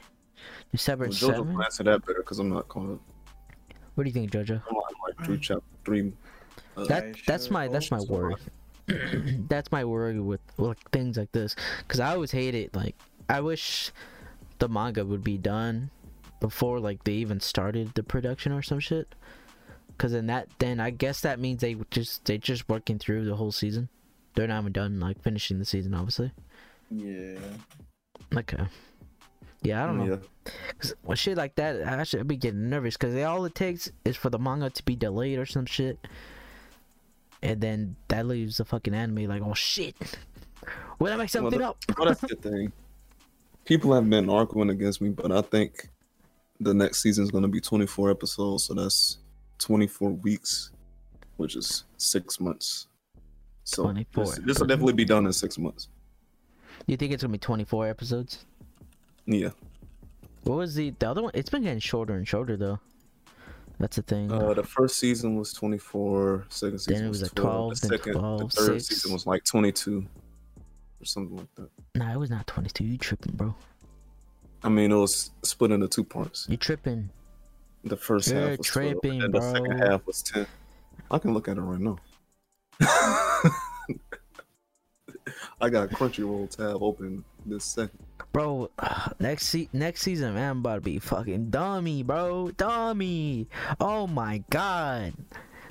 December 0.73 1.07
Well, 1.07 1.13
JoJo 1.13 1.27
seven. 1.27 1.53
can 1.53 1.63
answer 1.63 1.85
that 1.85 2.05
better 2.07 2.21
because 2.21 2.39
I'm 2.39 2.49
not 2.49 2.69
caught 2.69 2.91
up. 2.93 3.01
What 3.95 4.05
do 4.05 4.09
you 4.09 4.15
think, 4.15 4.31
JoJo? 4.33 4.63
I'm 4.69 4.77
on 4.77 4.83
like 5.07 5.25
three 5.27 5.39
chapter 5.39 5.63
three. 5.85 6.13
Uh, 6.77 6.85
That 6.87 7.17
that's 7.27 7.51
my 7.51 7.69
that's 7.69 7.91
my 7.91 8.01
worry. 8.01 8.35
that's 9.49 9.71
my 9.73 9.85
worry 9.85 10.21
with 10.21 10.41
with 10.57 10.79
things 10.93 11.17
like 11.17 11.33
this, 11.33 11.57
cause 11.89 12.01
I 12.01 12.13
always 12.13 12.31
hate 12.33 12.55
it. 12.55 12.75
Like 12.75 12.97
I 13.29 13.41
wish 13.41 13.93
the 14.59 14.69
manga 14.69 15.05
would 15.05 15.25
be 15.25 15.39
done 15.39 15.91
before 16.41 16.81
like 16.81 17.05
they 17.05 17.15
even 17.15 17.41
started 17.41 17.95
the 17.95 18.03
production 18.03 18.53
or 18.53 18.63
some 18.63 18.81
shit. 18.81 19.15
Cause 19.97 20.11
then 20.13 20.27
that 20.27 20.49
then 20.59 20.81
I 20.81 20.91
guess 20.91 21.21
that 21.21 21.39
means 21.39 21.61
they 21.61 21.77
just 21.91 22.25
they 22.25 22.37
just 22.37 22.69
working 22.69 22.99
through 22.99 23.25
the 23.25 23.37
whole 23.37 23.53
season. 23.53 23.89
They're 24.35 24.49
not 24.49 24.61
even 24.63 24.73
done 24.73 24.99
like 24.99 25.23
finishing 25.23 25.61
the 25.61 25.65
season, 25.65 25.95
obviously. 25.95 26.33
Yeah. 26.91 27.39
Okay. 28.37 28.65
Yeah, 29.65 29.83
I 29.83 29.87
don't 29.87 30.07
know. 30.07 30.21
Cause 30.79 30.95
when 31.03 31.17
shit 31.17 31.39
like 31.39 31.55
that, 31.57 31.87
I 31.87 32.03
should 32.05 32.29
be 32.29 32.37
getting 32.37 32.69
nervous 32.69 32.97
because 32.97 33.17
all 33.25 33.45
it 33.47 33.55
takes 33.55 33.91
is 34.05 34.15
for 34.15 34.29
the 34.29 34.39
manga 34.39 34.69
to 34.69 34.83
be 34.85 34.95
delayed 34.95 35.39
or 35.39 35.47
some 35.47 35.65
shit, 35.65 35.99
and 37.43 37.61
then 37.61 37.97
that 38.09 38.27
leaves 38.27 38.59
the 38.59 38.65
fucking 38.67 38.95
anime 38.95 39.27
like, 39.27 39.43
oh 39.43 39.55
shit, 39.55 39.97
when 40.99 41.13
I 41.13 41.17
make 41.17 41.31
something 41.31 41.59
the- 41.59 41.69
up. 41.69 41.79
Well, 41.99 42.09
that's 42.09 42.21
the 42.21 42.37
thing. 42.37 42.73
People 43.65 43.95
have 43.95 44.09
been 44.11 44.29
arguing 44.29 44.69
against 44.69 45.01
me, 45.01 45.09
but 45.09 45.33
I 45.33 45.41
think 45.41 45.89
the 46.61 46.75
next 46.75 47.01
season 47.01 47.25
is 47.25 47.31
going 47.31 47.43
to 47.43 47.49
be 47.49 47.61
24 47.61 48.11
episodes, 48.11 48.65
so 48.65 48.75
that's 48.75 49.17
24 49.59 50.11
weeks, 50.11 50.71
which 51.39 51.57
is 51.57 51.85
six 51.97 52.39
months. 52.39 52.89
So 53.65 53.85
24. 53.85 54.25
This, 54.25 54.39
this 54.45 54.59
will 54.59 54.67
definitely 54.67 54.93
be 54.93 55.07
done 55.07 55.25
in 55.25 55.33
six 55.33 55.57
months. 55.57 55.89
You 56.87 56.99
think 56.99 57.13
it's 57.13 57.23
gonna 57.23 57.33
be 57.33 57.39
twenty 57.39 57.65
four 57.65 57.89
episodes? 57.89 58.45
Yeah. 59.27 59.51
What 60.45 60.57
was 60.59 60.75
the 60.75 60.91
the 60.99 61.09
other 61.09 61.23
one? 61.23 61.31
It's 61.35 61.51
been 61.51 61.63
getting 61.63 61.79
shorter 61.79 62.15
and 62.15 62.27
shorter 62.29 62.57
though. 62.57 62.79
That's 63.79 63.97
the 63.97 64.03
thing. 64.03 64.31
Uh, 64.31 64.55
the 64.55 64.63
first 64.63 64.99
season 64.99 65.37
was 65.37 65.53
24. 65.53 66.47
Second 66.49 66.79
season 66.79 67.07
it 67.07 67.09
was 67.09 67.21
was 67.23 67.31
like 67.31 67.35
12. 67.35 67.55
12, 67.55 67.71
the 67.71 67.77
second, 67.77 68.13
12, 68.13 68.39
the 68.39 68.49
third 68.49 68.83
six. 68.83 68.87
season 69.01 69.13
was 69.13 69.27
like 69.27 69.43
22 69.45 70.07
or 71.01 71.05
something 71.05 71.37
like 71.37 71.55
that. 71.57 71.69
nah, 71.97 72.13
it 72.13 72.19
was 72.19 72.31
not 72.31 72.47
twenty 72.47 72.71
two. 72.71 72.85
You 72.85 72.97
tripping, 72.99 73.35
bro? 73.35 73.55
I 74.63 74.69
mean, 74.69 74.93
it 74.93 74.97
was 74.97 75.31
split 75.43 75.73
into 75.73 75.89
two 75.89 76.05
parts. 76.05 76.47
You 76.49 76.57
tripping? 76.57 77.11
The 77.85 77.97
1st 77.99 78.33
You're 78.33 78.41
half 78.49 78.59
was 78.59 78.67
12, 78.69 78.93
tripping, 78.93 79.23
and 79.23 79.35
the 79.35 79.41
second 79.43 79.79
half 79.79 80.07
was 80.07 80.23
10. 80.23 80.47
I 81.11 81.19
can 81.19 81.35
look 81.35 81.49
at 81.49 81.59
it 81.59 81.61
right 81.61 81.81
now. 81.81 81.99
I 85.61 85.69
got 85.69 85.93
a 85.93 85.95
Crunchyroll 85.95 86.49
tab 86.49 86.83
open 86.83 87.23
this 87.45 87.65
second. 87.65 88.04
Bro, 88.33 88.71
next 89.21 89.47
se- 89.49 89.69
next 89.73 90.03
season, 90.03 90.35
man, 90.35 90.51
I'm 90.51 90.59
about 90.59 90.77
to 90.77 90.81
be 90.81 90.99
fucking 90.99 91.51
dummy, 91.51 92.03
bro, 92.03 92.51
dummy. 92.53 93.49
Oh 93.81 94.07
my 94.07 94.43
god, 94.51 95.15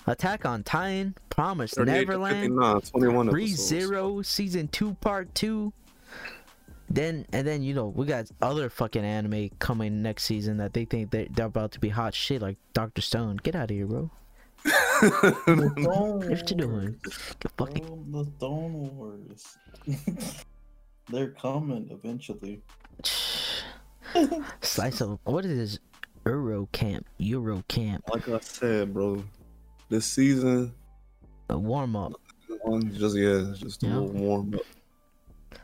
Attack 0.08 0.46
on 0.46 0.64
Titan, 0.64 1.16
Promise 1.30 1.78
Neverland, 1.78 2.54
59, 2.60 2.82
21 2.82 3.28
Re 3.28 3.44
episodes. 3.44 3.68
Zero, 3.68 4.22
season 4.22 4.68
two, 4.68 4.94
part 4.96 5.34
two. 5.34 5.72
Then 6.90 7.26
and 7.32 7.48
then 7.48 7.64
you 7.64 7.74
know 7.74 7.88
we 7.88 8.06
got 8.06 8.30
other 8.42 8.70
fucking 8.70 9.04
anime 9.04 9.50
coming 9.60 10.02
next 10.02 10.26
season 10.26 10.58
that 10.58 10.74
they 10.74 10.86
think 10.86 11.12
they 11.12 11.28
they're 11.32 11.48
about 11.48 11.72
to 11.72 11.80
be 11.80 11.90
hot 11.90 12.14
shit 12.14 12.42
like 12.42 12.58
Doctor 12.74 13.02
Stone. 13.02 13.38
Get 13.44 13.56
out 13.56 13.72
of 13.72 13.76
here, 13.76 13.88
bro. 13.88 14.12
What 15.46 16.50
you 16.50 16.58
doing? 16.58 17.00
Get 17.40 17.52
fucking 17.58 18.06
the 18.12 18.26
Stone 18.38 18.96
Wars. 18.96 19.58
They're 21.10 21.32
coming 21.32 21.90
eventually. 21.92 22.62
slice 24.62 25.02
of 25.02 25.20
what 25.24 25.46
is 25.46 25.72
this? 25.74 25.80
Yuru 26.26 26.72
Camp, 26.72 27.06
Yuru 27.20 27.68
Camp, 27.68 28.04
Like 28.14 28.30
I 28.30 28.40
said, 28.40 28.94
bro, 28.94 29.24
this 29.90 30.06
season, 30.06 30.74
a 31.50 31.58
warm 31.58 31.98
up. 31.98 32.14
just 32.94 33.18
yeah, 33.18 33.52
just 33.56 33.84
a 33.84 33.88
Yeah. 33.88 33.94
little 33.98 34.08
warm 34.12 34.54
up, 34.54 35.60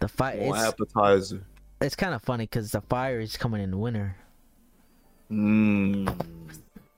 The 0.00 0.08
fire. 0.08 0.36
It's, 0.38 0.58
appetizer. 0.58 1.44
it's 1.82 1.94
kind 1.94 2.14
of 2.14 2.22
funny 2.22 2.44
because 2.44 2.70
the 2.70 2.80
fire 2.80 3.20
is 3.20 3.36
coming 3.36 3.60
in 3.62 3.70
the 3.70 3.76
winter. 3.76 4.16
Mmm. 5.30 6.08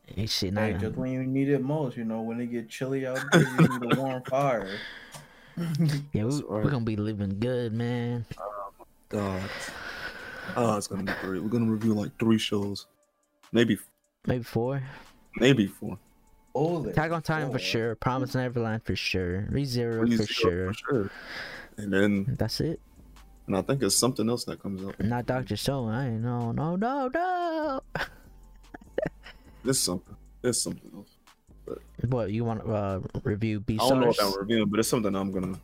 Hey, 0.06 0.26
shit, 0.26 0.56
Hey, 0.56 0.74
just 0.78 0.94
when 0.94 1.10
you 1.10 1.24
need 1.24 1.48
it 1.48 1.62
most, 1.62 1.96
you 1.96 2.04
know, 2.04 2.20
when 2.22 2.38
it 2.40 2.46
get 2.46 2.68
chilly 2.68 3.04
out 3.06 3.18
there, 3.32 3.42
you 3.42 3.68
need 3.80 3.92
a 3.92 4.00
warm 4.00 4.22
fire. 4.22 4.68
yeah, 6.12 6.24
we, 6.24 6.42
we're 6.48 6.70
gonna 6.70 6.84
be 6.84 6.96
living 6.96 7.38
good, 7.38 7.72
man. 7.72 8.24
Oh 8.38 8.72
god. 9.08 9.42
Oh, 10.56 10.76
it's 10.76 10.86
gonna 10.86 11.04
be 11.04 11.12
great. 11.20 11.42
We're 11.42 11.48
gonna 11.48 11.70
review 11.70 11.94
like 11.94 12.16
three 12.18 12.38
shows, 12.38 12.86
maybe, 13.52 13.78
Maybe 14.26 14.42
four. 14.44 14.82
maybe 15.36 15.66
four. 15.66 15.98
Oh, 16.54 16.82
there. 16.82 16.92
Tag 16.92 17.10
on 17.12 17.22
Time 17.22 17.50
for 17.50 17.58
sure. 17.58 17.94
Promise 17.96 18.34
Neverland 18.34 18.82
for 18.84 18.94
sure. 18.94 19.48
ReZero 19.50 20.06
Three 20.06 20.16
for 20.16 20.22
zero 20.24 20.26
sure. 20.26 20.66
for 20.68 20.74
sure. 20.74 21.10
And 21.78 21.92
then, 21.92 22.36
That's 22.38 22.60
it. 22.60 22.80
and 23.48 23.56
I 23.56 23.62
think 23.62 23.82
it's 23.82 23.96
something 23.96 24.28
else 24.28 24.44
that 24.44 24.62
comes 24.62 24.84
up. 24.84 24.98
Not 25.00 25.26
Doctor 25.26 25.56
Stone. 25.56 25.90
I 25.92 26.08
ain't 26.12 26.22
no, 26.22 26.52
no, 26.52 26.76
no, 26.76 27.08
no. 27.14 27.80
There's 29.64 29.80
something. 29.80 30.14
There's 30.42 30.62
something 30.62 30.90
else. 30.94 31.13
What 32.08 32.30
you 32.30 32.44
want 32.44 32.64
to 32.64 32.72
uh, 32.72 33.00
review? 33.22 33.60
B 33.60 33.78
I 33.80 33.88
don't 33.88 34.00
know. 34.00 34.12
I'm 34.20 34.38
reviewing, 34.38 34.68
but 34.68 34.80
it's 34.80 34.88
something 34.88 35.14
I'm 35.14 35.30
gonna. 35.30 35.58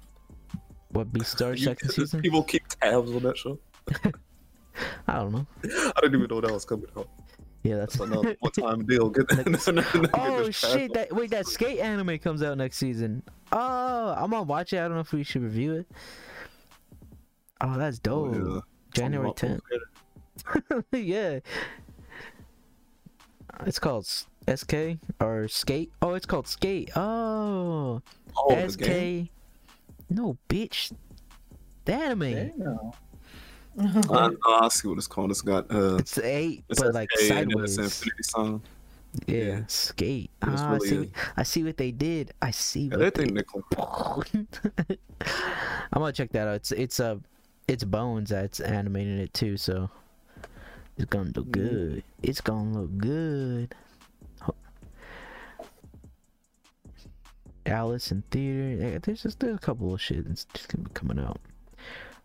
What 0.91 1.13
Beastars 1.13 1.59
You- 1.59 1.65
second 1.67 1.91
season? 1.91 2.21
People 2.23 2.43
keep 2.43 2.67
tabs 2.69 3.11
on 3.11 3.23
that 3.23 3.37
show. 3.37 3.59
I 5.09 5.15
don't 5.15 5.33
know. 5.33 5.47
I 5.65 6.01
didn't 6.01 6.17
even 6.17 6.29
know 6.29 6.41
that 6.41 6.53
was 6.53 6.65
coming 6.65 6.87
out. 6.97 7.09
Yeah, 7.63 7.77
that's. 7.77 7.97
That's 7.97 8.11
another 8.11 8.37
one-time 8.41 8.87
deal. 8.87 9.11
Get 9.11 9.29
that. 9.29 10.11
oh 10.15 10.51
shit! 10.51 10.95
That 10.95 11.13
wait, 11.13 11.31
that 11.31 11.47
skate 11.47 11.79
anime 11.81 12.19
comes 12.19 12.43
out 12.43 12.57
next 12.57 12.79
season. 12.79 13.23
Oh, 13.53 14.15
I'm 14.17 14.31
gonna 14.31 14.43
watch 14.43 14.73
it. 14.73 14.79
I 14.79 14.83
don't 14.83 14.95
know 14.95 15.01
if 15.01 15.13
we 15.13 15.25
should 15.25 15.43
review 15.43 15.75
it. 15.75 15.87
Oh, 17.61 17.77
that's 17.77 17.99
dope. 17.99 18.65
January 18.95 19.31
10th. 19.33 19.61
yeah. 20.93 21.41
It's 23.67 23.79
called 23.79 24.09
SK 24.55 24.99
or 25.21 25.49
Skate. 25.49 25.93
Oh, 26.03 26.15
it's 26.15 26.27
called 26.27 26.47
Skate. 26.49 26.91
Oh, 26.97 28.03
Oh. 28.37 28.69
SK. 28.69 29.29
No, 30.09 30.37
bitch. 30.49 30.93
The 31.85 31.95
anime. 31.95 32.53
Damn. 33.79 34.11
I, 34.11 34.31
I 34.65 34.69
see 34.69 34.89
what 34.89 34.99
it's 34.99 35.07
called. 35.07 35.31
It's 35.31 35.41
got 35.43 35.71
uh, 35.73 35.97
It's 35.97 36.19
eight, 36.19 36.65
it's 36.69 36.81
but 36.81 36.95
like 36.95 37.09
SK 37.13 37.31
and 37.31 37.51
then 37.51 37.65
it's 37.65 37.75
sideways. 37.77 37.79
Infinity 37.79 38.23
Sign. 38.23 38.63
Yeah, 39.27 39.37
yeah. 39.45 39.61
Skate. 39.67 40.31
It 40.43 40.49
was 40.49 40.61
Ah, 40.61 40.75
I 40.75 40.79
see. 40.79 40.91
really- 40.95 41.07
What, 41.09 41.17
I 41.37 41.43
see 41.43 41.65
what 41.65 41.77
they 41.77 41.91
did. 41.91 42.33
I 42.43 42.51
see 42.53 42.83
Yeah, 42.83 42.97
what 42.97 42.99
they 43.15 43.25
they. 43.25 43.25
think 43.25 43.33
Nickel. 43.35 43.65
I'm 45.93 46.01
gonna 46.01 46.13
check 46.13 46.31
that 46.33 46.47
out. 46.49 46.55
It's 46.57 46.73
it's 46.73 47.01
uh, 47.01 47.17
it's 47.69 47.85
Bones 47.85 48.31
that's 48.31 48.61
animating 48.61 49.19
it 49.19 49.35
too, 49.35 49.57
so 49.57 49.91
it's 50.97 51.07
gonna 51.07 51.31
look 51.35 51.47
Mhm. 51.47 51.53
good. 51.53 52.03
It's 52.23 52.41
gonna 52.41 52.81
look 52.83 52.97
good. 52.99 53.75
Alice 57.67 58.11
in 58.11 58.23
theater. 58.31 58.99
There's 58.99 59.23
just 59.23 59.41
there's 59.41 59.57
a 59.57 59.61
couple 59.61 59.93
of 59.95 60.01
shit 60.01 60.27
that's 60.27 60.45
just 60.47 60.69
gonna 60.69 60.89
be 60.89 60.95
coming 60.95 61.19
out. 61.19 61.41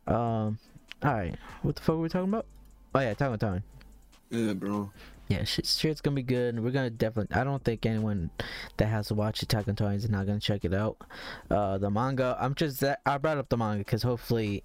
Um, 0.08 0.60
all 1.04 1.14
right, 1.14 1.36
what 1.62 1.76
the 1.76 1.82
fuck 1.82 1.96
were 1.96 2.02
we 2.02 2.10
talking 2.10 2.30
about? 2.30 2.46
Oh 2.94 3.00
yeah, 3.00 3.10
Attack 3.10 3.30
on 3.32 3.40
Titan. 3.40 3.64
Yeah, 4.30 4.54
bro. 4.54 4.92
Yeah, 5.28 5.44
shit, 5.44 5.66
shit's 5.66 6.02
gonna 6.02 6.16
be 6.16 6.24
good. 6.24 6.60
We're 6.64 6.72
gonna 6.72 6.90
definitely. 6.90 7.36
I 7.36 7.44
don't 7.44 7.64
think 7.64 7.86
anyone 7.86 8.30
that 8.78 8.88
has 8.88 9.08
to 9.08 9.16
watch 9.16 9.42
Attack 9.42 9.68
on 9.68 9.76
Titan 9.76 9.96
is 9.96 10.10
not 10.10 10.26
gonna 10.28 10.40
check 10.40 10.64
it 10.66 10.74
out. 10.74 10.98
Uh, 11.50 11.78
the 11.78 11.90
manga. 11.90 12.38
I'm 12.40 12.54
just 12.56 12.80
that 12.82 13.02
I 13.06 13.18
brought 13.18 13.38
up 13.38 13.50
the 13.50 13.58
manga 13.58 13.80
because 13.80 14.04
hopefully, 14.04 14.64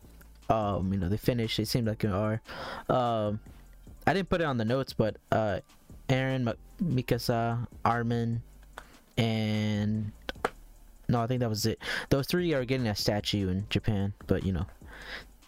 um, 0.48 0.92
you 0.92 0.98
know, 0.98 1.08
they 1.08 1.16
finished. 1.16 1.58
It 1.58 1.66
seems 1.66 1.88
like 1.88 2.00
they 2.00 2.08
are. 2.08 2.42
Um, 2.88 3.40
I 4.06 4.12
didn't 4.12 4.28
put 4.28 4.40
it 4.40 4.44
on 4.44 4.58
the 4.58 4.64
notes, 4.64 4.92
but 4.92 5.16
uh, 5.32 5.60
Eren, 6.08 6.42
Ma- 6.42 6.52
Mikasa, 6.82 7.66
Armin, 7.84 8.42
and 9.16 10.12
no, 11.10 11.20
I 11.20 11.26
think 11.26 11.40
that 11.40 11.48
was 11.48 11.66
it. 11.66 11.80
Those 12.08 12.26
three 12.26 12.54
are 12.54 12.64
getting 12.64 12.86
a 12.86 12.94
statue 12.94 13.48
in 13.48 13.66
Japan, 13.68 14.14
but 14.26 14.44
you 14.44 14.52
know, 14.52 14.66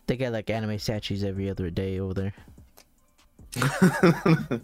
they 0.07 0.17
get 0.17 0.33
like 0.33 0.51
anime 0.51 0.79
statues 0.79 1.23
every 1.23 1.49
other 1.49 1.71
day 1.71 2.01
over 2.01 2.15
there. 2.15 2.35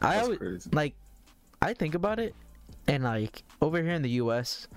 I 0.00 0.20
always 0.20 0.38
crazy. 0.38 0.70
like 0.72 0.94
I 1.62 1.72
think 1.72 1.94
about 1.94 2.18
it 2.18 2.34
and 2.86 3.04
like 3.04 3.42
over 3.62 3.82
here 3.82 3.92
in 3.92 4.02
the 4.02 4.10
US 4.10 4.68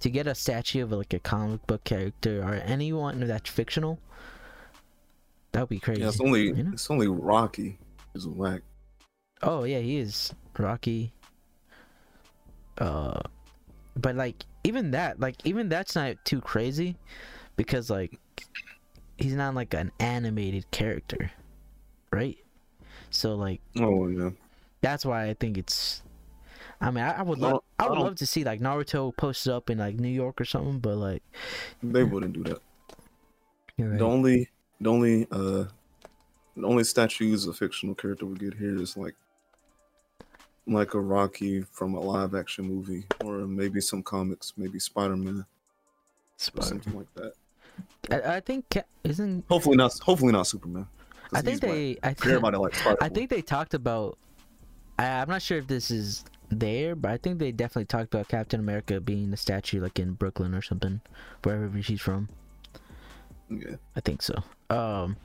to 0.00 0.10
get 0.10 0.26
a 0.26 0.34
statue 0.34 0.82
of 0.82 0.92
like 0.92 1.12
a 1.12 1.18
comic 1.18 1.66
book 1.66 1.84
character 1.84 2.42
or 2.42 2.54
anyone 2.54 3.20
that's 3.20 3.50
fictional 3.50 3.98
that 5.52 5.60
would 5.60 5.68
be 5.68 5.78
crazy. 5.78 6.00
Yeah, 6.00 6.08
it's 6.08 6.20
only 6.20 6.44
you 6.44 6.62
know? 6.62 6.70
it's 6.72 6.90
only 6.90 7.08
Rocky 7.08 7.78
is 8.14 8.26
whack. 8.26 8.62
Oh 9.42 9.64
yeah, 9.64 9.80
he 9.80 9.98
is 9.98 10.34
Rocky. 10.58 11.12
Uh 12.78 13.20
but 13.94 14.16
like 14.16 14.46
even 14.64 14.90
that 14.92 15.18
like 15.20 15.36
even 15.44 15.68
that's 15.68 15.94
not 15.94 16.16
too 16.24 16.40
crazy 16.40 16.96
because 17.56 17.90
like 17.90 18.18
he's 19.18 19.34
not 19.34 19.54
like 19.54 19.74
an 19.74 19.90
animated 20.00 20.70
character. 20.70 21.30
Right? 22.12 22.38
So 23.10 23.34
like 23.34 23.60
Oh 23.78 24.08
yeah. 24.08 24.30
that's 24.80 25.04
why 25.04 25.28
I 25.28 25.34
think 25.34 25.58
it's. 25.58 26.02
I 26.80 26.90
mean, 26.90 27.04
I, 27.04 27.18
I 27.18 27.22
would 27.22 27.38
love, 27.38 27.62
I 27.78 27.84
I 27.84 27.88
would 27.88 27.94
don't- 27.96 28.04
love 28.06 28.16
to 28.16 28.26
see 28.26 28.42
like 28.44 28.60
Naruto 28.60 29.16
posted 29.16 29.52
up 29.52 29.70
in 29.70 29.78
like 29.78 29.96
New 30.00 30.08
York 30.08 30.40
or 30.40 30.44
something, 30.44 30.80
but 30.80 30.96
like, 30.96 31.22
They 31.82 32.02
wouldn't 32.02 32.32
do 32.32 32.42
that. 32.44 32.58
right. 33.78 33.98
The 33.98 34.04
only 34.04 34.48
the 34.80 34.90
only 34.90 35.26
uh 35.30 35.64
the 36.56 36.66
only 36.66 36.84
statues 36.84 37.46
a 37.46 37.52
fictional 37.52 37.94
character 37.94 38.26
would 38.26 38.40
get 38.40 38.54
here 38.54 38.76
is 38.80 38.96
like 38.96 39.14
like 40.66 40.94
a 40.94 41.00
Rocky 41.00 41.62
from 41.62 41.94
a 41.94 42.00
live 42.00 42.34
action 42.34 42.66
movie 42.66 43.04
or 43.24 43.38
maybe 43.38 43.80
some 43.80 44.02
comics, 44.02 44.52
maybe 44.56 44.78
Spider 44.78 45.16
Man 45.16 45.44
something 46.36 46.96
like 46.96 47.14
that. 47.14 47.32
I, 48.10 48.36
I 48.36 48.40
think 48.40 48.76
isn't. 49.04 49.44
Hopefully 49.48 49.76
not 49.76 49.96
hopefully 50.00 50.32
not 50.32 50.46
Superman. 50.46 50.86
I 51.34 51.40
think 51.40 51.60
they. 51.60 51.98
I 52.02 52.08
think. 52.14 52.26
everybody 52.26 52.56
likes 52.56 52.84
I 53.00 53.08
think 53.08 53.30
they 53.30 53.42
talked 53.42 53.74
about. 53.74 54.18
I, 54.98 55.06
I'm 55.06 55.28
not 55.28 55.42
sure 55.42 55.58
if 55.58 55.66
this 55.66 55.90
is 55.90 56.24
there, 56.50 56.94
but 56.94 57.10
I 57.10 57.16
think 57.16 57.38
they 57.38 57.52
definitely 57.52 57.86
talked 57.86 58.12
about 58.12 58.28
Captain 58.28 58.60
America 58.60 59.00
being 59.00 59.30
the 59.30 59.36
statue 59.36 59.80
like 59.80 59.98
in 59.98 60.12
Brooklyn 60.12 60.54
or 60.54 60.62
something, 60.62 61.00
wherever 61.42 61.80
she's 61.82 62.00
from. 62.00 62.28
Yeah. 63.48 63.76
I 63.96 64.00
think 64.00 64.22
so. 64.22 64.34
Um, 64.70 65.16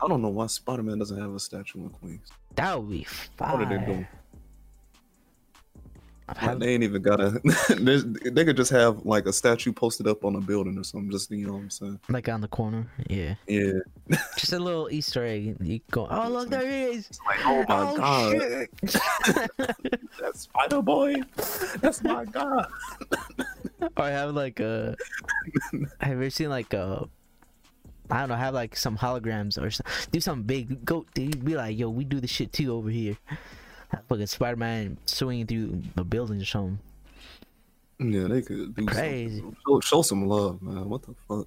I 0.00 0.08
don't 0.08 0.22
know 0.22 0.28
why 0.28 0.46
Spider 0.46 0.82
Man 0.82 0.98
doesn't 0.98 1.20
have 1.20 1.34
a 1.34 1.40
statue 1.40 1.80
in 1.80 1.90
Queens. 1.90 2.30
that 2.56 2.78
would 2.78 2.90
be 2.90 3.06
What 3.38 3.50
are 3.50 3.64
they 3.64 3.84
doing? 3.84 4.06
I've 6.28 6.36
Like, 6.36 6.48
had- 6.50 6.60
they 6.60 6.74
ain't 6.74 6.82
even 6.82 7.02
gotta. 7.02 7.40
they 8.30 8.44
could 8.44 8.56
just 8.56 8.70
have 8.72 9.06
like 9.06 9.26
a 9.26 9.32
statue 9.32 9.72
posted 9.72 10.08
up 10.08 10.24
on 10.24 10.34
a 10.36 10.40
building 10.40 10.76
or 10.76 10.82
something. 10.84 11.10
Just 11.10 11.30
you 11.30 11.46
know 11.46 11.52
what 11.52 11.58
I'm 11.60 11.70
saying? 11.70 12.00
like 12.08 12.28
on 12.28 12.40
the 12.40 12.48
corner, 12.48 12.86
yeah. 13.08 13.36
Yeah. 13.46 13.72
Just 14.36 14.52
a 14.52 14.58
little 14.58 14.88
Easter 14.90 15.24
egg. 15.24 15.56
You 15.60 15.80
go, 15.90 16.06
oh 16.10 16.28
look, 16.28 16.48
there 16.50 16.68
he 16.68 16.96
is. 16.96 17.06
It's 17.08 17.20
like, 17.26 17.38
oh 17.44 17.64
my 17.68 17.80
oh 17.80 17.96
god, 17.96 19.76
that's 20.20 20.40
Spider 20.40 20.82
Boy. 20.82 21.16
That's 21.80 22.02
my 22.02 22.24
god. 22.24 22.66
or 23.96 24.04
have 24.04 24.34
like 24.34 24.60
a 24.60 24.96
have 26.00 26.22
you 26.22 26.30
seen 26.30 26.50
like 26.50 26.72
a 26.72 27.08
I 28.10 28.20
don't 28.20 28.28
know, 28.28 28.36
have 28.36 28.54
like 28.54 28.76
some 28.76 28.96
holograms 28.96 29.60
or 29.60 29.70
some, 29.70 29.86
do 30.12 30.20
something 30.20 30.44
big. 30.44 30.84
Go, 30.84 31.04
dude, 31.14 31.44
be 31.44 31.56
like, 31.56 31.76
yo, 31.76 31.90
we 31.90 32.04
do 32.04 32.20
this 32.20 32.30
shit 32.30 32.52
too 32.52 32.72
over 32.72 32.88
here. 32.88 33.16
Have 33.90 34.04
fucking 34.08 34.26
Spider 34.26 34.56
Man 34.56 34.98
swinging 35.06 35.46
through 35.46 35.82
the 35.94 36.04
building 36.04 36.40
or 36.40 36.44
something. 36.44 36.78
Yeah, 37.98 38.24
they 38.28 38.42
could 38.42 38.74
do 38.74 38.84
Crazy. 38.86 39.38
something. 39.40 39.56
Show, 39.66 39.80
show 39.80 40.02
some 40.02 40.26
love, 40.26 40.60
man. 40.60 40.88
What 40.88 41.02
the 41.02 41.14
fuck? 41.28 41.46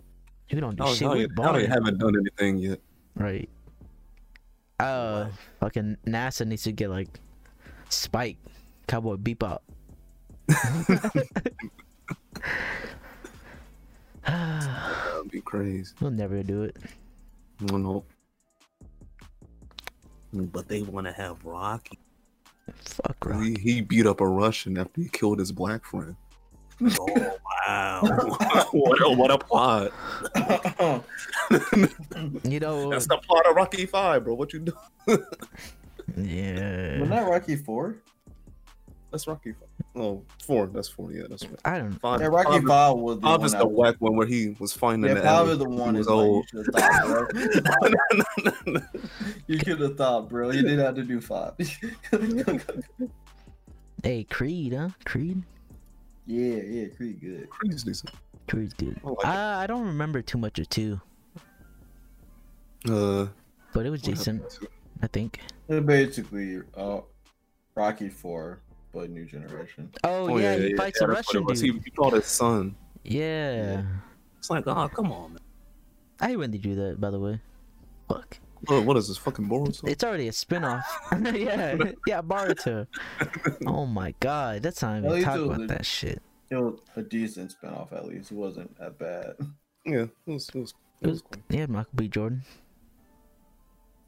You 0.49 0.59
don't 0.61 0.75
do 0.75 0.83
Now, 0.83 0.93
shit. 0.93 1.01
now, 1.07 1.13
we 1.13 1.25
they, 1.27 1.33
now 1.37 1.51
they 1.53 1.65
haven't 1.67 1.97
done 1.99 2.13
anything 2.17 2.57
yet. 2.57 2.79
right. 3.15 3.47
Uh, 4.79 5.27
fucking 5.59 5.97
NASA 6.07 6.47
needs 6.47 6.63
to 6.63 6.71
get 6.71 6.89
like 6.89 7.19
Spike, 7.89 8.37
Cowboy 8.87 9.17
Bebop. 9.17 9.59
That'd 14.25 15.31
be 15.31 15.41
crazy. 15.41 15.93
we'll 16.01 16.11
never 16.11 16.41
do 16.43 16.63
it. 16.63 16.77
No, 17.61 18.03
don't. 20.31 20.51
But 20.51 20.67
they 20.67 20.81
want 20.81 21.07
to 21.07 21.13
have 21.13 21.43
Rocky. 21.43 21.97
Fuck 22.75 23.25
Rock. 23.25 23.43
He, 23.43 23.55
he 23.59 23.81
beat 23.81 24.05
up 24.05 24.21
a 24.21 24.27
Russian 24.27 24.77
after 24.77 25.01
he 25.01 25.09
killed 25.09 25.39
his 25.39 25.51
black 25.51 25.85
friend. 25.85 26.15
oh 26.81 27.37
wow! 27.67 28.01
what, 28.71 29.01
a, 29.01 29.09
what 29.11 29.31
a 29.31 29.37
plot! 29.37 29.91
You 32.43 32.59
know, 32.59 32.89
That's 32.91 33.07
the 33.07 33.17
plot 33.17 33.47
of 33.47 33.55
Rocky 33.55 33.85
Five, 33.85 34.23
bro. 34.23 34.35
What 34.35 34.53
you 34.53 34.59
do? 34.59 34.73
yeah. 36.17 36.99
Wasn't 36.99 37.09
that 37.09 37.29
Rocky 37.29 37.55
Four? 37.55 37.97
That's 39.11 39.25
Rocky 39.27 39.53
Five. 39.53 39.69
Oh, 39.95 40.23
four. 40.43 40.67
That's 40.67 40.87
four. 40.87 41.11
Yeah, 41.11 41.23
that's 41.29 41.43
right. 41.45 41.59
I 41.65 41.79
don't. 41.79 41.93
Five, 41.93 42.21
Yeah, 42.21 42.27
Rocky 42.27 42.59
five, 42.59 42.67
Five 42.67 42.95
was 42.97 43.15
the 43.17 43.21
five 43.23 43.39
one 43.39 43.45
is 43.45 43.51
the 43.53 43.67
whack 43.67 43.95
one 43.99 44.15
where 44.15 44.27
he 44.27 44.55
was 44.59 44.71
finding. 44.71 45.09
in 45.09 45.15
Yeah, 45.17 45.21
the 45.23 45.27
five 45.27 45.39
alley. 45.39 45.51
is 45.53 45.57
the 45.57 45.69
He 45.69 45.75
one 45.75 45.93
was 45.95 46.05
is 46.07 46.07
like 46.07 46.15
you 46.15 46.21
old. 46.21 46.47
should 46.49 46.65
have 46.75 47.65
thought, 47.65 47.91
bro. 48.67 48.81
you 49.47 49.57
could 49.57 49.79
have 49.79 49.97
thought, 49.97 50.29
bro. 50.29 50.51
You 50.51 50.61
didn't 50.61 50.79
have 50.79 50.95
to 50.95 51.03
do 51.03 51.19
five. 51.21 51.53
Hey, 54.03 54.23
Creed, 54.23 54.71
huh? 54.73 54.89
Creed. 55.03 55.43
yeah, 56.25 56.55
yeah, 56.63 56.85
Creed 56.95 57.19
good. 57.19 57.49
Creed's 57.49 57.83
decent. 57.83 58.11
Creed's 58.47 58.73
good. 58.73 58.97
I 59.05 59.09
like. 59.09 59.25
I, 59.25 59.63
I 59.63 59.67
don't 59.67 59.85
remember 59.85 60.21
too 60.21 60.37
much 60.37 60.57
of 60.59 60.69
two, 60.69 61.01
Uh, 62.89 63.27
but 63.73 63.85
it 63.85 63.89
was 63.89 64.01
decent. 64.01 64.59
I 65.01 65.07
think. 65.07 65.41
Basically 65.67 66.61
uh, 66.77 67.01
Rocky 67.75 68.07
Four, 68.07 68.61
but 68.93 69.09
new 69.09 69.25
generation. 69.25 69.91
Oh, 70.03 70.31
oh 70.31 70.37
yeah, 70.37 70.55
he 70.57 70.75
fights 70.75 71.01
a 71.01 71.07
that's 71.07 71.27
what 71.33 71.35
it 71.35 71.39
Russian 71.39 71.45
was. 71.45 71.61
dude. 71.61 71.75
He, 71.75 71.81
he 71.85 71.91
fought 71.95 72.13
his 72.13 72.25
son. 72.25 72.75
Yeah. 73.03 73.83
It's 74.37 74.49
like, 74.49 74.65
oh, 74.67 74.89
come 74.89 75.11
on, 75.11 75.33
man. 75.33 75.41
I 76.19 76.27
hate 76.29 76.37
when 76.37 76.51
they 76.51 76.57
do 76.57 76.75
that. 76.75 76.99
By 76.99 77.09
the 77.09 77.19
way. 77.19 77.39
Fuck. 78.07 78.39
What, 78.65 78.83
what 78.85 78.97
is 78.97 79.07
this 79.07 79.17
fucking 79.17 79.47
Boruto? 79.47 79.87
It's 79.87 80.03
already 80.03 80.27
a 80.27 80.33
spin-off. 80.33 80.85
yeah, 81.33 81.77
yeah, 82.05 82.21
Baruto. 82.21 82.87
Oh 83.65 83.85
my 83.85 84.13
god, 84.19 84.63
that's 84.63 84.81
not 84.81 84.97
At 84.97 85.05
even 85.05 85.23
talk 85.23 85.39
about 85.39 85.61
a- 85.61 85.67
that 85.67 85.85
shit. 85.85 86.21
It 86.49 86.55
was 86.55 86.79
a 86.95 87.01
decent 87.03 87.55
spinoff, 87.61 87.93
at 87.93 88.07
least. 88.07 88.31
It 88.31 88.35
wasn't 88.35 88.77
that 88.79 88.97
bad. 88.97 89.35
Yeah, 89.85 90.03
it 90.03 90.09
was, 90.25 90.49
it 90.49 90.55
was, 90.55 90.73
It 91.01 91.05
it 91.05 91.07
was, 91.07 91.13
was 91.13 91.21
cool. 91.31 91.43
yeah, 91.49 91.65
Michael 91.67 91.91
B. 91.95 92.07
Jordan. 92.07 92.41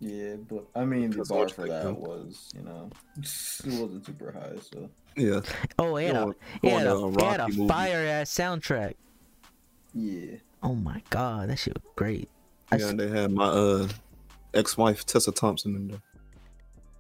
Yeah, 0.04 0.36
but 0.50 0.66
I 0.76 0.84
mean, 0.84 1.12
the 1.12 1.24
bar 1.24 1.48
for 1.48 1.68
that 1.68 1.84
them. 1.84 2.00
was, 2.02 2.50
you 2.56 2.64
know, 2.64 2.90
it 3.20 3.66
wasn't 3.66 4.04
super 4.06 4.32
high. 4.32 4.56
So 4.74 4.90
Yeah. 5.16 5.42
Oh, 5.78 5.96
he 5.96 6.08
had 6.08 6.16
a, 6.16 6.20
Going- 6.20 6.36
had 6.64 6.86
going 6.86 7.16
a, 7.20 7.24
had 7.24 7.40
a 7.42 7.68
fire 7.68 8.06
ass 8.08 8.32
soundtrack. 8.32 8.96
yeah, 9.94 10.38
Oh 10.64 10.74
my 10.74 11.04
god, 11.12 11.50
that 11.50 11.58
shit 11.60 11.76
was 11.76 11.84
great. 11.96 12.30
Yeah, 12.72 12.78
s- 12.80 12.84
and 12.86 13.00
they 13.00 13.10
had 13.10 13.32
my 13.32 13.46
uh 13.46 13.88
ex-wife 14.56 15.06
Tessa 15.06 15.32
Thompson 15.32 15.76
in 15.76 15.88
there. 15.90 16.02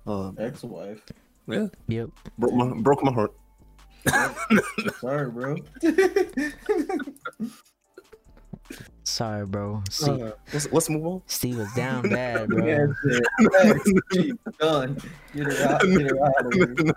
Um, 0.05 0.35
ex-wife. 0.39 1.01
yeah, 1.47 1.67
Yep. 1.87 2.09
broke 2.37 2.53
my 2.53 2.73
broke 2.81 3.03
my 3.03 3.11
heart. 3.13 3.33
Sorry, 4.99 5.29
bro. 5.31 5.55
Sorry, 9.11 9.45
bro. 9.45 9.83
Steve, 9.89 10.21
Uh, 10.21 10.31
let's, 10.53 10.71
let's 10.71 10.89
move 10.89 11.05
on. 11.05 11.21
Steve 11.25 11.57
was 11.57 11.73
down 11.75 12.07
bad, 12.09 12.47
bro. 12.47 12.65
That's 12.65 12.99
it. 13.05 14.37
That's 14.45 14.57
done. 14.57 14.97
Get 15.35 15.47
her 15.47 15.67
out. 15.67 15.81
Get 15.81 16.01
her 16.01 16.25
out 16.25 16.45
of 16.45 16.53
here. 16.53 16.93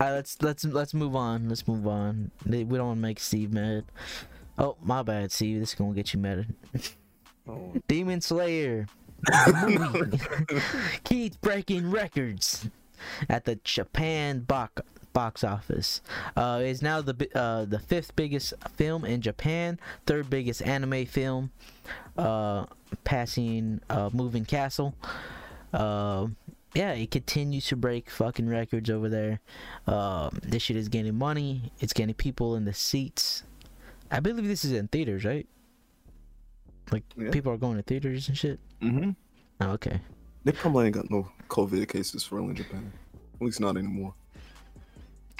Alright, 0.00 0.14
let's 0.14 0.40
let's 0.42 0.64
let's 0.64 0.94
move 0.94 1.16
on. 1.16 1.48
Let's 1.48 1.66
move 1.66 1.86
on. 1.86 2.30
We 2.46 2.62
don't 2.64 2.86
want 2.86 2.98
to 2.98 3.02
make 3.02 3.18
Steve 3.18 3.52
mad. 3.52 3.84
Oh, 4.58 4.76
my 4.80 5.02
bad, 5.02 5.32
Steve. 5.32 5.58
This 5.60 5.70
is 5.70 5.74
gonna 5.74 5.92
get 5.92 6.14
you 6.14 6.20
mad. 6.20 6.46
Oh, 7.48 7.72
Demon 7.88 8.20
Slayer. 8.20 8.86
the. 9.26 10.60
Keith 11.04 11.40
breaking 11.40 11.90
records 11.90 12.70
at 13.28 13.44
the 13.44 13.56
Japan 13.64 14.40
box 14.40 14.82
box 15.12 15.42
office. 15.44 16.00
Uh, 16.36 16.60
it's 16.62 16.82
now 16.82 17.00
the 17.00 17.28
uh, 17.34 17.64
the 17.64 17.78
fifth 17.78 18.14
biggest 18.16 18.54
film 18.74 19.04
in 19.04 19.20
Japan, 19.20 19.78
third 20.06 20.30
biggest 20.30 20.62
anime 20.62 21.06
film, 21.06 21.50
uh, 22.16 22.66
passing 23.04 23.80
uh, 23.90 24.10
Moving 24.12 24.44
Castle. 24.44 24.94
Uh, 25.72 26.28
yeah, 26.74 26.92
it 26.92 27.10
continues 27.10 27.66
to 27.68 27.76
break 27.76 28.08
fucking 28.10 28.48
records 28.48 28.90
over 28.90 29.08
there. 29.08 29.40
Um, 29.86 30.38
this 30.42 30.62
shit 30.62 30.76
is 30.76 30.88
getting 30.88 31.16
money. 31.16 31.72
It's 31.80 31.92
getting 31.92 32.14
people 32.14 32.54
in 32.54 32.64
the 32.64 32.74
seats. 32.74 33.42
I 34.10 34.20
believe 34.20 34.46
this 34.46 34.64
is 34.64 34.72
in 34.72 34.88
theaters, 34.88 35.24
right? 35.24 35.46
Like 36.92 37.04
Yeah. 37.16 37.30
people 37.30 37.52
are 37.52 37.56
going 37.56 37.76
to 37.76 37.82
theaters 37.82 38.28
and 38.28 38.36
shit. 38.36 38.58
Mm-hmm. 38.82 39.10
Oh, 39.60 39.70
okay. 39.72 40.00
They 40.44 40.52
probably 40.52 40.86
ain't 40.86 40.94
got 40.94 41.10
no 41.10 41.28
COVID 41.48 41.88
cases 41.88 42.24
for 42.24 42.36
real 42.36 42.50
in 42.50 42.56
Japan. 42.56 42.92
At 43.34 43.42
least 43.42 43.60
not 43.60 43.76
anymore. 43.76 44.14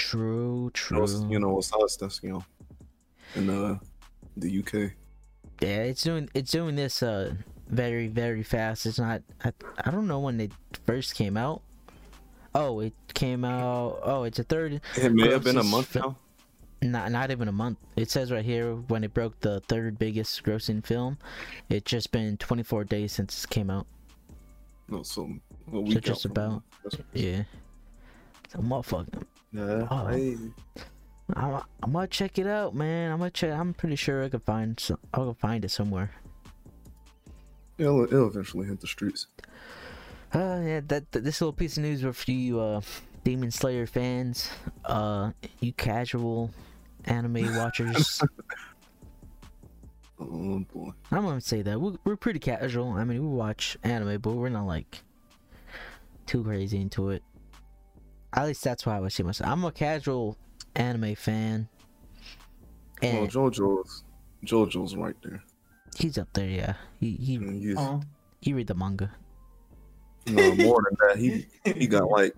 True, 0.00 0.70
true. 0.72 1.02
it's- 1.04 1.22
You 1.28 1.38
know, 1.38 1.58
it's 1.58 1.72
us 1.74 1.96
that's 1.96 2.20
you 2.22 2.30
know 2.32 2.44
in 3.34 3.50
uh, 3.50 3.78
the 4.36 4.58
UK. 4.60 4.92
Yeah, 5.60 5.82
it's 5.84 6.02
doing 6.02 6.28
it's 6.34 6.50
doing 6.50 6.74
this 6.74 7.02
uh 7.02 7.34
very 7.68 8.08
very 8.08 8.42
fast. 8.42 8.86
It's 8.86 8.98
not 8.98 9.22
I, 9.44 9.52
I 9.84 9.90
don't 9.90 10.06
know 10.08 10.20
when 10.20 10.40
it 10.40 10.52
first 10.86 11.14
came 11.14 11.36
out. 11.36 11.60
Oh, 12.54 12.80
it 12.80 12.94
came 13.14 13.44
out. 13.44 14.00
Oh, 14.02 14.24
it's 14.24 14.38
a 14.38 14.42
third. 14.44 14.80
It 14.96 15.12
may 15.12 15.30
have 15.30 15.44
been 15.44 15.58
a 15.58 15.62
month 15.62 15.94
now. 15.94 16.16
Not 16.82 17.12
not 17.12 17.30
even 17.30 17.46
a 17.48 17.52
month. 17.52 17.76
It 17.94 18.10
says 18.10 18.32
right 18.32 18.44
here 18.44 18.74
when 18.74 19.04
it 19.04 19.12
broke 19.12 19.38
the 19.40 19.60
third 19.68 19.98
biggest 19.98 20.42
grossing 20.42 20.84
film. 20.84 21.18
It's 21.68 21.90
just 21.90 22.10
been 22.10 22.38
24 22.38 22.84
days 22.84 23.12
since 23.12 23.44
it 23.44 23.50
came 23.50 23.68
out. 23.70 23.86
No, 24.88 25.02
so 25.02 25.30
week 25.68 26.00
just 26.00 26.24
out 26.26 26.30
about. 26.32 26.62
Yeah. 27.12 27.42
So 28.48 28.58
motherfucker. 28.60 29.22
Yeah. 29.52 29.86
Oh. 29.90 30.06
I'm, 31.36 31.62
I'm 31.82 31.92
gonna 31.92 32.06
check 32.06 32.38
it 32.38 32.46
out, 32.46 32.74
man. 32.74 33.12
I'm 33.12 33.18
gonna 33.18 33.30
check. 33.30 33.52
I'm 33.52 33.74
pretty 33.74 33.96
sure 33.96 34.24
I 34.24 34.28
could 34.28 34.42
find. 34.42 34.78
Some, 34.78 34.98
I'll 35.14 35.26
go 35.26 35.34
find 35.34 35.64
it 35.64 35.70
somewhere. 35.70 36.10
It'll, 37.78 38.04
it'll 38.04 38.28
eventually 38.28 38.66
hit 38.66 38.80
the 38.80 38.86
streets. 38.86 39.26
Uh, 40.34 40.60
yeah, 40.62 40.80
that, 40.86 41.10
that 41.12 41.24
this 41.24 41.40
little 41.40 41.52
piece 41.52 41.76
of 41.76 41.82
news 41.82 42.02
for 42.02 42.30
you, 42.30 42.60
uh, 42.60 42.80
Demon 43.24 43.50
Slayer 43.50 43.86
fans, 43.86 44.50
uh, 44.84 45.32
you 45.60 45.72
casual 45.72 46.50
anime 47.06 47.56
watchers. 47.56 48.22
Oh 50.20 50.64
boy. 50.72 50.90
I'm 51.10 51.24
gonna 51.24 51.40
say 51.40 51.62
that 51.62 51.80
we're, 51.80 51.96
we're 52.04 52.16
pretty 52.16 52.38
casual. 52.38 52.92
I 52.92 53.04
mean, 53.04 53.22
we 53.22 53.36
watch 53.36 53.76
anime, 53.82 54.20
but 54.20 54.32
we're 54.32 54.50
not 54.50 54.66
like 54.66 55.02
too 56.26 56.44
crazy 56.44 56.80
into 56.80 57.10
it. 57.10 57.22
At 58.32 58.46
least 58.46 58.62
that's 58.62 58.86
why 58.86 58.96
I 58.96 59.00
would 59.00 59.12
see 59.12 59.22
myself. 59.22 59.50
I'm 59.50 59.64
a 59.64 59.72
casual 59.72 60.36
anime 60.76 61.14
fan, 61.16 61.68
Well, 63.02 63.26
JoJo's 63.26 64.04
JoJo's 64.44 64.94
right 64.96 65.16
there. 65.22 65.42
he's 65.96 66.16
up 66.18 66.28
there. 66.32 66.48
Yeah, 66.48 66.74
he 67.00 67.12
he 67.12 67.34
And 67.36 67.62
he's, 67.62 67.76
Huh? 67.76 68.00
he 68.40 68.52
read 68.52 68.68
the 68.68 68.74
manga. 68.74 69.10
no, 70.26 70.54
more 70.54 70.82
than 70.88 70.96
that, 71.08 71.16
he 71.18 71.46
he 71.78 71.86
got 71.86 72.08
like 72.08 72.34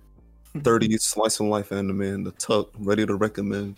thirty 0.63 0.97
slice 0.99 1.41
of 1.41 1.47
life 1.47 1.73
anime 1.73 2.03
in 2.03 2.25
the 2.25 2.31
tuck, 2.33 2.71
ready 2.79 3.05
to 3.05 3.15
recommend. 3.15 3.77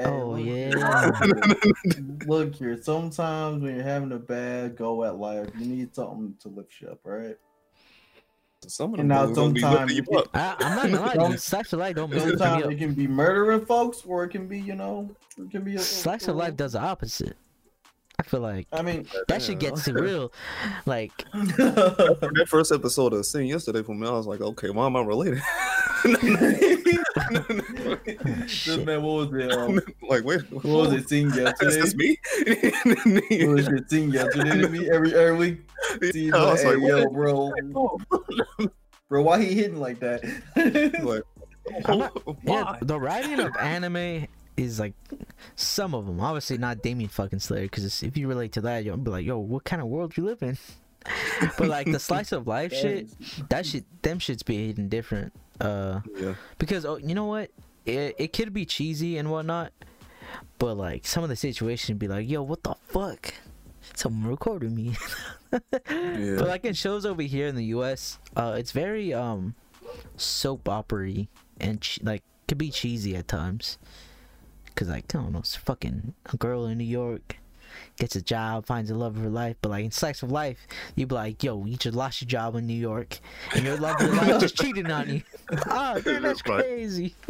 Oh, 0.00 0.30
look 0.30 0.44
yeah. 0.46 1.10
look 2.26 2.54
here. 2.54 2.80
Sometimes 2.82 3.62
when 3.62 3.74
you're 3.76 3.84
having 3.84 4.10
a 4.12 4.18
bad 4.18 4.76
go 4.76 5.04
at 5.04 5.16
life, 5.18 5.48
you 5.58 5.66
need 5.66 5.94
something 5.94 6.34
to 6.40 6.48
lift 6.48 6.80
you 6.80 6.88
up, 6.88 7.00
right? 7.04 7.36
Some 8.68 8.94
of 8.94 9.00
And 9.00 9.10
them 9.10 9.16
now 9.16 9.26
boys 9.26 9.36
gonna 9.36 9.52
be 9.52 9.60
sometimes 9.60 9.92
you 9.94 10.04
it- 10.10 10.16
up. 10.16 10.28
I, 10.34 10.56
I'm 10.60 10.92
not 10.92 11.14
gonna 11.14 11.28
lie. 11.30 11.36
Slice 11.36 11.72
of 11.72 11.78
life 11.80 11.96
don't 11.96 12.10
lift 12.10 12.24
me 12.26 12.30
Sometimes 12.32 12.64
up. 12.64 12.72
it 12.72 12.76
can 12.78 12.94
be 12.94 13.06
murdering 13.06 13.64
folks, 13.66 14.02
or 14.06 14.24
it 14.24 14.28
can 14.30 14.46
be, 14.46 14.58
you 14.60 14.74
know, 14.74 15.10
it 15.38 15.50
can 15.50 15.62
be 15.62 15.74
a 15.76 15.78
Slice 15.78 16.28
of 16.28 16.36
life 16.36 16.56
does 16.56 16.72
the 16.72 16.80
opposite. 16.80 17.36
I 18.18 18.22
feel 18.22 18.40
like 18.40 18.68
I 18.72 18.80
mean, 18.82 19.06
that 19.28 19.42
shit 19.42 19.60
Yeah. 19.62 19.70
gets 19.70 19.88
real. 19.88 20.32
Like, 20.86 21.12
That 21.32 22.46
first 22.48 22.70
episode 22.72 23.12
of 23.12 23.26
Sing 23.26 23.48
yesterday 23.48 23.82
for 23.82 23.94
me, 23.94 24.06
I 24.06 24.12
was 24.12 24.26
like, 24.26 24.40
okay, 24.40 24.70
why 24.70 24.86
am 24.86 24.96
I 24.96 25.02
related? 25.02 25.42
this 26.04 27.00
shit. 28.50 28.84
man, 28.84 29.02
what 29.02 29.30
was 29.30 29.42
it? 29.42 29.52
Um, 29.52 29.80
like, 30.08 30.24
wait, 30.24 30.50
what 30.52 30.64
was 30.64 30.92
it? 30.92 31.08
Sing 31.08 31.28
Is 31.28 31.36
yesterday. 31.36 31.80
this 31.80 31.94
me? 31.94 32.18
What 33.46 33.56
was 33.56 33.68
it? 33.68 33.90
Sing 33.90 34.10
yesterday 34.10 34.60
to 34.62 34.68
me 34.68 34.90
every 34.90 35.14
every 35.14 35.36
week. 35.36 35.60
See, 36.12 36.32
I 36.32 36.36
was 36.44 36.64
like, 36.64 36.74
like, 36.76 36.82
hey, 36.82 36.88
yo, 36.88 37.08
bro, 37.10 37.52
bro, 39.08 39.22
why 39.22 39.42
he 39.42 39.54
hitting 39.54 39.80
like 39.80 40.00
that? 40.00 40.22
like, 41.02 41.22
not- 41.88 42.12
yeah, 42.26 42.32
why? 42.42 42.78
the 42.82 42.98
writing 42.98 43.40
of 43.40 43.52
anime 43.60 44.26
is 44.56 44.78
like 44.78 44.94
some 45.56 45.94
of 45.94 46.06
them. 46.06 46.20
Obviously, 46.20 46.58
not 46.58 46.82
Demon 46.82 47.08
fucking 47.08 47.40
Slayer, 47.40 47.62
because 47.62 48.02
if 48.02 48.16
you 48.16 48.28
relate 48.28 48.52
to 48.52 48.60
that, 48.62 48.84
you'll 48.84 48.96
be 48.96 49.10
like, 49.10 49.26
yo, 49.26 49.38
what 49.38 49.64
kind 49.64 49.82
of 49.82 49.88
world 49.88 50.16
you 50.16 50.24
live 50.24 50.42
in? 50.42 50.56
but 51.58 51.68
like 51.68 51.90
the 51.90 51.98
slice 52.10 52.32
of 52.32 52.46
life 52.46 52.72
shit, 52.72 53.08
that 53.48 53.66
shit, 53.66 53.84
them 54.02 54.18
shits 54.18 54.44
be 54.44 54.66
hitting 54.68 54.88
different. 54.88 55.32
Uh, 55.60 56.00
Yeah, 56.16 56.34
because 56.58 56.84
oh, 56.84 56.96
you 56.96 57.14
know 57.14 57.26
what, 57.26 57.50
it 57.86 58.14
it 58.18 58.32
could 58.32 58.52
be 58.52 58.64
cheesy 58.64 59.18
and 59.18 59.30
whatnot, 59.30 59.72
but 60.58 60.76
like 60.76 61.06
some 61.06 61.22
of 61.22 61.28
the 61.28 61.36
situations 61.36 61.98
be 61.98 62.08
like, 62.08 62.28
yo, 62.28 62.42
what 62.42 62.62
the 62.62 62.74
fuck? 62.88 63.34
Someone 63.94 64.30
recorded 64.30 64.72
me. 64.72 64.96
yeah. 65.52 66.36
But 66.38 66.48
like 66.48 66.64
in 66.64 66.74
shows 66.74 67.04
over 67.04 67.22
here 67.22 67.46
in 67.46 67.54
the 67.54 67.66
U.S., 67.66 68.18
uh, 68.36 68.56
it's 68.58 68.72
very 68.72 69.12
um 69.12 69.54
soap 70.16 70.68
opery 70.68 71.28
and 71.60 71.80
ch- 71.80 72.00
like 72.02 72.22
could 72.48 72.58
be 72.58 72.70
cheesy 72.70 73.14
at 73.14 73.28
times. 73.28 73.78
Cause 74.74 74.88
like 74.88 75.14
I 75.14 75.18
don't 75.18 75.32
know, 75.32 75.38
it's 75.40 75.54
fucking 75.54 76.14
a 76.32 76.36
girl 76.36 76.66
in 76.66 76.78
New 76.78 76.84
York 76.84 77.36
gets 77.98 78.16
a 78.16 78.22
job, 78.22 78.66
finds 78.66 78.90
the 78.90 78.96
love 78.96 79.16
of 79.16 79.22
her 79.22 79.30
life. 79.30 79.56
But 79.62 79.70
like 79.70 79.84
in 79.84 79.90
slice 79.90 80.22
of 80.22 80.30
life, 80.30 80.66
you 80.96 81.06
be 81.06 81.14
like, 81.14 81.42
yo, 81.42 81.64
you 81.64 81.76
just 81.76 81.96
lost 81.96 82.20
your 82.20 82.28
job 82.28 82.56
in 82.56 82.66
New 82.66 82.74
York, 82.74 83.18
and 83.54 83.64
your 83.64 83.76
love 83.76 84.00
of 84.00 84.06
your 84.06 84.16
life 84.16 84.40
just 84.40 84.56
cheated 84.56 84.90
on 84.90 85.08
you. 85.08 85.22
oh, 85.68 86.00
man, 86.06 86.22
that's 86.22 86.22
That's 86.22 86.42
crazy. 86.42 87.14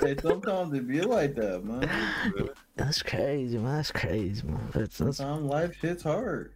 Hey, 0.00 0.16
sometimes 0.22 0.72
it 0.74 0.86
be 0.86 1.00
like 1.00 1.34
that, 1.34 1.64
man. 1.64 1.88
That's 2.76 3.02
crazy, 3.02 3.58
man. 3.58 3.76
That's 3.76 3.90
crazy, 3.90 4.46
man. 4.46 4.70
That's, 4.72 4.98
that's 4.98 5.16
Sometimes 5.18 5.44
life 5.44 5.76
shit's 5.80 6.02
hard. 6.02 6.52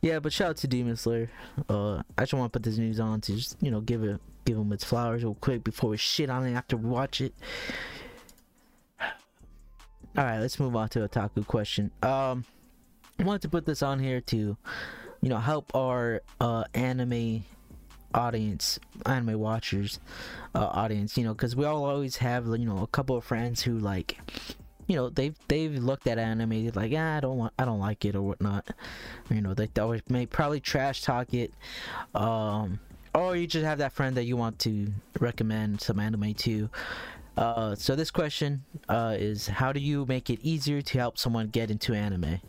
Yeah, 0.00 0.20
but 0.20 0.32
shout 0.32 0.50
out 0.50 0.56
to 0.58 0.68
Demon 0.68 0.96
Slayer. 0.96 1.30
Uh, 1.68 2.02
I 2.16 2.22
just 2.22 2.34
want 2.34 2.52
to 2.52 2.58
put 2.58 2.62
this 2.62 2.78
news 2.78 3.00
on 3.00 3.20
to 3.22 3.36
just 3.36 3.56
you 3.60 3.70
know 3.70 3.80
give 3.80 4.02
it 4.02 4.20
give 4.44 4.56
him 4.56 4.72
its 4.72 4.84
flowers 4.84 5.22
real 5.22 5.36
quick 5.40 5.64
before 5.64 5.90
we 5.90 5.96
shit 5.96 6.30
on 6.30 6.46
it 6.46 6.54
after 6.54 6.76
we 6.76 6.88
watch 6.88 7.20
it. 7.20 7.34
All 10.16 10.24
right, 10.24 10.40
let's 10.40 10.60
move 10.60 10.76
on 10.76 10.90
to 10.90 11.08
otaku 11.08 11.46
question. 11.46 11.90
Um, 12.02 12.44
I 13.18 13.22
wanted 13.22 13.42
to 13.42 13.48
put 13.48 13.64
this 13.64 13.82
on 13.82 13.98
here 13.98 14.20
to, 14.20 14.56
you 15.22 15.28
know, 15.28 15.38
help 15.38 15.74
our 15.74 16.20
uh 16.38 16.64
anime 16.74 17.44
audience, 18.14 18.78
anime 19.06 19.38
watchers, 19.38 20.00
uh, 20.54 20.66
audience. 20.66 21.16
You 21.16 21.24
know, 21.24 21.32
because 21.32 21.56
we 21.56 21.64
all 21.64 21.86
always 21.86 22.16
have 22.16 22.46
you 22.46 22.66
know 22.66 22.78
a 22.78 22.86
couple 22.88 23.16
of 23.16 23.24
friends 23.24 23.62
who 23.62 23.78
like, 23.78 24.18
you 24.86 24.96
know, 24.96 25.08
they've 25.08 25.36
they've 25.48 25.82
looked 25.82 26.06
at 26.06 26.18
anime 26.18 26.70
like, 26.74 26.92
yeah, 26.92 27.16
I 27.16 27.20
don't 27.20 27.38
want, 27.38 27.54
I 27.58 27.64
don't 27.64 27.80
like 27.80 28.04
it 28.04 28.14
or 28.14 28.20
whatnot. 28.20 28.68
You 29.30 29.40
know, 29.40 29.54
they 29.54 29.70
always 29.80 30.02
may 30.10 30.26
probably 30.26 30.60
trash 30.60 31.00
talk 31.00 31.32
it. 31.32 31.54
Um, 32.14 32.80
or 33.14 33.34
you 33.34 33.46
just 33.46 33.64
have 33.64 33.78
that 33.78 33.92
friend 33.92 34.16
that 34.18 34.24
you 34.24 34.36
want 34.36 34.58
to 34.60 34.92
recommend 35.20 35.80
some 35.80 35.98
anime 35.98 36.34
to. 36.34 36.68
Uh, 37.36 37.74
so 37.74 37.96
this 37.96 38.10
question 38.10 38.62
uh, 38.88 39.16
is 39.18 39.46
how 39.46 39.72
do 39.72 39.80
you 39.80 40.04
make 40.06 40.28
it 40.30 40.38
easier 40.42 40.82
to 40.82 40.98
help 40.98 41.16
someone 41.18 41.48
get 41.48 41.70
into 41.70 41.94
anime? 41.94 42.40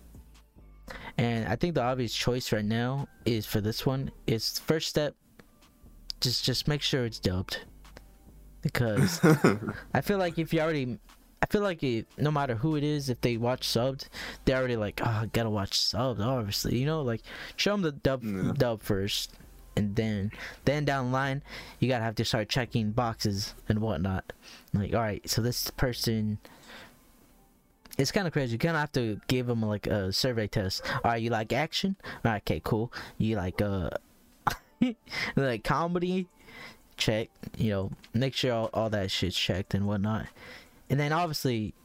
And 1.17 1.47
I 1.47 1.55
think 1.55 1.75
the 1.75 1.81
obvious 1.83 2.13
choice 2.13 2.51
right 2.51 2.65
now 2.65 3.07
is 3.25 3.45
for 3.45 3.61
this 3.61 3.85
one 3.85 4.11
is 4.27 4.59
first 4.59 4.89
step. 4.89 5.15
Just 6.19 6.43
just 6.43 6.67
make 6.67 6.81
sure 6.81 7.05
it's 7.05 7.19
dubbed, 7.19 7.59
because 8.61 9.19
I 9.93 10.01
feel 10.01 10.17
like 10.17 10.39
if 10.39 10.53
you 10.53 10.61
already, 10.61 10.97
I 11.41 11.45
feel 11.47 11.61
like 11.61 11.83
it, 11.83 12.07
no 12.17 12.31
matter 12.31 12.55
who 12.55 12.75
it 12.77 12.83
is, 12.83 13.09
if 13.09 13.19
they 13.21 13.35
watch 13.37 13.67
subbed, 13.67 14.07
they're 14.45 14.57
already 14.57 14.77
like, 14.77 15.01
oh, 15.03 15.09
I 15.09 15.25
gotta 15.33 15.49
watch 15.49 15.71
subbed, 15.77 16.19
obviously, 16.19 16.77
you 16.77 16.85
know, 16.85 17.01
like 17.01 17.21
show 17.57 17.71
them 17.73 17.81
the 17.81 17.91
dub 17.91 18.23
Yeah. 18.23 18.53
dub 18.55 18.81
first, 18.81 19.33
and 19.75 19.95
then 19.95 20.31
then 20.65 20.85
down 20.85 21.07
the 21.07 21.11
line, 21.11 21.41
you 21.79 21.87
gotta 21.87 22.03
have 22.03 22.15
to 22.15 22.25
start 22.25 22.49
checking 22.49 22.91
boxes 22.91 23.53
and 23.67 23.79
whatnot. 23.79 24.33
Like, 24.73 24.93
all 24.93 25.01
right, 25.01 25.27
so 25.29 25.41
this 25.41 25.69
person. 25.71 26.39
It's 27.95 28.11
kind 28.11 28.25
of 28.25 28.33
crazy. 28.33 28.53
You 28.53 28.57
kind 28.57 28.75
of 28.75 28.79
have 28.79 28.91
to 28.93 29.21
give 29.27 29.45
them 29.45 29.61
like 29.61 29.85
a 29.85 30.11
survey 30.11 30.47
test. 30.47 30.81
Right, 31.03 31.21
you 31.21 31.29
like 31.29 31.53
action? 31.53 31.95
All 32.25 32.31
right, 32.31 32.41
okay, 32.41 32.59
cool. 32.63 32.91
You 33.19 33.35
like 33.35 33.61
uh, 33.61 33.91
like 35.35 35.63
comedy? 35.63 36.27
Check. 36.97 37.29
You 37.55 37.69
know, 37.69 37.91
make 38.13 38.33
sure 38.33 38.51
all, 38.51 38.69
all 38.73 38.89
that 38.89 39.11
shit's 39.11 39.37
checked 39.37 39.75
and 39.75 39.85
whatnot. 39.85 40.25
And 40.89 40.99
then 40.99 41.11
obviously, 41.11 41.75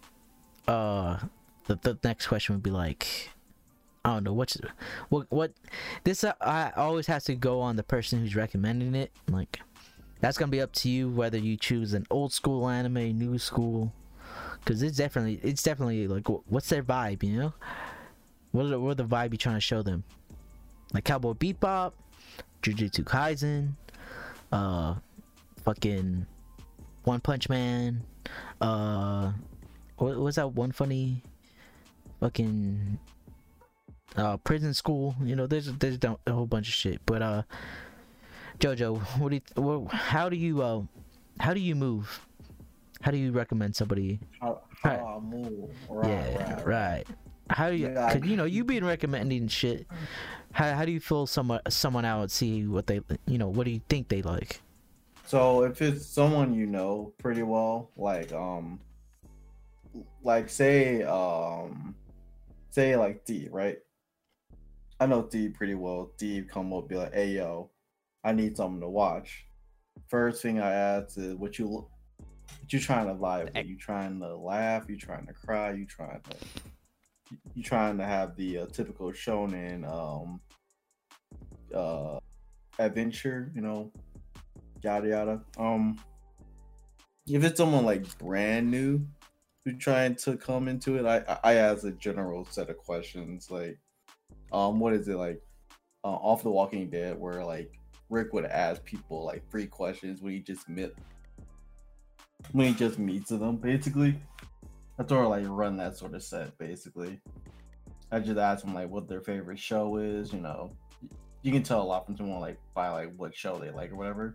uh, 0.66 1.18
the 1.66 1.76
the 1.76 1.98
next 2.02 2.26
question 2.26 2.54
would 2.54 2.62
be 2.62 2.70
like, 2.70 3.30
I 4.08 4.14
don't 4.14 4.24
know 4.24 4.32
what's 4.32 4.56
what 5.10 5.26
what 5.30 5.52
this 6.04 6.24
uh, 6.24 6.32
I 6.40 6.72
always 6.76 7.06
has 7.08 7.24
to 7.24 7.34
go 7.34 7.60
on 7.60 7.76
the 7.76 7.82
person 7.82 8.20
who's 8.20 8.34
recommending 8.34 8.94
it. 8.94 9.12
Like, 9.28 9.60
that's 10.20 10.38
gonna 10.38 10.50
be 10.50 10.60
up 10.60 10.72
to 10.72 10.88
you 10.88 11.10
whether 11.10 11.38
you 11.38 11.56
choose 11.56 11.92
an 11.92 12.06
old 12.10 12.32
school 12.32 12.68
anime, 12.68 13.18
new 13.18 13.38
school, 13.38 13.92
because 14.60 14.82
it's 14.82 14.96
definitely 14.96 15.40
it's 15.42 15.62
definitely 15.62 16.08
like 16.08 16.26
what's 16.46 16.68
their 16.68 16.82
vibe, 16.82 17.22
you 17.22 17.38
know? 17.38 17.54
What 18.52 18.64
are 18.64 18.68
the, 18.68 18.80
what 18.80 18.90
are 18.92 18.94
the 18.94 19.04
vibe 19.04 19.32
you 19.32 19.38
trying 19.38 19.56
to 19.56 19.60
show 19.60 19.82
them? 19.82 20.04
Like 20.94 21.04
Cowboy 21.04 21.34
Bebop, 21.34 21.92
Jujutsu 22.62 23.04
Kaisen, 23.04 23.72
uh, 24.52 24.94
fucking 25.64 26.26
One 27.04 27.20
Punch 27.20 27.50
Man, 27.50 28.02
uh, 28.60 29.32
what 29.96 30.16
was 30.16 30.36
that 30.36 30.52
one 30.52 30.72
funny, 30.72 31.22
fucking, 32.20 32.98
uh, 34.16 34.36
prison 34.38 34.74
school? 34.74 35.14
You 35.22 35.36
know, 35.36 35.46
there's 35.46 35.72
there's 35.74 35.98
a 36.02 36.32
whole 36.32 36.46
bunch 36.46 36.68
of 36.68 36.74
shit, 36.74 37.00
but 37.06 37.22
uh. 37.22 37.42
Jojo, 38.60 38.98
what 39.20 39.28
do 39.28 39.36
you, 39.36 39.62
what, 39.62 39.92
how 39.94 40.28
do 40.28 40.34
you, 40.34 40.62
uh, 40.62 40.82
how 41.38 41.54
do 41.54 41.60
you 41.60 41.76
move? 41.76 42.26
How 43.00 43.12
do 43.12 43.16
you 43.16 43.30
recommend 43.30 43.76
somebody? 43.76 44.18
How, 44.40 44.62
Right. 44.84 45.00
I 45.00 45.18
move. 45.18 45.70
Right, 45.88 46.08
yeah, 46.08 46.54
right, 46.54 46.66
right. 46.66 47.06
How 47.50 47.70
do 47.70 47.76
you? 47.76 47.88
Yeah, 47.88 48.12
Cause, 48.12 48.24
you 48.24 48.36
know, 48.36 48.44
you 48.44 48.64
been 48.64 48.84
recommending 48.84 49.48
shit. 49.48 49.86
How 50.52 50.72
how 50.74 50.84
do 50.84 50.92
you 50.92 51.00
feel 51.00 51.26
someone 51.26 51.60
someone 51.68 52.04
out 52.04 52.30
see 52.30 52.66
what 52.66 52.86
they 52.86 53.00
you 53.26 53.38
know 53.38 53.48
what 53.48 53.64
do 53.64 53.70
you 53.70 53.80
think 53.88 54.08
they 54.08 54.22
like? 54.22 54.60
So 55.26 55.64
if 55.64 55.82
it's 55.82 56.06
someone 56.06 56.54
you 56.54 56.66
know 56.66 57.12
pretty 57.18 57.42
well, 57.42 57.90
like 57.96 58.32
um, 58.32 58.80
like 60.22 60.48
say 60.48 61.02
um, 61.02 61.94
say 62.70 62.96
like 62.96 63.24
D, 63.24 63.48
right? 63.50 63.78
I 65.00 65.06
know 65.06 65.22
D 65.22 65.48
pretty 65.48 65.74
well. 65.74 66.12
D 66.16 66.42
come 66.42 66.72
up 66.72 66.88
be 66.88 66.96
like, 66.96 67.14
"Hey 67.14 67.34
yo, 67.34 67.70
I 68.24 68.32
need 68.32 68.56
something 68.56 68.80
to 68.80 68.88
watch." 68.88 69.46
First 70.08 70.42
thing 70.42 70.60
I 70.60 70.72
ask 70.72 71.16
is, 71.18 71.34
"What 71.34 71.58
you 71.58 71.66
what 71.68 72.72
you 72.72 72.80
trying 72.80 73.06
to 73.06 73.14
vibe? 73.14 73.54
with? 73.54 73.66
You 73.66 73.76
trying 73.76 74.20
to 74.20 74.36
laugh? 74.36 74.88
You 74.88 74.96
trying 74.96 75.26
to 75.26 75.32
cry? 75.32 75.72
You 75.72 75.86
trying 75.86 76.20
to 76.22 76.36
you 77.54 77.62
trying 77.62 77.98
to 77.98 78.04
have 78.04 78.36
the 78.36 78.58
uh, 78.58 78.66
typical 78.66 79.12
shonen 79.12 79.88
um 79.88 80.40
uh 81.74 82.18
adventure? 82.78 83.52
You 83.54 83.60
know, 83.60 83.92
yada 84.82 85.08
yada. 85.08 85.40
Um, 85.58 85.98
if 87.28 87.44
it's 87.44 87.58
someone 87.58 87.84
like 87.84 88.18
brand 88.18 88.70
new 88.70 89.06
who 89.64 89.76
trying 89.76 90.16
to 90.16 90.36
come 90.36 90.66
into 90.68 90.96
it, 90.96 91.06
I 91.06 91.38
I 91.44 91.54
ask 91.54 91.84
a 91.84 91.92
general 91.92 92.44
set 92.46 92.70
of 92.70 92.78
questions 92.78 93.50
like, 93.50 93.78
um, 94.52 94.80
what 94.80 94.94
is 94.94 95.08
it 95.08 95.16
like, 95.16 95.42
uh, 96.04 96.08
off 96.08 96.42
the 96.42 96.50
Walking 96.50 96.90
Dead, 96.90 97.18
where 97.18 97.44
like 97.44 97.72
Rick 98.10 98.32
would 98.32 98.44
ask 98.44 98.84
people 98.84 99.24
like 99.24 99.48
three 99.50 99.66
questions 99.66 100.22
when 100.22 100.32
he 100.32 100.40
just 100.40 100.68
met 100.68 100.92
when 102.52 102.68
he 102.68 102.74
just 102.74 102.98
meets 102.98 103.30
them, 103.30 103.56
basically. 103.56 104.14
that's 104.96 105.10
of 105.10 105.26
like 105.26 105.44
run 105.48 105.76
that 105.76 105.96
sort 105.96 106.14
of 106.14 106.22
set, 106.22 106.56
basically. 106.58 107.20
I 108.10 108.20
just 108.20 108.38
ask 108.38 108.64
them 108.64 108.74
like 108.74 108.88
what 108.88 109.08
their 109.08 109.20
favorite 109.20 109.58
show 109.58 109.96
is, 109.96 110.32
you 110.32 110.40
know. 110.40 110.70
You 111.42 111.52
can 111.52 111.62
tell 111.62 111.82
a 111.82 111.84
lot 111.84 112.06
from 112.06 112.16
someone 112.16 112.40
like 112.40 112.58
by 112.74 112.88
like 112.88 113.12
what 113.16 113.34
show 113.34 113.58
they 113.58 113.70
like 113.70 113.92
or 113.92 113.96
whatever 113.96 114.34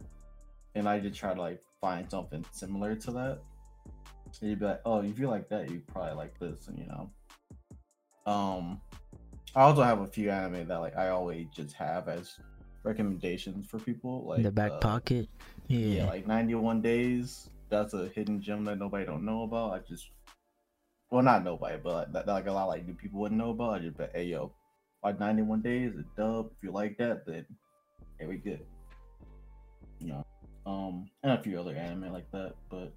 and 0.76 0.88
I 0.88 0.99
just 0.99 1.20
try 1.20 1.34
to 1.34 1.41
like 1.41 1.61
find 1.82 2.09
something 2.09 2.45
similar 2.51 2.95
to 2.95 3.11
that. 3.11 3.39
And 4.41 4.49
you'd 4.49 4.59
be 4.59 4.66
like, 4.66 4.82
oh, 4.86 5.01
if 5.01 5.20
you 5.20 5.30
like 5.30 5.49
that, 5.49 5.70
you 5.70 5.82
probably 5.91 6.16
like 6.16 6.39
this, 6.39 6.68
and 6.68 6.78
you 6.78 6.88
know. 6.88 7.11
Um, 8.26 8.82
I 9.55 9.61
also 9.61 9.83
have 9.83 10.01
a 10.01 10.07
few 10.07 10.31
anime 10.31 10.67
that 10.67 10.77
like 10.77 10.97
I 10.97 11.09
always 11.09 11.47
just 11.53 11.75
have 11.75 12.07
as 12.07 12.39
recommendations 12.83 13.67
for 13.67 13.79
people, 13.79 14.25
like 14.27 14.43
the 14.43 14.51
back 14.51 14.71
uh, 14.71 14.79
pocket. 14.79 15.29
Yeah. 15.67 16.03
Yeah, 16.03 16.05
like 16.05 16.27
91 16.27 16.81
Days. 16.81 17.49
That's 17.69 17.93
a 17.93 18.09
hidden 18.09 18.41
gem 18.41 18.65
that 18.65 18.77
nobody 18.77 19.05
don't 19.05 19.25
know 19.25 19.43
about. 19.43 19.73
I 19.73 19.79
just, 19.79 20.09
well, 21.09 21.23
not 21.23 21.43
nobody, 21.43 21.77
but 21.83 22.13
like, 22.13 22.27
like 22.27 22.47
a 22.47 22.51
lot 22.51 22.63
of 22.63 22.69
like 22.69 22.85
new 22.85 22.93
people 22.93 23.19
wouldn't 23.19 23.39
know 23.39 23.51
about. 23.51 23.75
I 23.75 23.79
just 23.79 23.97
bet, 23.97 24.11
hey 24.13 24.25
yo, 24.25 24.51
like 25.03 25.19
91 25.19 25.61
Days, 25.61 25.93
a 25.97 26.03
dub. 26.19 26.51
If 26.57 26.63
you 26.63 26.71
like 26.71 26.97
that, 26.97 27.25
then 27.25 27.45
here 28.19 28.29
we 28.29 28.37
good. 28.37 28.61
You 29.99 30.07
know, 30.07 30.25
um, 30.65 31.09
and 31.23 31.33
a 31.33 31.41
few 31.41 31.59
other 31.59 31.75
anime 31.75 32.11
like 32.11 32.29
that, 32.31 32.53
but 32.69 32.93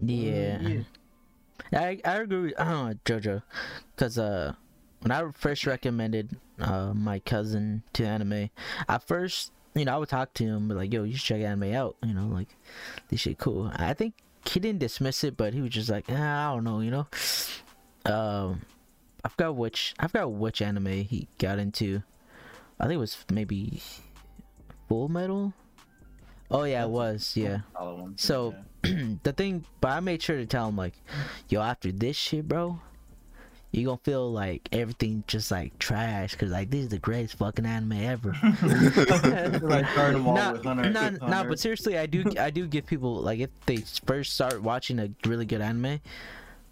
yeah. 0.00 0.60
yeah. 0.60 0.80
I 1.72 2.00
I 2.04 2.16
agree 2.16 2.40
with 2.42 2.54
uh, 2.60 2.94
JoJo, 3.04 3.42
cause 3.96 4.18
uh 4.18 4.54
when 5.00 5.10
I 5.10 5.30
first 5.32 5.66
recommended 5.66 6.36
uh 6.60 6.92
my 6.94 7.18
cousin 7.20 7.82
to 7.94 8.04
anime, 8.04 8.50
at 8.88 9.06
first 9.06 9.52
you 9.74 9.84
know 9.84 9.94
I 9.94 9.98
would 9.98 10.08
talk 10.08 10.34
to 10.34 10.44
him, 10.44 10.68
like, 10.68 10.92
"Yo, 10.92 11.04
you 11.04 11.16
should 11.16 11.26
check 11.26 11.42
anime 11.42 11.74
out." 11.74 11.96
You 12.04 12.14
know, 12.14 12.26
like 12.26 12.56
this 13.08 13.20
shit 13.20 13.38
cool. 13.38 13.70
I 13.74 13.94
think 13.94 14.14
he 14.44 14.60
didn't 14.60 14.80
dismiss 14.80 15.24
it, 15.24 15.36
but 15.36 15.54
he 15.54 15.60
was 15.60 15.70
just 15.70 15.88
like, 15.88 16.06
ah, 16.08 16.50
"I 16.50 16.54
don't 16.54 16.64
know," 16.64 16.80
you 16.80 16.90
know. 16.90 17.06
Um, 18.04 18.62
I 19.24 19.28
forgot 19.28 19.56
which 19.56 19.94
I 19.98 20.08
forgot 20.08 20.32
which 20.32 20.60
anime 20.60 20.86
he 20.86 21.28
got 21.38 21.58
into. 21.58 22.02
I 22.80 22.84
think 22.84 22.94
it 22.94 23.00
was 23.00 23.24
maybe 23.30 23.80
Full 24.88 25.08
Metal. 25.08 25.52
Oh 26.52 26.64
yeah, 26.64 26.84
it 26.84 26.90
was. 26.90 27.32
Yeah. 27.36 27.60
solid 27.74 28.20
So- 28.20 28.54
yeah. 28.84 29.14
the 29.22 29.32
thing, 29.32 29.64
but 29.80 29.92
I 29.92 30.00
made 30.00 30.20
sure 30.22 30.36
to 30.36 30.44
tell 30.46 30.68
him 30.68 30.76
like, 30.76 30.94
yo, 31.48 31.60
after 31.62 31.92
this 31.92 32.16
shit, 32.16 32.48
bro, 32.48 32.80
you 33.70 33.84
gonna 33.86 33.96
feel 34.02 34.30
like 34.32 34.68
everything 34.72 35.22
just 35.28 35.50
like 35.52 35.78
trash, 35.78 36.34
cause 36.34 36.50
like 36.50 36.68
this 36.70 36.80
is 36.82 36.88
the 36.88 36.98
greatest 36.98 37.38
fucking 37.38 37.64
anime 37.64 37.92
ever. 37.92 38.34
like 38.42 39.86
starting 39.90 40.14
them 40.14 40.28
off 40.28 40.36
Nah, 40.36 40.52
with 40.52 40.64
Hunter. 40.64 40.90
nah, 40.90 41.00
x 41.06 41.18
nah, 41.20 41.44
but 41.44 41.58
seriously, 41.60 41.96
I 41.96 42.06
do, 42.06 42.24
I 42.38 42.50
do 42.50 42.66
give 42.66 42.86
people 42.86 43.14
like 43.16 43.38
if 43.40 43.50
they 43.66 43.78
first 44.04 44.34
start 44.34 44.62
watching 44.62 44.98
a 44.98 45.08
really 45.26 45.46
good 45.46 45.60
anime, 45.60 46.00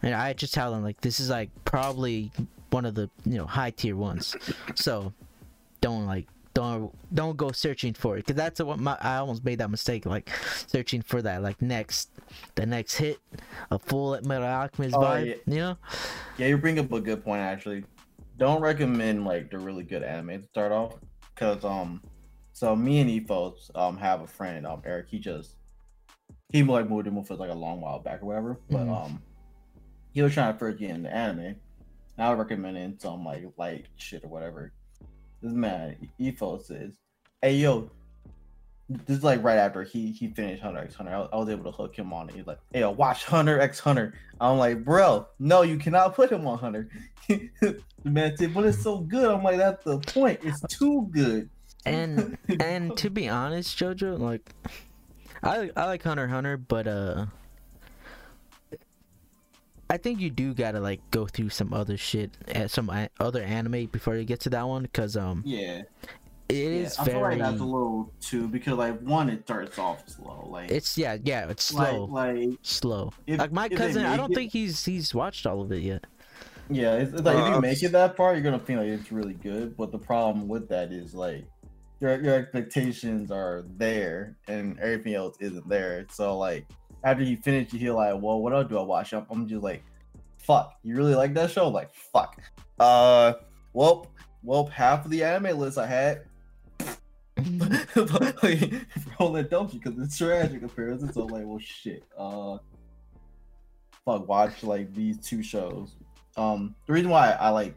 and 0.02 0.14
I 0.14 0.32
just 0.32 0.52
tell 0.52 0.72
them 0.72 0.82
like 0.82 1.00
this 1.00 1.20
is 1.20 1.30
like 1.30 1.50
probably 1.64 2.32
one 2.70 2.84
of 2.84 2.94
the 2.96 3.08
you 3.24 3.38
know 3.38 3.46
high 3.46 3.70
tier 3.70 3.96
ones, 3.96 4.36
so 4.74 5.12
don't 5.80 6.06
like 6.06 6.26
don't 6.60 7.14
don't 7.14 7.36
go 7.36 7.50
searching 7.52 7.94
for 7.94 8.16
it 8.16 8.26
because 8.26 8.36
that's 8.36 8.60
what 8.60 8.78
my 8.78 8.96
I 9.00 9.16
almost 9.16 9.44
made 9.44 9.58
that 9.58 9.70
mistake 9.70 10.06
like 10.06 10.30
searching 10.66 11.02
for 11.02 11.22
that 11.22 11.42
like 11.42 11.60
next 11.62 12.10
the 12.54 12.66
next 12.66 12.94
hit 12.96 13.18
a 13.70 13.78
full 13.78 14.18
Metal 14.22 14.46
Alchemist 14.46 14.94
Oh, 14.96 15.00
vibe 15.00 15.26
yeah. 15.26 15.34
you 15.46 15.56
know 15.60 15.76
Yeah, 16.38 16.46
you 16.48 16.58
bring 16.58 16.78
up 16.78 16.92
a 16.92 17.00
good 17.00 17.24
point 17.24 17.40
actually. 17.40 17.84
Don't 18.38 18.60
recommend 18.60 19.24
like 19.24 19.50
the 19.50 19.58
really 19.58 19.84
good 19.84 20.02
anime 20.02 20.42
to 20.42 20.48
start 20.48 20.72
off, 20.72 20.94
cause 21.36 21.62
um, 21.64 22.02
so 22.52 22.74
me 22.74 23.00
and 23.00 23.10
Ethos 23.10 23.70
um 23.74 23.96
have 23.98 24.22
a 24.22 24.26
friend 24.26 24.66
um 24.66 24.82
Eric. 24.84 25.06
He 25.10 25.18
just 25.18 25.56
he 26.52 26.62
like 26.62 26.88
moved 26.88 27.04
to 27.06 27.22
for 27.24 27.36
like 27.36 27.50
a 27.50 27.54
long 27.54 27.80
while 27.80 27.98
back 28.00 28.22
or 28.22 28.26
whatever, 28.26 28.58
but 28.70 28.86
Mhm. 28.86 29.04
um, 29.04 29.22
he 30.12 30.22
was 30.22 30.32
trying 30.34 30.52
to 30.52 30.58
first 30.58 30.78
get 30.78 30.90
into 30.90 31.14
anime. 31.14 31.40
And 32.16 32.26
I 32.26 32.28
would 32.30 32.38
recommend 32.38 32.76
him 32.76 32.96
some 32.98 33.24
like 33.24 33.44
light 33.56 33.86
shit 33.96 34.24
or 34.24 34.28
whatever. 34.28 34.72
This 35.42 35.52
man 35.52 35.96
Ethos 36.18 36.66
says, 36.66 36.98
"Hey 37.42 37.56
yo." 37.56 37.90
This 39.06 39.18
is 39.18 39.22
like 39.24 39.40
right 39.44 39.56
after 39.56 39.84
he 39.84 40.10
he 40.10 40.28
finished 40.28 40.62
Hunter 40.62 40.80
x 40.80 40.96
Hunter. 40.96 41.14
I, 41.14 41.20
I 41.32 41.36
was 41.36 41.48
able 41.48 41.62
to 41.64 41.70
hook 41.70 41.94
him 41.94 42.12
on 42.12 42.28
it. 42.28 42.34
He's 42.34 42.46
like, 42.46 42.58
"Hey, 42.72 42.80
yo, 42.80 42.90
watch 42.90 43.24
Hunter 43.24 43.60
x 43.60 43.78
Hunter." 43.78 44.14
I'm 44.40 44.58
like, 44.58 44.84
bro, 44.84 45.28
no, 45.38 45.62
you 45.62 45.76
cannot 45.76 46.14
put 46.16 46.32
him 46.32 46.44
on 46.46 46.58
Hunter. 46.58 46.88
the 47.28 47.82
man 48.02 48.36
said, 48.36 48.52
but 48.52 48.64
it's 48.64 48.82
so 48.82 48.98
good. 48.98 49.30
I'm 49.30 49.44
like, 49.44 49.58
that's 49.58 49.84
the 49.84 49.98
point. 49.98 50.40
It's 50.42 50.60
too 50.62 51.06
good. 51.12 51.48
and 51.86 52.36
and 52.60 52.96
to 52.96 53.10
be 53.10 53.28
honest 53.28 53.78
Jojo 53.78 54.18
like 54.18 54.52
I 55.42 55.70
I 55.76 55.86
like 55.86 56.02
Hunter 56.02 56.26
Hunter 56.28 56.56
but 56.56 56.86
uh 56.86 57.26
I 59.90 59.96
think 59.96 60.20
you 60.20 60.30
do 60.30 60.54
gotta 60.54 60.80
like 60.80 61.00
go 61.10 61.26
through 61.26 61.48
some 61.50 61.72
other 61.74 61.96
shit, 61.96 62.30
uh, 62.54 62.68
some 62.68 62.90
other 63.18 63.42
anime 63.42 63.86
before 63.86 64.16
you 64.16 64.24
get 64.24 64.40
to 64.40 64.50
that 64.50 64.66
one, 64.66 64.82
because 64.84 65.16
um, 65.16 65.42
yeah, 65.44 65.82
it 66.48 66.54
yeah. 66.54 66.56
is 66.56 66.96
I 66.98 67.04
feel 67.04 67.14
very. 67.20 67.34
like 67.36 67.38
that's 67.40 67.60
a 67.60 67.64
little 67.64 68.12
too 68.20 68.46
because 68.48 68.74
like 68.74 69.00
one, 69.00 69.28
it 69.28 69.42
starts 69.44 69.78
off 69.78 70.08
slow. 70.08 70.46
Like 70.48 70.70
It's 70.70 70.96
yeah, 70.96 71.16
yeah, 71.24 71.48
it's 71.50 71.64
slow, 71.64 72.04
like 72.04 72.50
slow. 72.62 73.12
if- 73.26 73.40
like 73.40 73.52
my 73.52 73.68
cousin, 73.68 74.06
I 74.06 74.16
don't 74.16 74.30
it- 74.30 74.36
think 74.36 74.52
he's 74.52 74.84
he's 74.84 75.12
watched 75.14 75.44
all 75.44 75.60
of 75.60 75.72
it 75.72 75.82
yet. 75.82 76.04
yeah, 76.70 76.94
it's, 76.94 77.12
it's 77.12 77.22
like 77.22 77.36
if 77.36 77.42
Uh, 77.42 77.54
you 77.56 77.60
make 77.60 77.82
it 77.82 77.90
that 77.92 78.16
far, 78.16 78.32
you're 78.34 78.42
gonna 78.42 78.60
feel 78.60 78.78
like 78.78 78.88
it's 78.88 79.10
really 79.10 79.34
good. 79.34 79.76
But 79.76 79.90
the 79.90 79.98
problem 79.98 80.46
with 80.46 80.68
that 80.68 80.92
is 80.92 81.14
like 81.14 81.44
your 81.98 82.22
your 82.22 82.34
expectations 82.36 83.32
are 83.32 83.64
there 83.76 84.36
and 84.46 84.78
everything 84.78 85.14
else 85.14 85.36
isn't 85.40 85.68
there. 85.68 86.06
So 86.12 86.38
like 86.38 86.66
after 87.04 87.22
you 87.22 87.36
finish, 87.36 87.72
you 87.72 87.78
feel 87.78 87.96
like, 87.96 88.14
well, 88.20 88.40
what 88.40 88.52
else 88.52 88.68
do 88.68 88.78
I 88.78 88.82
watch? 88.82 89.12
I'm, 89.12 89.26
I'm 89.30 89.48
just 89.48 89.62
like, 89.62 89.82
fuck. 90.38 90.74
You 90.82 90.96
really 90.96 91.14
like 91.14 91.34
that 91.34 91.50
show? 91.50 91.68
Like, 91.68 91.92
fuck. 91.94 92.40
Uh, 92.78 93.34
well, 93.72 94.06
well, 94.42 94.66
half 94.66 95.04
of 95.04 95.10
the 95.10 95.22
anime 95.24 95.58
list 95.58 95.78
I 95.78 95.86
had. 95.86 96.22
like, 98.42 98.72
roll 99.20 99.32
that 99.32 99.48
donkey 99.50 99.78
because 99.78 99.98
it's 99.98 100.18
tragic 100.18 100.60
comparison. 100.60 101.12
So 101.12 101.24
like, 101.24 101.44
well, 101.46 101.58
shit. 101.58 102.04
Uh, 102.18 102.58
fuck. 104.04 104.28
Watch 104.28 104.62
like 104.62 104.94
these 104.94 105.18
two 105.18 105.42
shows. 105.42 105.96
Um, 106.36 106.74
the 106.86 106.92
reason 106.92 107.10
why 107.10 107.32
I 107.32 107.50
like 107.50 107.74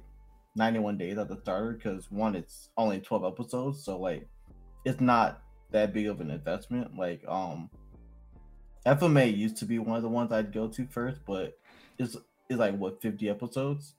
91 0.55 0.97
Days 0.97 1.17
at 1.17 1.27
the 1.27 1.37
starter 1.41 1.73
because 1.73 2.11
one, 2.11 2.35
it's 2.35 2.69
only 2.77 2.99
12 2.99 3.25
episodes, 3.25 3.83
so 3.83 3.97
like, 3.97 4.27
it's 4.85 5.01
not 5.01 5.41
that 5.71 5.93
big 5.93 6.07
of 6.07 6.21
an 6.21 6.29
investment. 6.29 6.95
Like 6.95 7.23
um, 7.27 7.69
FMA 8.85 9.35
used 9.35 9.57
to 9.57 9.65
be 9.65 9.79
one 9.79 9.97
of 9.97 10.03
the 10.03 10.09
ones 10.09 10.31
I'd 10.31 10.51
go 10.51 10.67
to 10.67 10.85
first, 10.87 11.21
but 11.25 11.57
it's 11.97 12.17
it's 12.49 12.59
like 12.59 12.77
what 12.77 13.01
fifty 13.01 13.29
episodes. 13.29 13.93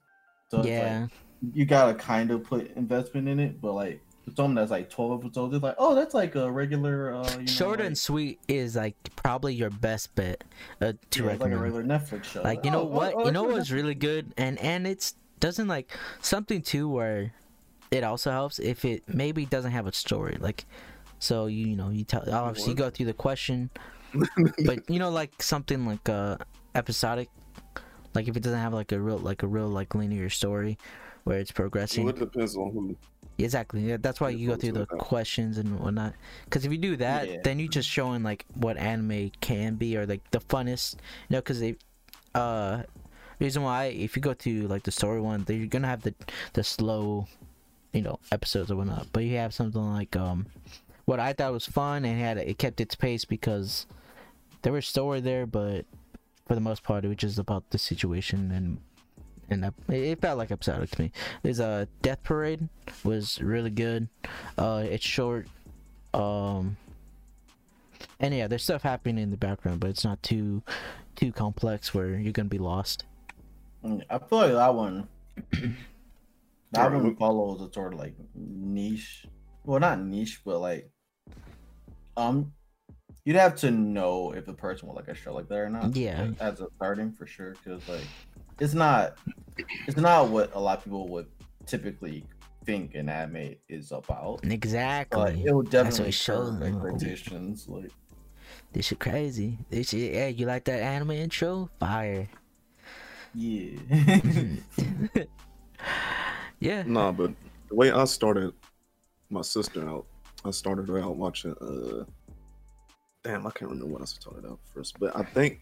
So 0.50 0.58
it's 0.58 0.68
yeah. 0.68 1.02
like 1.02 1.10
you 1.54 1.64
gotta 1.64 1.94
kind 1.94 2.30
of 2.30 2.44
put 2.44 2.70
investment 2.76 3.28
in 3.28 3.40
it, 3.40 3.60
but 3.60 3.72
like 3.72 4.00
something 4.36 4.54
that's 4.54 4.70
like 4.70 4.90
twelve 4.90 5.24
episodes, 5.24 5.54
it's 5.54 5.62
like 5.62 5.76
oh 5.78 5.94
that's 5.94 6.14
like 6.14 6.34
a 6.34 6.50
regular 6.50 7.14
uh, 7.14 7.30
you 7.32 7.38
know, 7.38 7.46
Short 7.46 7.78
like, 7.78 7.88
and 7.88 7.98
sweet 7.98 8.40
is 8.48 8.76
like 8.76 8.96
probably 9.16 9.54
your 9.54 9.70
best 9.70 10.14
bet 10.14 10.44
uh, 10.80 10.92
to 11.10 11.24
yeah, 11.24 11.30
it's 11.30 11.40
like 11.40 11.52
a 11.52 11.56
regular 11.56 11.84
Netflix 11.84 12.24
show. 12.24 12.42
like 12.42 12.64
you 12.64 12.70
know 12.70 12.82
oh, 12.82 12.84
what 12.84 13.14
oh, 13.14 13.22
oh, 13.22 13.26
you 13.26 13.32
know 13.32 13.44
what's 13.44 13.70
really 13.70 13.94
good 13.94 14.32
and 14.36 14.58
and 14.58 14.86
it's 14.86 15.14
doesn't 15.40 15.68
like 15.68 15.90
something 16.20 16.62
too 16.62 16.88
where 16.88 17.32
it 17.90 18.02
also 18.04 18.30
helps 18.30 18.58
if 18.58 18.84
it 18.84 19.02
maybe 19.06 19.44
doesn't 19.46 19.72
have 19.72 19.86
a 19.86 19.92
story 19.92 20.36
like 20.40 20.64
so 21.18 21.46
you, 21.46 21.68
you 21.68 21.76
know 21.76 21.90
you 21.90 22.04
tell 22.04 22.22
obviously 22.32 22.70
you 22.70 22.76
go 22.76 22.88
through 22.88 23.06
the 23.06 23.12
question 23.12 23.70
but 24.66 24.88
you 24.88 24.98
know 24.98 25.10
like 25.10 25.42
something 25.42 25.86
like 25.86 26.08
uh 26.08 26.36
episodic 26.74 27.28
like 28.14 28.28
if 28.28 28.36
it 28.36 28.42
doesn't 28.42 28.58
have 28.60 28.72
like 28.74 28.92
a 28.92 29.00
real 29.00 29.18
like 29.18 29.42
a 29.42 29.46
real 29.46 29.68
like 29.68 29.94
linear 29.94 30.30
story 30.30 30.78
where 31.24 31.38
it's 31.38 31.50
progressing 31.52 32.04
Well, 32.04 32.14
it 32.14 32.18
depends 32.18 32.56
on 32.56 32.70
who. 32.72 32.96
Exactly. 33.38 33.80
Yeah, 33.80 33.96
that's 33.98 34.20
why 34.20 34.28
you 34.28 34.46
go 34.48 34.54
go 34.54 34.60
through 34.60 34.72
the 34.72 34.82
it. 34.82 34.88
questions 34.98 35.58
and 35.58 35.80
whatnot. 35.80 36.14
Because 36.44 36.64
if 36.64 36.70
you 36.70 36.78
do 36.78 36.96
that, 36.98 37.28
Yeah. 37.28 37.36
then 37.42 37.58
you're 37.58 37.66
just 37.68 37.88
showing 37.88 38.22
like 38.22 38.44
what 38.54 38.76
anime 38.76 39.32
can 39.40 39.74
be 39.74 39.96
or 39.96 40.06
like 40.06 40.20
the 40.30 40.38
funnest. 40.38 40.94
You 41.28 41.34
know, 41.36 41.38
because 41.38 41.58
they, 41.60 41.74
uh, 42.34 42.82
reason 43.40 43.62
why 43.64 43.86
if 43.86 44.14
you 44.16 44.22
go 44.22 44.34
to 44.34 44.68
like 44.68 44.84
the 44.84 44.92
story 44.92 45.20
one, 45.20 45.42
then 45.44 45.58
you're 45.58 45.66
gonna 45.66 45.88
have 45.88 46.02
the 46.02 46.14
the 46.52 46.62
slow, 46.62 47.26
you 47.92 48.02
know, 48.02 48.20
episodes 48.30 48.70
or 48.70 48.76
whatnot. 48.76 49.08
But 49.12 49.24
you 49.24 49.36
have 49.38 49.52
something 49.52 49.82
like 49.82 50.14
um, 50.14 50.46
what 51.06 51.18
I 51.18 51.32
thought 51.32 51.52
was 51.52 51.66
fun 51.66 52.04
and 52.04 52.20
had 52.20 52.36
it 52.38 52.58
kept 52.58 52.80
its 52.80 52.94
pace 52.94 53.24
because 53.24 53.86
there 54.64 54.72
was 54.72 54.86
story 54.88 55.20
there, 55.20 55.46
but 55.46 55.84
for 56.46 56.54
the 56.56 56.60
most 56.60 56.82
part, 56.82 57.04
it 57.04 57.08
was 57.08 57.16
just 57.18 57.38
about 57.38 57.70
the 57.70 57.78
situation 57.78 58.50
and. 58.50 58.78
And 59.50 59.62
that- 59.62 59.74
it 59.88 60.22
felt 60.22 60.38
like 60.38 60.50
episodic 60.50 60.90
to 60.92 61.02
me. 61.02 61.12
There's 61.42 61.60
a 61.60 61.86
Death 62.00 62.22
Parade 62.22 62.66
was 63.04 63.42
really 63.42 63.68
good. 63.68 64.08
Uh, 64.56 64.84
it's 64.88 65.04
short. 65.04 65.48
Um, 66.14 66.78
and 68.18 68.32
yeah, 68.34 68.46
there's 68.46 68.62
stuff 68.62 68.80
happening 68.82 69.18
in 69.18 69.30
the 69.30 69.36
background, 69.36 69.80
but 69.80 69.90
it's 69.90 70.02
not 70.02 70.22
too 70.22 70.62
too 71.14 71.30
complex 71.30 71.92
where 71.92 72.14
you're 72.18 72.32
gonna 72.32 72.48
be 72.48 72.56
lost. 72.56 73.04
Mm, 73.84 74.00
I 74.08 74.18
feel 74.18 74.38
like 74.38 74.52
that 74.52 74.74
one, 74.74 75.08
that 75.52 75.74
Alright, 76.78 76.92
one 77.02 77.08
we- 77.10 77.14
follows 77.16 77.60
a 77.60 77.70
sort 77.70 77.92
of 77.92 77.98
like 77.98 78.14
niche. 78.34 79.26
Well, 79.64 79.78
not 79.78 80.00
niche, 80.00 80.40
but 80.42 80.58
like, 80.60 80.88
um, 82.16 82.52
you'd 83.24 83.36
have 83.36 83.54
to 83.56 83.70
know 83.70 84.32
if 84.32 84.44
the 84.46 84.52
person 84.52 84.88
would 84.88 84.94
like 84.96 85.08
a 85.08 85.14
show 85.14 85.34
like 85.34 85.48
that 85.48 85.58
or 85.58 85.68
not. 85.70 85.94
Yeah. 85.96 86.22
like, 86.24 86.40
as 86.40 86.60
a 86.60 86.66
starting 86.76 87.12
for 87.12 87.26
sure, 87.26 87.54
because 87.62 87.86
like, 87.88 88.06
it's 88.60 88.74
not, 88.74 89.16
it's 89.86 89.96
not 89.96 90.28
what 90.28 90.54
a 90.54 90.60
lot 90.60 90.78
of 90.78 90.84
people 90.84 91.08
would 91.08 91.26
typically 91.66 92.24
think 92.64 92.94
an 92.94 93.08
anime 93.08 93.54
is 93.68 93.92
about. 93.92 94.40
But 94.42 94.52
Exactly. 94.52 95.42
it 95.44 95.52
will 95.54 95.62
definitely 95.62 96.10
show 96.12 96.44
shows. 96.44 96.62
expectations. 96.62 97.66
Like, 97.68 97.90
This 98.72 98.86
shit 98.86 99.00
crazy. 99.00 99.58
This 99.70 99.88
shit, 99.90 100.12
yeah, 100.14 100.28
you 100.28 100.46
like 100.46 100.64
that 100.64 100.80
anime 100.80 101.12
intro? 101.12 101.70
Fire. 101.80 102.28
yeah. 103.34 103.78
yeah. 106.60 106.82
Nah, 106.86 107.12
but 107.12 107.32
the 107.68 107.74
way 107.74 107.90
I 107.90 108.04
started 108.04 108.52
my 109.30 109.42
sister 109.42 109.88
out, 109.88 110.06
I 110.44 110.50
started 110.50 110.88
her 110.88 111.00
out 111.00 111.16
watching. 111.16 111.52
uh 111.60 112.04
Damn, 113.24 113.46
I 113.46 113.50
can't 113.50 113.70
remember 113.70 113.86
what 113.92 114.02
I 114.02 114.04
started 114.04 114.44
out 114.46 114.58
first, 114.74 114.98
but 115.00 115.16
I 115.16 115.22
think 115.24 115.60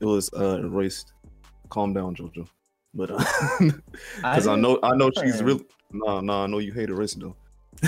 it 0.00 0.06
was 0.06 0.30
uh 0.34 0.60
erased. 0.62 1.12
Calm 1.68 1.92
down, 1.94 2.14
Jojo. 2.16 2.46
But 2.94 3.08
because 3.58 3.72
I, 4.24 4.34
didn't- 4.38 4.60
know, 4.62 4.78
I 4.82 4.94
know 4.96 5.10
she's 5.14 5.36
Man. 5.36 5.44
really. 5.44 5.66
Nah, 5.92 6.20
nah, 6.20 6.44
I 6.44 6.46
know 6.46 6.58
you 6.58 6.72
hate 6.72 6.88
erased 6.90 7.20
though. 7.20 7.36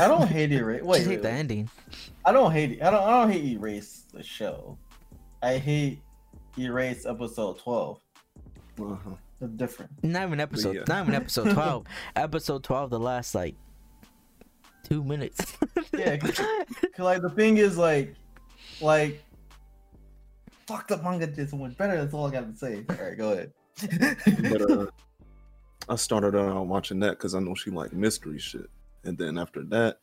I 0.00 0.08
don't 0.08 0.26
hate 0.28 0.52
it. 0.52 0.62
Wait, 0.64 0.82
hate 1.02 1.08
wait, 1.08 1.22
the 1.22 1.30
ending. 1.30 1.68
I 2.24 2.32
don't 2.32 2.52
hate 2.52 2.72
it. 2.72 2.82
I 2.82 2.90
don't. 2.90 3.02
I 3.02 3.10
don't 3.20 3.30
hate 3.32 3.44
Erase 3.44 4.04
the 4.12 4.22
show. 4.22 4.78
I 5.42 5.58
hate 5.58 6.00
Erase 6.58 7.04
episode 7.06 7.58
twelve. 7.58 8.00
Uh-huh. 8.80 9.10
It's 9.40 9.52
different. 9.54 9.90
Not 10.02 10.26
even 10.28 10.40
episode. 10.40 10.76
yeah. 10.76 10.84
Not 10.88 11.02
even 11.04 11.14
episode 11.14 11.50
twelve. 11.54 11.86
episode 12.16 12.62
twelve, 12.64 12.90
the 12.90 12.98
last 13.00 13.34
like 13.34 13.56
two 14.84 15.02
minutes. 15.04 15.56
Yeah, 15.92 16.16
'cause- 16.16 16.36
'cause, 16.38 16.98
like 16.98 17.22
the 17.22 17.30
thing 17.30 17.58
is 17.58 17.76
like, 17.78 18.14
like, 18.80 19.22
fuck 20.66 20.88
the 20.88 20.96
manga 20.98 21.26
did 21.26 21.48
so 21.48 21.56
much 21.56 21.76
better. 21.76 21.96
That's 21.96 22.14
all 22.14 22.26
I 22.26 22.30
got 22.30 22.50
to 22.50 22.56
say. 22.56 22.84
All 22.88 22.96
right, 22.96 23.16
go 23.16 23.32
ahead. 23.32 23.52
But 24.50 24.70
uh, 24.70 24.86
I 25.88 25.96
started 25.96 26.36
out 26.36 26.66
watching 26.66 27.00
that 27.00 27.10
because 27.10 27.34
I 27.34 27.40
know 27.40 27.54
she 27.54 27.70
like 27.70 27.92
mystery 27.92 28.38
shit, 28.38 28.70
and 29.04 29.18
then 29.18 29.38
after 29.38 29.62
that, 29.64 29.98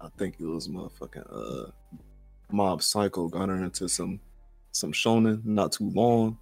I 0.00 0.08
think 0.18 0.36
it 0.40 0.46
was 0.46 0.68
motherfucking 0.68 1.26
uh, 1.30 1.70
Mob 2.50 2.82
Psycho 2.82 3.28
got 3.28 3.48
her 3.48 3.62
into 3.62 3.88
some 3.88 4.20
some 4.72 4.92
shonen 4.92 5.44
not 5.44 5.72
too 5.72 5.90
long. 5.90 6.38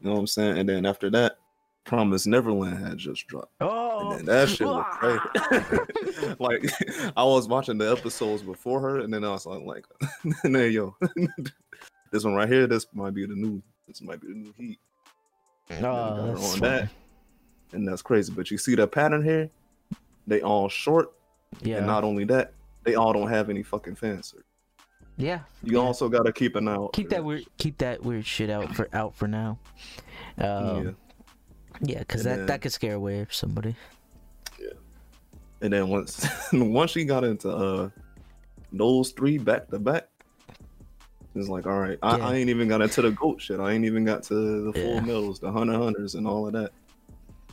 You 0.00 0.08
know 0.08 0.12
what 0.12 0.20
I'm 0.20 0.26
saying? 0.26 0.58
And 0.58 0.68
then 0.68 0.86
after 0.86 1.10
that, 1.10 1.38
Promise 1.86 2.26
Neverland 2.26 2.84
had 2.84 2.98
just 2.98 3.26
dropped. 3.28 3.52
oh, 3.60 4.10
And 4.10 4.18
then 4.18 4.24
that 4.26 4.48
shit 4.48 4.66
was 4.66 4.84
crazy. 4.90 6.34
like 6.40 6.68
I 7.16 7.22
was 7.24 7.46
watching 7.48 7.78
the 7.78 7.90
episodes 7.90 8.42
before 8.42 8.80
her, 8.80 8.98
and 9.00 9.12
then 9.14 9.24
I 9.24 9.30
was 9.30 9.46
like, 9.46 9.62
like 9.62 9.84
and 10.44 10.54
then 10.54 10.72
yo, 10.72 10.96
this 12.12 12.24
one 12.24 12.34
right 12.34 12.48
here, 12.48 12.66
this 12.66 12.86
might 12.92 13.14
be 13.14 13.24
the 13.26 13.34
new, 13.36 13.62
this 13.86 14.02
might 14.02 14.20
be 14.20 14.28
the 14.28 14.34
new 14.34 14.52
heat. 14.56 14.78
And 15.70 15.84
then 15.84 15.92
we 15.92 15.98
got 15.98 16.16
her 16.16 16.22
Oh, 16.22 16.26
that's 16.34 16.52
on 16.54 16.58
funny. 16.60 16.70
that, 16.80 16.88
and 17.72 17.86
that's 17.88 18.02
crazy. 18.02 18.32
But 18.32 18.50
you 18.50 18.58
see 18.58 18.74
that 18.74 18.88
pattern 18.92 19.22
here? 19.24 19.48
They 20.26 20.40
all 20.42 20.68
short, 20.68 21.12
Yeah. 21.62 21.76
and 21.78 21.86
not 21.86 22.02
only 22.02 22.24
that, 22.24 22.52
they 22.82 22.96
all 22.96 23.12
don't 23.12 23.28
have 23.30 23.48
any 23.48 23.62
fucking 23.62 23.94
fan 23.94 24.22
service. 24.24 24.44
yeah. 25.16 25.40
You 25.62 25.74
yeah. 25.78 25.84
also 25.84 26.08
gotta 26.08 26.32
keep 26.32 26.56
an 26.56 26.66
eye 26.66 26.74
out. 26.74 26.92
keep 26.94 27.10
that 27.10 27.24
weird 27.24 27.44
keep 27.58 27.78
that 27.78 28.02
weird 28.02 28.26
shit 28.26 28.50
out 28.50 28.74
for 28.74 28.88
out 28.92 29.14
for 29.14 29.26
now 29.28 29.58
um, 30.38 30.84
Yeah. 30.86 30.90
Yeah 31.82 31.98
because 32.00 32.24
that 32.24 32.36
then- 32.36 32.46
that 32.46 32.60
could 32.62 32.72
scare 32.72 32.94
away 32.94 33.26
somebody 33.30 33.74
Yeah. 34.60 34.68
And 35.60 35.72
then 35.72 35.88
once 35.88 36.26
once 36.52 36.90
she 36.90 37.04
got 37.04 37.24
into 37.24 37.50
uh 37.50 37.90
those 38.72 39.12
three 39.12 39.38
back 39.38 39.68
to 39.68 39.78
back, 39.78 40.08
it's 41.34 41.48
like, 41.48 41.66
all 41.66 41.78
right, 41.78 41.98
I, 42.02 42.16
Yeah. 42.18 42.28
I 42.28 42.34
ain't 42.34 42.50
even 42.50 42.68
got 42.68 42.80
into 42.82 43.00
the 43.02 43.10
goat 43.12 43.40
shit. 43.40 43.60
I 43.60 43.72
ain't 43.72 43.84
even 43.84 44.04
got 44.04 44.22
to 44.24 44.34
the 44.64 44.72
full 44.72 44.94
Yeah. 44.94 45.00
metals, 45.00 45.38
the 45.38 45.50
hunter 45.52 45.78
hunters, 45.78 46.14
and 46.14 46.26
all 46.26 46.46
of 46.46 46.52
that. 46.54 46.72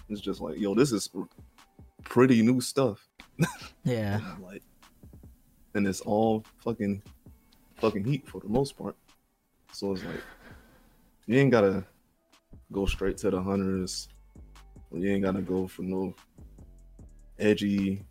It's 0.10 0.20
just 0.22 0.42
like, 0.42 0.58
yo, 0.60 0.74
this 0.76 0.92
is 0.92 1.10
pretty 2.04 2.42
new 2.42 2.60
stuff. 2.62 3.08
yeah 3.84 4.20
And 4.34 4.44
like, 4.44 4.64
and 5.76 5.88
it's 5.88 6.02
all 6.02 6.44
fucking 6.60 7.02
fucking 7.78 8.04
heat 8.04 8.28
for 8.28 8.40
the 8.42 8.50
most 8.50 8.78
part. 8.78 8.96
So 9.72 9.92
it's 9.94 10.04
like, 10.04 10.22
you 11.26 11.38
ain't 11.40 11.52
gotta 11.52 11.84
go 12.72 12.86
straight 12.86 13.18
to 13.18 13.30
the 13.32 13.42
hunters. 13.42 14.08
You 14.94 15.12
ain't 15.12 15.24
gotta 15.24 15.42
go 15.42 15.68
for 15.68 15.82
no 15.84 16.14
edgy, 17.40 18.04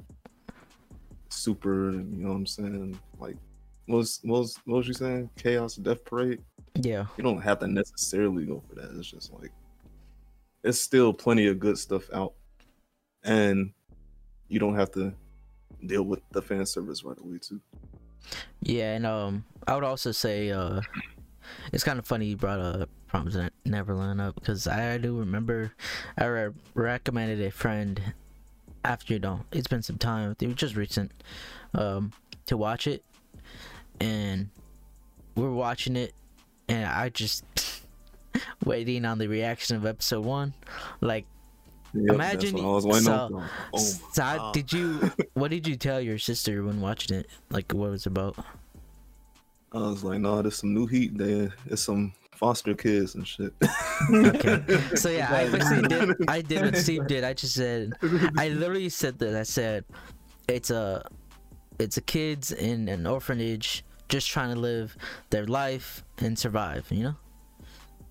super. 1.28 1.92
You 1.92 2.02
know 2.02 2.30
what 2.30 2.34
I'm 2.36 2.46
saying? 2.46 2.98
Like, 3.18 3.36
what 3.86 3.98
was 3.98 4.20
what 4.24 4.40
was 4.40 4.56
what 4.64 4.76
was 4.78 4.88
you 4.88 4.94
saying? 4.94 5.30
Chaos 5.36 5.76
Death 5.76 6.04
Parade. 6.04 6.40
yeah 6.80 7.06
You 7.16 7.24
don't 7.24 7.40
have 7.42 7.58
to 7.60 7.66
necessarily 7.68 8.44
go 8.46 8.62
for 8.68 8.74
that. 8.76 8.90
It's 8.98 9.10
just 9.10 9.32
like, 9.32 9.50
it's 10.64 10.80
still 10.80 11.12
plenty 11.12 11.46
of 11.46 11.58
good 11.58 11.78
stuff 11.78 12.04
out, 12.12 12.34
and 13.24 13.72
you 14.48 14.58
don't 14.58 14.74
have 14.76 14.90
to 14.92 15.12
deal 15.86 16.02
with 16.04 16.20
the 16.30 16.40
fan 16.42 16.64
service 16.66 17.02
right 17.04 17.18
away 17.18 17.38
too. 17.38 17.60
yeah 18.60 18.94
and 18.94 19.04
um 19.04 19.44
i 19.66 19.74
would 19.74 19.82
also 19.82 20.12
say 20.12 20.52
uh 20.52 20.80
it's 21.72 21.82
kind 21.82 21.98
of 21.98 22.06
funny 22.06 22.26
you 22.26 22.36
brought 22.36 22.60
up 22.60 22.88
Promise 23.08 23.50
Ne- 23.64 23.70
neverland 23.70 24.20
up 24.20 24.34
because 24.34 24.66
i 24.66 24.98
do 24.98 25.18
remember 25.18 25.72
i 26.18 26.24
re- 26.24 26.50
recommended 26.74 27.40
a 27.40 27.50
friend 27.50 28.00
after 28.84 29.14
you 29.14 29.20
know 29.20 29.40
it's 29.52 29.68
been 29.68 29.82
some 29.82 29.98
time 29.98 30.34
it 30.40 30.46
was 30.46 30.56
just 30.56 30.76
recent 30.76 31.12
um 31.74 32.12
to 32.46 32.56
watch 32.56 32.86
it. 32.88 33.04
And 34.00 34.48
we're 35.36 35.52
watching 35.52 35.94
it 35.96 36.12
and 36.68 36.84
i 36.86 37.08
just 37.08 37.44
waiting 38.64 39.04
on 39.04 39.18
the 39.18 39.28
reaction 39.28 39.76
of 39.76 39.86
episode 39.86 40.24
one. 40.24 40.54
Like 41.00 41.24
Yep, 41.94 42.14
Imagine- 42.14 42.54
what 42.56 42.64
I 42.64 42.86
was 42.86 43.04
so- 43.04 43.42
Oh 43.74 43.78
so 43.78 44.50
did 44.54 44.72
you 44.72 45.12
what 45.34 45.50
did 45.52 45.68
you 45.68 45.76
tell 45.76 46.00
your 46.00 46.18
sister 46.18 46.62
when 46.64 46.80
watching 46.80 47.16
it? 47.16 47.28
Like 47.50 47.70
what 47.72 47.88
it 47.88 47.90
was 47.90 48.06
about? 48.06 48.36
I 49.72 49.78
was 49.78 50.02
like, 50.02 50.18
no, 50.20 50.40
there's 50.42 50.56
some 50.56 50.74
new 50.74 50.86
heat 50.86 51.16
there. 51.16 51.52
It's 51.66 51.82
some 51.82 52.12
foster 52.32 52.74
kids 52.74 53.14
and 53.14 53.26
shit. 53.26 53.52
Okay. 54.12 54.62
so 54.96 55.08
yeah 55.10 55.32
i 55.32 55.48
basically 55.48 55.88
did 55.88 56.10
i 56.28 56.40
did 56.40 56.62
what 56.62 56.76
steve 56.76 57.06
did 57.06 57.22
i 57.24 57.32
just 57.32 57.54
said 57.54 57.92
i 58.36 58.48
literally 58.48 58.88
said 58.88 59.18
that 59.20 59.36
i 59.36 59.42
said 59.44 59.84
it's 60.48 60.70
a 60.70 61.06
it's 61.78 61.96
a 61.96 62.00
kids 62.00 62.50
in 62.52 62.88
an 62.88 63.06
orphanage 63.06 63.84
just 64.08 64.28
trying 64.28 64.52
to 64.52 64.60
live 64.60 64.94
their 65.30 65.46
life 65.46 66.04
and 66.18 66.38
survive. 66.38 66.86
You 66.90 67.02
know, 67.04 67.14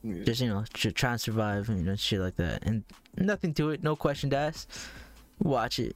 Yeah. 0.03 0.23
just 0.23 0.41
you 0.41 0.49
know, 0.49 0.65
tr- 0.73 0.89
try 0.89 1.11
and 1.11 1.21
survive. 1.21 1.69
You 1.69 1.75
know, 1.75 1.95
shit 1.95 2.19
like 2.19 2.35
that, 2.37 2.63
and 2.63 2.83
nothing 3.17 3.53
to 3.55 3.69
it. 3.69 3.83
No 3.83 3.95
question 3.95 4.33
asked. 4.33 4.67
Watch 5.39 5.77
it. 5.77 5.95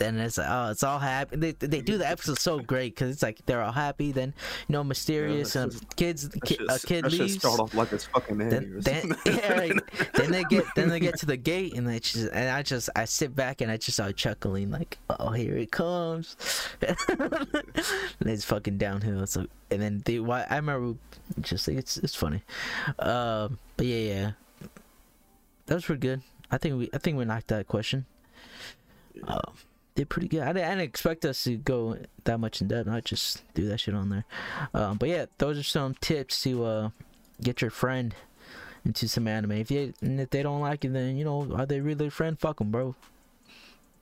Then 0.00 0.18
it's 0.18 0.38
like, 0.38 0.46
oh, 0.48 0.70
it's 0.70 0.82
all 0.82 0.98
happy. 0.98 1.36
They, 1.36 1.52
they 1.52 1.82
do 1.82 1.98
the 1.98 2.08
episode 2.08 2.38
so 2.38 2.58
great 2.58 2.94
because 2.94 3.10
it's 3.12 3.22
like 3.22 3.44
they're 3.44 3.60
all 3.60 3.70
happy. 3.70 4.12
Then 4.12 4.32
you 4.66 4.72
know, 4.72 4.82
mysterious 4.82 5.52
that's 5.52 5.56
and 5.56 5.72
just- 5.72 5.96
kids. 5.96 6.28
Ki- 6.42 6.54
shit- 6.56 6.60
a 6.70 6.78
kid 6.86 7.04
that 7.04 7.10
shit 7.10 7.20
leaves. 7.20 7.34
start 7.34 7.60
off 7.60 7.74
like 7.74 7.92
it's 7.92 8.06
fucking 8.06 8.38
then, 8.38 8.80
then, 8.80 9.14
yeah, 9.26 9.52
right. 9.52 9.72
then 10.14 10.30
they 10.32 10.42
get 10.44 10.64
then 10.74 10.88
they 10.88 11.00
get 11.00 11.18
to 11.20 11.26
the 11.26 11.36
gate 11.36 11.74
and 11.74 11.86
they 11.86 11.98
just 12.00 12.30
and 12.32 12.48
I 12.48 12.62
just 12.62 12.88
I 12.96 13.04
sit 13.04 13.36
back 13.36 13.60
and 13.60 13.70
I 13.70 13.76
just 13.76 13.96
start 13.98 14.16
chuckling 14.16 14.70
like 14.70 14.96
oh 15.10 15.32
here 15.32 15.54
it 15.56 15.70
comes 15.70 16.34
and 16.80 16.96
it's 18.20 18.44
fucking 18.46 18.78
downhill 18.78 19.26
so 19.26 19.46
and 19.70 19.82
then 19.82 20.02
the 20.06 20.20
why 20.20 20.46
I 20.48 20.56
remember 20.56 20.98
just 21.42 21.68
like 21.68 21.76
it's 21.76 21.98
it's 21.98 22.14
funny 22.14 22.42
um 22.98 23.58
but 23.76 23.84
yeah 23.84 24.14
yeah 24.14 24.30
that 25.66 25.74
was 25.74 25.84
pretty 25.84 26.00
good 26.00 26.22
I 26.50 26.56
think 26.56 26.78
we 26.78 26.88
I 26.94 26.98
think 26.98 27.18
we 27.18 27.26
knocked 27.26 27.48
that 27.48 27.68
question 27.68 28.06
uh, 29.28 29.40
did 29.94 30.08
pretty 30.08 30.28
good 30.28 30.42
I 30.42 30.52
didn't, 30.52 30.64
I 30.64 30.70
didn't 30.70 30.82
expect 30.82 31.24
us 31.24 31.44
to 31.44 31.56
go 31.56 31.98
that 32.24 32.38
much 32.38 32.60
in 32.60 32.68
depth 32.68 32.88
I 32.88 33.00
just 33.00 33.42
do 33.54 33.66
that 33.68 33.78
shit 33.78 33.94
on 33.94 34.08
there 34.08 34.24
um 34.74 34.96
but 34.98 35.08
yeah 35.08 35.26
those 35.38 35.58
are 35.58 35.62
some 35.62 35.94
tips 36.00 36.42
to 36.42 36.64
uh 36.64 36.90
get 37.42 37.60
your 37.62 37.70
friend 37.70 38.14
into 38.84 39.08
some 39.08 39.26
anime. 39.28 39.52
If 39.52 39.70
you 39.70 39.94
and 40.00 40.20
if 40.20 40.30
they 40.30 40.42
don't 40.42 40.60
like 40.60 40.84
it, 40.84 40.92
then 40.92 41.16
you 41.16 41.24
know 41.24 41.50
are 41.54 41.66
they 41.66 41.80
really 41.80 42.06
a 42.08 42.10
friend? 42.10 42.38
Fuck 42.38 42.58
them, 42.58 42.70
bro. 42.70 42.94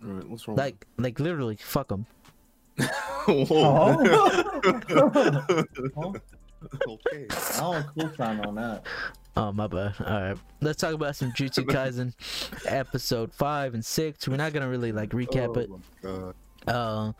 Alright, 0.04 0.28
what's 0.28 0.46
wrong? 0.46 0.56
Like 0.56 0.86
like 0.96 1.18
literally, 1.20 1.56
fuck 1.56 1.88
them. 1.88 2.06
Oh. 3.26 3.96
okay. 6.88 7.26
I 7.30 7.60
don't 7.60 7.86
co-sign 7.98 8.40
on 8.40 8.54
that. 8.56 8.84
Oh 9.38 9.52
my 9.52 9.68
bad. 9.68 9.94
All 10.04 10.20
right, 10.20 10.36
let's 10.60 10.80
talk 10.80 10.94
about 10.94 11.14
some 11.14 11.30
Jutsu 11.30 11.64
Kaisen 11.64 12.12
episode 12.66 13.32
five 13.32 13.72
and 13.72 13.84
six. 13.84 14.26
We're 14.26 14.36
not 14.36 14.52
gonna 14.52 14.68
really 14.68 14.90
like 14.90 15.10
recap 15.10 15.56
it. 15.56 15.70
Oh 16.04 16.34
my 16.66 16.72
Uh, 16.72 17.12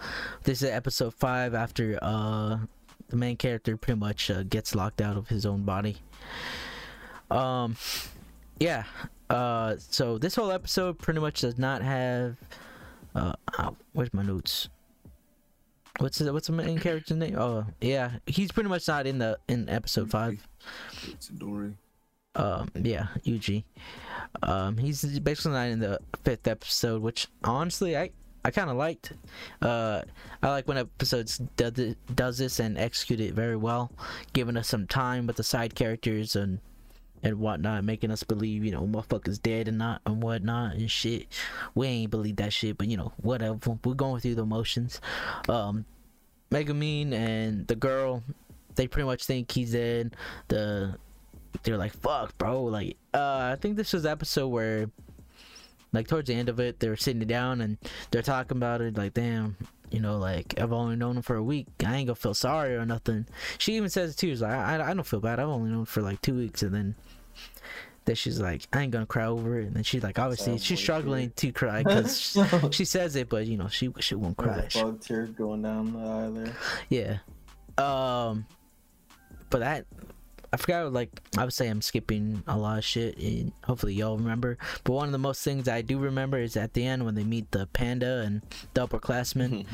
this 0.42 0.62
is 0.62 0.68
episode 0.68 1.14
five 1.14 1.54
after 1.54 1.96
uh 2.02 2.58
the 3.06 3.16
main 3.16 3.36
character 3.36 3.76
pretty 3.76 4.00
much 4.00 4.32
uh, 4.32 4.42
gets 4.42 4.74
locked 4.74 5.00
out 5.00 5.16
of 5.16 5.28
his 5.28 5.46
own 5.46 5.62
body. 5.62 5.98
Um, 7.30 7.76
yeah. 8.58 8.82
Uh, 9.30 9.76
so 9.78 10.18
this 10.18 10.34
whole 10.34 10.50
episode 10.50 10.98
pretty 10.98 11.20
much 11.20 11.42
does 11.42 11.56
not 11.56 11.82
have. 11.82 12.36
Uh, 13.14 13.34
uh 13.56 13.70
where's 13.92 14.12
my 14.12 14.24
notes? 14.24 14.68
What's 16.00 16.18
the, 16.18 16.32
what's 16.32 16.48
the 16.48 16.52
main 16.52 16.80
character's 16.80 17.16
name? 17.16 17.36
Oh, 17.38 17.64
yeah, 17.80 18.18
he's 18.26 18.50
pretty 18.50 18.68
much 18.68 18.88
not 18.88 19.06
in 19.06 19.18
the 19.18 19.38
in 19.48 19.68
episode 19.68 20.10
five. 20.10 20.44
Itadori. 21.06 21.74
Um, 22.34 22.68
yeah, 22.74 23.08
Yuji. 23.24 23.64
Um, 24.42 24.76
he's 24.76 25.18
basically 25.20 25.52
not 25.52 25.68
in 25.68 25.80
the 25.80 25.98
fifth 26.24 26.46
episode, 26.46 27.02
which 27.02 27.28
honestly 27.42 27.96
I 27.96 28.10
I 28.44 28.50
kind 28.50 28.70
of 28.70 28.76
liked. 28.76 29.12
Uh, 29.60 30.02
I 30.42 30.48
like 30.48 30.68
when 30.68 30.78
episodes 30.78 31.38
does 31.56 31.94
does 32.14 32.38
this 32.38 32.60
and 32.60 32.78
execute 32.78 33.20
it 33.20 33.34
very 33.34 33.56
well, 33.56 33.90
giving 34.32 34.56
us 34.56 34.68
some 34.68 34.86
time 34.86 35.26
with 35.26 35.36
the 35.36 35.42
side 35.42 35.74
characters 35.74 36.36
and 36.36 36.60
and 37.22 37.40
whatnot, 37.40 37.84
making 37.84 38.10
us 38.10 38.22
believe 38.22 38.64
you 38.64 38.70
know 38.70 38.86
motherfuckers 38.86 39.42
dead 39.42 39.68
and 39.68 39.78
not 39.78 40.00
and 40.06 40.22
whatnot 40.22 40.74
and 40.74 40.90
shit. 40.90 41.26
We 41.74 41.88
ain't 41.88 42.10
believe 42.10 42.36
that 42.36 42.52
shit, 42.52 42.78
but 42.78 42.86
you 42.88 42.96
know 42.96 43.12
whatever. 43.16 43.78
We're 43.84 43.94
going 43.94 44.20
through 44.20 44.36
the 44.36 44.46
motions. 44.46 45.00
Um, 45.48 45.84
Megumin 46.50 47.12
and 47.12 47.66
the 47.66 47.76
girl, 47.76 48.22
they 48.76 48.86
pretty 48.86 49.06
much 49.06 49.24
think 49.24 49.50
he's 49.50 49.72
dead. 49.72 50.16
The 50.48 50.96
they're 51.62 51.76
like, 51.76 51.92
fuck, 51.92 52.36
bro. 52.38 52.64
Like, 52.64 52.96
uh, 53.14 53.50
I 53.52 53.56
think 53.60 53.76
this 53.76 53.92
was 53.92 54.04
the 54.04 54.10
episode 54.10 54.48
where, 54.48 54.90
like, 55.92 56.08
towards 56.08 56.28
the 56.28 56.34
end 56.34 56.48
of 56.48 56.60
it, 56.60 56.80
they 56.80 56.88
were 56.88 56.96
sitting 56.96 57.26
down 57.26 57.60
and 57.60 57.78
they're 58.10 58.22
talking 58.22 58.56
about 58.56 58.80
it. 58.80 58.96
Like, 58.96 59.14
damn, 59.14 59.56
you 59.90 60.00
know, 60.00 60.18
like, 60.18 60.58
I've 60.60 60.72
only 60.72 60.96
known 60.96 61.16
him 61.16 61.22
for 61.22 61.36
a 61.36 61.42
week. 61.42 61.66
I 61.84 61.96
ain't 61.96 62.06
gonna 62.06 62.14
feel 62.16 62.34
sorry 62.34 62.76
or 62.76 62.84
nothing. 62.84 63.26
She 63.58 63.76
even 63.76 63.88
says 63.88 64.12
it 64.12 64.16
too. 64.16 64.28
She's 64.28 64.42
like, 64.42 64.52
I, 64.52 64.90
I 64.90 64.94
don't 64.94 65.06
feel 65.06 65.20
bad. 65.20 65.40
I've 65.40 65.48
only 65.48 65.70
known 65.70 65.80
him 65.80 65.86
for 65.86 66.02
like 66.02 66.22
two 66.22 66.36
weeks. 66.36 66.62
And 66.62 66.74
then, 66.74 66.94
that 68.08 68.16
she's 68.16 68.40
like, 68.40 68.66
I 68.72 68.82
ain't 68.82 68.92
gonna 68.92 69.06
cry 69.06 69.26
over 69.26 69.60
it. 69.60 69.66
And 69.66 69.76
then 69.76 69.82
she's 69.84 70.02
like, 70.02 70.18
obviously, 70.18 70.52
Sounds 70.52 70.64
she's 70.64 70.78
like 70.78 70.82
struggling 70.82 71.30
to 71.36 71.52
cry 71.52 71.82
because 71.84 72.36
she 72.70 72.84
says 72.84 73.16
it, 73.16 73.28
but, 73.28 73.46
you 73.46 73.56
know, 73.56 73.68
she, 73.68 73.92
she 74.00 74.14
won't 74.14 74.36
cry. 74.36 74.56
There's 74.56 74.76
a 74.76 74.84
bug 74.84 75.00
tear 75.00 75.26
going 75.26 75.62
down 75.62 75.92
the 75.92 75.98
eye 76.00 76.30
there. 76.30 76.54
Yeah. 76.88 77.18
Um 77.82 78.46
but 79.50 79.60
that 79.60 79.86
I 80.52 80.56
forgot 80.56 80.92
like 80.92 81.10
I 81.36 81.44
would 81.44 81.52
say 81.52 81.68
I'm 81.68 81.82
skipping 81.82 82.42
a 82.46 82.56
lot 82.56 82.78
of 82.78 82.84
shit 82.84 83.18
and 83.18 83.52
hopefully 83.64 83.94
y'all 83.94 84.16
remember. 84.16 84.58
But 84.84 84.92
one 84.92 85.06
of 85.06 85.12
the 85.12 85.18
most 85.18 85.42
things 85.42 85.68
I 85.68 85.82
do 85.82 85.98
remember 85.98 86.38
is 86.38 86.56
at 86.56 86.74
the 86.74 86.84
end 86.84 87.04
when 87.04 87.14
they 87.14 87.24
meet 87.24 87.50
the 87.50 87.66
panda 87.66 88.22
and 88.24 88.42
the 88.74 88.86
upperclassmen, 88.86 89.66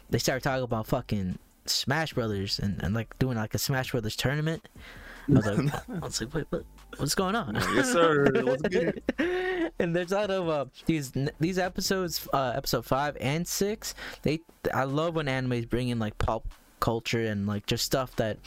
they 0.10 0.18
start 0.18 0.42
talking 0.42 0.64
about 0.64 0.86
fucking 0.86 1.38
Smash 1.66 2.12
Brothers 2.14 2.58
and, 2.58 2.82
and 2.82 2.94
like 2.94 3.18
doing 3.18 3.36
like 3.36 3.54
a 3.54 3.58
Smash 3.58 3.92
Brothers 3.92 4.16
tournament. 4.16 4.68
I 5.28 5.32
was 5.32 5.46
like, 5.46 5.74
I 5.88 5.98
was 5.98 6.20
like, 6.20 6.34
wait, 6.34 6.46
what, 6.50 6.64
what's 6.96 7.14
going 7.14 7.34
on? 7.34 7.54
yes, 7.54 7.92
sir. 7.92 8.94
And 9.78 9.96
there's 9.96 10.12
a 10.12 10.16
lot 10.16 10.30
of 10.30 10.48
uh, 10.48 10.64
these 10.86 11.12
these 11.40 11.58
episodes, 11.58 12.28
uh, 12.32 12.52
episode 12.54 12.84
five 12.84 13.16
and 13.20 13.48
six. 13.48 13.94
They, 14.22 14.40
I 14.72 14.84
love 14.84 15.16
when 15.16 15.26
animes 15.26 15.68
bring 15.68 15.88
in 15.88 15.98
like 15.98 16.18
pop 16.18 16.46
culture 16.78 17.24
and 17.24 17.46
like 17.46 17.66
just 17.66 17.84
stuff 17.84 18.14
that, 18.16 18.38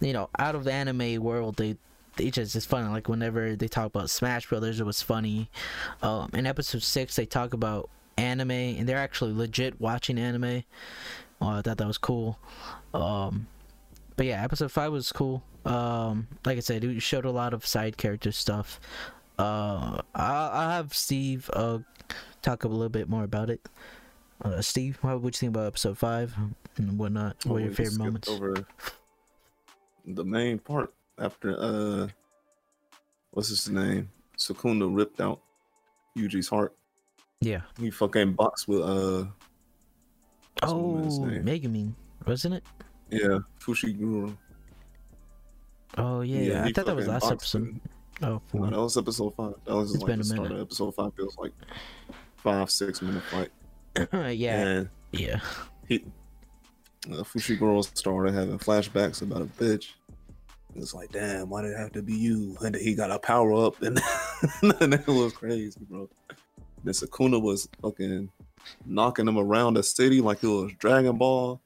you 0.00 0.12
know, 0.12 0.28
out 0.38 0.54
of 0.54 0.64
the 0.64 0.72
anime 0.72 1.22
world. 1.22 1.56
They, 1.56 1.76
they 2.16 2.30
just 2.30 2.54
it's 2.56 2.66
funny. 2.66 2.88
Like 2.88 3.08
whenever 3.08 3.56
they 3.56 3.68
talk 3.68 3.86
about 3.86 4.10
Smash 4.10 4.48
Brothers, 4.48 4.80
it 4.80 4.84
was 4.86 5.02
funny. 5.02 5.48
Um, 6.02 6.30
in 6.32 6.46
episode 6.46 6.82
six, 6.82 7.16
they 7.16 7.26
talk 7.26 7.52
about 7.52 7.88
anime 8.16 8.50
and 8.50 8.88
they're 8.88 8.98
actually 8.98 9.32
legit 9.32 9.80
watching 9.80 10.18
anime. 10.18 10.64
Oh, 11.40 11.48
I 11.48 11.62
thought 11.62 11.76
that 11.78 11.86
was 11.86 11.98
cool. 11.98 12.38
Um, 12.92 13.46
but 14.16 14.26
yeah, 14.26 14.42
episode 14.42 14.72
five 14.72 14.90
was 14.90 15.12
cool. 15.12 15.42
Um, 15.64 16.26
like 16.44 16.56
I 16.56 16.60
said, 16.60 16.82
it 16.82 17.00
showed 17.00 17.24
a 17.24 17.30
lot 17.30 17.54
of 17.54 17.64
side 17.64 17.96
character 17.96 18.32
stuff. 18.32 18.80
Uh, 19.38 20.00
I'll, 20.14 20.50
I'll 20.50 20.70
have 20.70 20.94
Steve 20.94 21.48
uh 21.52 21.78
talk 22.42 22.64
a 22.64 22.68
little 22.68 22.88
bit 22.88 23.08
more 23.08 23.22
about 23.22 23.50
it. 23.50 23.60
Uh, 24.42 24.60
Steve, 24.60 24.98
what 25.02 25.20
would 25.20 25.34
you 25.34 25.38
think 25.38 25.50
about 25.50 25.66
episode 25.66 25.98
five 25.98 26.34
and 26.76 26.98
whatnot? 26.98 27.36
What 27.44 27.50
Oh, 27.50 27.54
were 27.54 27.60
your 27.60 27.72
favorite 27.72 27.98
moments? 27.98 28.28
Over 28.28 28.66
the 30.14 30.24
main 30.24 30.58
part 30.58 30.92
after 31.18 31.56
uh, 31.58 32.08
what's 33.32 33.48
his 33.48 33.68
name? 33.68 34.10
Sukuna 34.36 34.94
ripped 34.94 35.20
out 35.20 35.40
Yuji's 36.16 36.48
heart. 36.48 36.74
Yeah. 37.40 37.62
He 37.78 37.90
fucking 37.90 38.32
boxed 38.34 38.68
with 38.68 38.80
uh, 38.82 39.24
Oh, 40.62 40.92
my 40.94 41.00
man's 41.00 41.18
name? 41.18 41.44
Megumin, 41.44 41.92
wasn't 42.26 42.54
it? 42.54 42.64
yeah, 43.10 43.38
Fushiguro. 43.60 44.36
Oh 45.96 46.20
yeah, 46.20 46.40
Yeah, 46.40 46.64
I 46.64 46.72
thought 46.72 46.86
that 46.86 46.96
was 46.96 47.06
last 47.08 47.30
episode. 47.30 47.80
Oh, 48.22 48.42
No, 48.52 48.70
that 48.70 48.76
was 48.80 48.96
episode 48.96 49.34
five. 49.36 49.54
That 49.64 49.74
was 49.74 49.94
It's 49.94 50.02
like 50.02 50.08
been 50.08 50.20
the 50.20 50.34
a 50.34 50.36
minute. 50.42 50.52
of 50.52 50.60
episode 50.60 50.94
five. 50.94 51.14
feels 51.14 51.36
like 51.38 51.52
five, 52.36 52.70
six 52.70 53.00
minute 53.02 53.22
fight. 53.24 53.50
yeah, 54.36 54.56
And 54.60 54.88
yeah. 55.12 55.40
he, 55.88 56.04
uh, 57.10 57.22
Fushiguro 57.22 57.82
started 57.96 58.34
having 58.34 58.58
flashbacks 58.58 59.22
about 59.22 59.42
a 59.42 59.46
bitch. 59.46 59.92
It's 60.80 60.94
like, 60.94 61.12
damn, 61.12 61.48
why 61.48 61.62
did 61.62 61.72
it 61.72 61.78
have 61.78 61.92
to 61.92 62.02
be 62.02 62.14
you? 62.14 62.56
And 62.60 62.74
he 62.74 62.94
got 62.94 63.10
a 63.10 63.18
power 63.18 63.66
up, 63.66 63.80
and, 63.82 64.00
and 64.80 64.94
it 64.94 65.06
was 65.06 65.32
crazy, 65.32 65.80
bro. 65.88 66.08
Then 66.84 66.94
Sukuna 66.94 67.40
was 67.40 67.68
fucking 67.82 68.30
knocking 68.86 69.28
him 69.28 69.38
around 69.38 69.74
the 69.74 69.82
city 69.82 70.20
like 70.20 70.42
it 70.42 70.48
was 70.48 70.72
Dragon 70.78 71.16
Ball. 71.16 71.60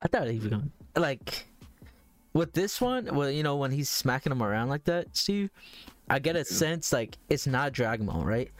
I 0.00 0.08
thought 0.08 0.28
he 0.28 0.38
was 0.38 0.48
gonna 0.48 0.68
like 0.96 1.46
with 2.32 2.52
this 2.52 2.80
one. 2.80 3.14
Well, 3.14 3.30
you 3.30 3.42
know, 3.42 3.56
when 3.56 3.70
he's 3.70 3.88
smacking 3.88 4.32
him 4.32 4.42
around 4.42 4.68
like 4.68 4.84
that, 4.84 5.16
Steve, 5.16 5.50
I 6.10 6.18
get 6.18 6.36
a 6.36 6.44
sense 6.44 6.92
like 6.92 7.18
it's 7.28 7.46
not 7.46 7.72
Dragon 7.72 8.06
Ball, 8.06 8.24
right? 8.24 8.50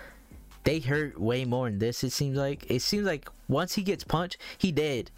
They 0.65 0.79
hurt 0.79 1.21
way 1.21 1.45
more 1.45 1.67
in 1.67 1.79
this. 1.79 2.05
It 2.05 2.13
seems 2.13 2.37
like 2.37 2.71
it 2.71 2.81
seems 2.81 3.05
like 3.05 3.29
once 3.49 3.75
he 3.75 3.83
gets 3.83 4.05
punched, 4.05 4.37
he 4.59 4.71
dead, 4.71 5.11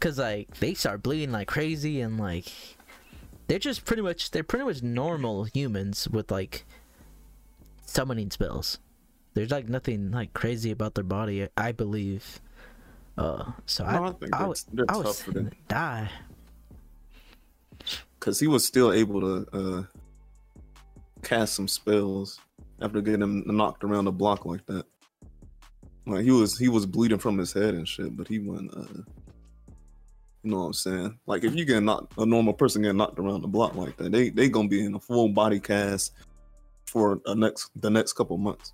cause 0.00 0.18
like 0.18 0.58
they 0.58 0.74
start 0.74 1.02
bleeding 1.02 1.32
like 1.32 1.48
crazy 1.48 2.00
and 2.00 2.20
like 2.20 2.52
they're 3.52 3.58
just 3.58 3.84
pretty 3.84 4.00
much 4.00 4.30
they're 4.30 4.42
pretty 4.42 4.64
much 4.64 4.82
normal 4.82 5.44
humans 5.44 6.08
with 6.08 6.30
like 6.30 6.64
summoning 7.84 8.30
spells. 8.30 8.78
There's 9.34 9.50
like 9.50 9.68
nothing 9.68 10.10
like 10.10 10.32
crazy 10.32 10.70
about 10.70 10.94
their 10.94 11.04
body, 11.04 11.46
I 11.54 11.72
believe. 11.72 12.40
Uh, 13.18 13.52
so 13.66 13.84
No, 13.84 13.90
I, 13.90 14.08
I 14.08 14.12
think 14.12 14.34
I, 14.34 14.46
was, 14.46 14.64
they're 14.72 14.86
I 14.88 14.96
was 14.96 15.22
gonna 15.24 15.50
die. 15.68 16.08
because 18.18 18.40
he 18.40 18.46
was 18.46 18.64
still 18.64 18.90
able 18.90 19.20
to 19.20 19.46
uh, 19.52 19.82
cast 21.22 21.52
some 21.52 21.68
spells 21.68 22.40
after 22.80 23.02
getting 23.02 23.20
him 23.20 23.42
knocked 23.46 23.84
around 23.84 24.06
the 24.06 24.12
block 24.12 24.46
like 24.46 24.64
that. 24.64 24.86
Like 26.06 26.24
he 26.24 26.30
was, 26.30 26.56
he 26.56 26.70
was 26.70 26.86
bleeding 26.86 27.18
from 27.18 27.36
his 27.36 27.52
head 27.52 27.74
and 27.74 27.86
shit, 27.86 28.16
but 28.16 28.28
he 28.28 28.38
wasn't 28.38 28.74
uh, 28.74 29.02
You 30.42 30.50
know 30.50 30.58
what 30.58 30.66
I'm 30.66 30.72
saying? 30.72 31.18
Like 31.26 31.44
if 31.44 31.54
you 31.54 31.64
get 31.64 31.82
knocked, 31.82 32.18
a 32.18 32.26
normal 32.26 32.52
person 32.52 32.82
get 32.82 32.96
knocked 32.96 33.18
around 33.18 33.42
the 33.42 33.48
block 33.48 33.74
like 33.76 33.96
that, 33.98 34.10
they 34.10 34.30
they 34.30 34.48
gonna 34.48 34.68
be 34.68 34.84
in 34.84 34.94
a 34.94 35.00
full 35.00 35.28
body 35.28 35.60
cast 35.60 36.12
for 36.86 37.20
a 37.26 37.34
next 37.34 37.70
the 37.80 37.90
next 37.90 38.14
couple 38.14 38.36
months. 38.38 38.72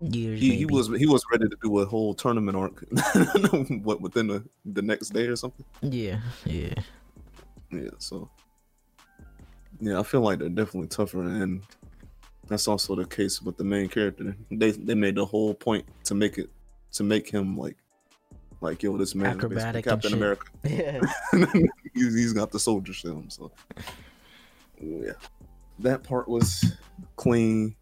Years. 0.00 0.38
He, 0.38 0.54
he 0.54 0.64
was 0.66 0.88
he 0.88 1.06
was 1.06 1.24
ready 1.32 1.48
to 1.48 1.56
do 1.62 1.78
a 1.78 1.86
whole 1.86 2.14
tournament 2.14 2.56
arc, 2.56 2.84
what 3.82 4.00
within 4.00 4.28
the 4.28 4.44
the 4.66 4.82
next 4.82 5.08
day 5.08 5.26
or 5.26 5.34
something. 5.34 5.64
Yeah, 5.82 6.20
yeah. 6.44 6.74
Yeah, 7.70 7.90
so 7.98 8.30
yeah, 9.80 9.98
I 9.98 10.02
feel 10.02 10.20
like 10.20 10.38
they're 10.38 10.48
definitely 10.48 10.88
tougher, 10.88 11.22
and 11.22 11.62
that's 12.46 12.68
also 12.68 12.94
the 12.94 13.06
case 13.06 13.42
with 13.42 13.56
the 13.56 13.64
main 13.64 13.88
character. 13.88 14.36
They 14.50 14.72
they 14.72 14.94
made 14.94 15.16
the 15.16 15.24
whole 15.24 15.54
point 15.54 15.86
to 16.04 16.14
make 16.14 16.38
it 16.38 16.50
to 16.92 17.02
make 17.02 17.28
him 17.28 17.56
like 17.56 17.76
like 18.60 18.82
yo, 18.82 18.96
this 18.96 19.14
man 19.14 19.30
is 19.30 19.36
Acrobatic 19.36 19.86
and 19.86 20.02
Captain. 20.02 20.12
America. 20.12 20.46
Yeah. 20.64 21.00
he's, 21.94 22.14
he's 22.14 22.32
got 22.32 22.50
the 22.50 22.58
soldier 22.58 22.92
film, 22.92 23.30
so 23.30 23.50
yeah, 24.80 25.12
that 25.78 26.02
part 26.02 26.28
was 26.28 26.72
clean. 27.16 27.74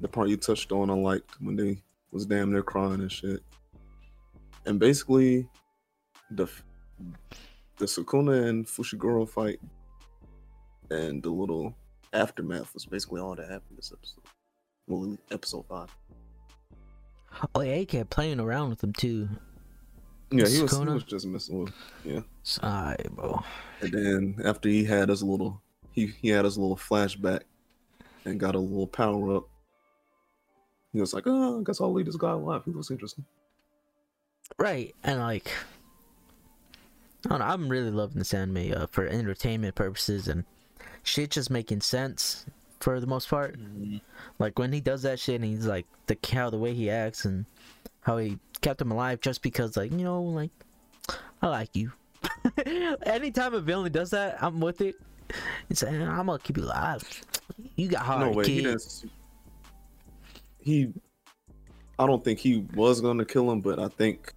The 0.00 0.08
part 0.08 0.28
you 0.28 0.36
touched 0.36 0.72
on, 0.72 0.90
I 0.90 0.94
liked 0.94 1.40
when 1.40 1.56
they 1.56 1.82
was 2.10 2.26
damn 2.26 2.52
near 2.52 2.62
crying 2.62 3.00
and 3.00 3.12
shit. 3.12 3.40
And 4.66 4.78
basically, 4.78 5.48
the 6.30 6.46
the 7.78 7.86
Sukuna 7.86 8.48
and 8.48 8.66
Fushiguro 8.66 9.28
fight 9.28 9.58
and 10.90 11.22
the 11.22 11.30
little 11.30 11.74
aftermath 12.12 12.74
was 12.74 12.84
basically 12.84 13.20
all 13.20 13.34
that 13.34 13.48
happened 13.48 13.78
this 13.78 13.92
episode. 13.92 14.24
Well, 14.86 15.16
episode 15.30 15.66
five. 15.66 15.88
Oh 17.54 17.60
yeah, 17.60 17.76
he 17.76 17.86
kept 17.86 18.10
playing 18.10 18.40
around 18.40 18.70
with 18.70 18.82
him 18.82 18.92
too. 18.92 19.28
Yeah, 20.32 20.46
he 20.46 20.62
was, 20.62 20.78
he 20.78 20.84
was 20.84 21.04
just 21.04 21.26
messing 21.26 21.58
with. 21.58 21.72
Yeah. 22.04 22.20
Alright, 22.62 23.10
bro. 23.16 23.42
And 23.80 23.92
then 23.92 24.36
after 24.44 24.68
he 24.68 24.84
had 24.84 25.08
his 25.08 25.22
little 25.22 25.60
he 25.92 26.06
he 26.06 26.28
had 26.28 26.44
his 26.44 26.56
little 26.56 26.76
flashback 26.76 27.42
and 28.24 28.38
got 28.38 28.54
a 28.54 28.58
little 28.58 28.86
power 28.86 29.36
up. 29.36 29.48
He 30.92 31.00
was 31.00 31.14
like, 31.14 31.24
oh, 31.26 31.60
I 31.60 31.62
guess 31.64 31.80
I'll 31.80 31.92
leave 31.92 32.06
this 32.06 32.16
guy 32.16 32.32
alive. 32.32 32.62
He 32.64 32.70
was 32.70 32.90
interesting. 32.90 33.24
Right, 34.58 34.94
and 35.04 35.20
like, 35.20 35.50
I 37.24 37.28
don't 37.28 37.38
know, 37.38 37.44
I'm 37.44 37.68
really 37.68 37.90
loving 37.90 38.18
this 38.18 38.34
anime 38.34 38.72
uh, 38.74 38.86
for 38.88 39.06
entertainment 39.06 39.76
purposes 39.76 40.26
and 40.26 40.44
shit 41.04 41.30
just 41.30 41.50
making 41.50 41.80
sense 41.80 42.46
for 42.80 42.98
the 42.98 43.06
most 43.06 43.28
part. 43.28 43.56
Like 44.38 44.58
when 44.58 44.72
he 44.72 44.80
does 44.80 45.02
that 45.02 45.20
shit 45.20 45.36
and 45.36 45.44
he's 45.44 45.66
like 45.66 45.86
the 46.06 46.16
cow, 46.16 46.50
the 46.50 46.58
way 46.58 46.74
he 46.74 46.90
acts 46.90 47.24
and 47.24 47.46
how 48.00 48.16
he 48.18 48.38
kept 48.60 48.80
him 48.80 48.90
alive 48.90 49.20
just 49.20 49.42
because 49.42 49.76
like 49.76 49.90
you 49.92 50.04
know 50.04 50.22
like 50.22 50.50
I 51.42 51.48
like 51.48 51.74
you. 51.74 51.92
Anytime 53.04 53.54
a 53.54 53.60
villain 53.60 53.92
does 53.92 54.10
that, 54.10 54.42
I'm 54.42 54.60
with 54.60 54.80
it. 54.80 54.96
It's 55.68 55.82
like, 55.82 55.94
I'm 55.94 56.26
gonna 56.26 56.38
keep 56.38 56.56
you 56.56 56.64
alive. 56.64 57.02
You 57.76 57.88
got 57.88 58.02
heart, 58.02 58.20
no 58.20 58.32
way, 58.32 58.46
he 58.46 58.56
kid. 58.56 58.64
didn't. 58.64 59.04
He, 60.58 60.92
I 61.98 62.06
don't 62.06 62.22
think 62.22 62.38
he 62.38 62.66
was 62.74 63.00
gonna 63.00 63.24
kill 63.24 63.50
him, 63.50 63.60
but 63.60 63.78
I 63.78 63.88
think 63.88 64.34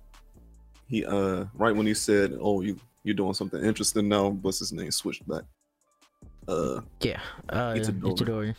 he, 0.88 1.06
uh, 1.06 1.46
right 1.56 1.76
when 1.76 1.86
he 1.86 1.94
said, 1.94 2.38
"Oh, 2.40 2.62
you 2.62 2.80
you're 3.04 3.16
doing 3.16 3.34
something 3.34 3.64
interesting 3.64 4.08
now," 4.08 4.30
what's 4.30 4.60
his 4.60 4.72
name 4.72 4.92
switched 4.92 5.28
back. 5.28 5.44
Uh, 6.48 6.82
Yeah, 7.02 7.20
uh, 7.50 7.74
Itadori. 7.74 8.18
Itadori. 8.18 8.56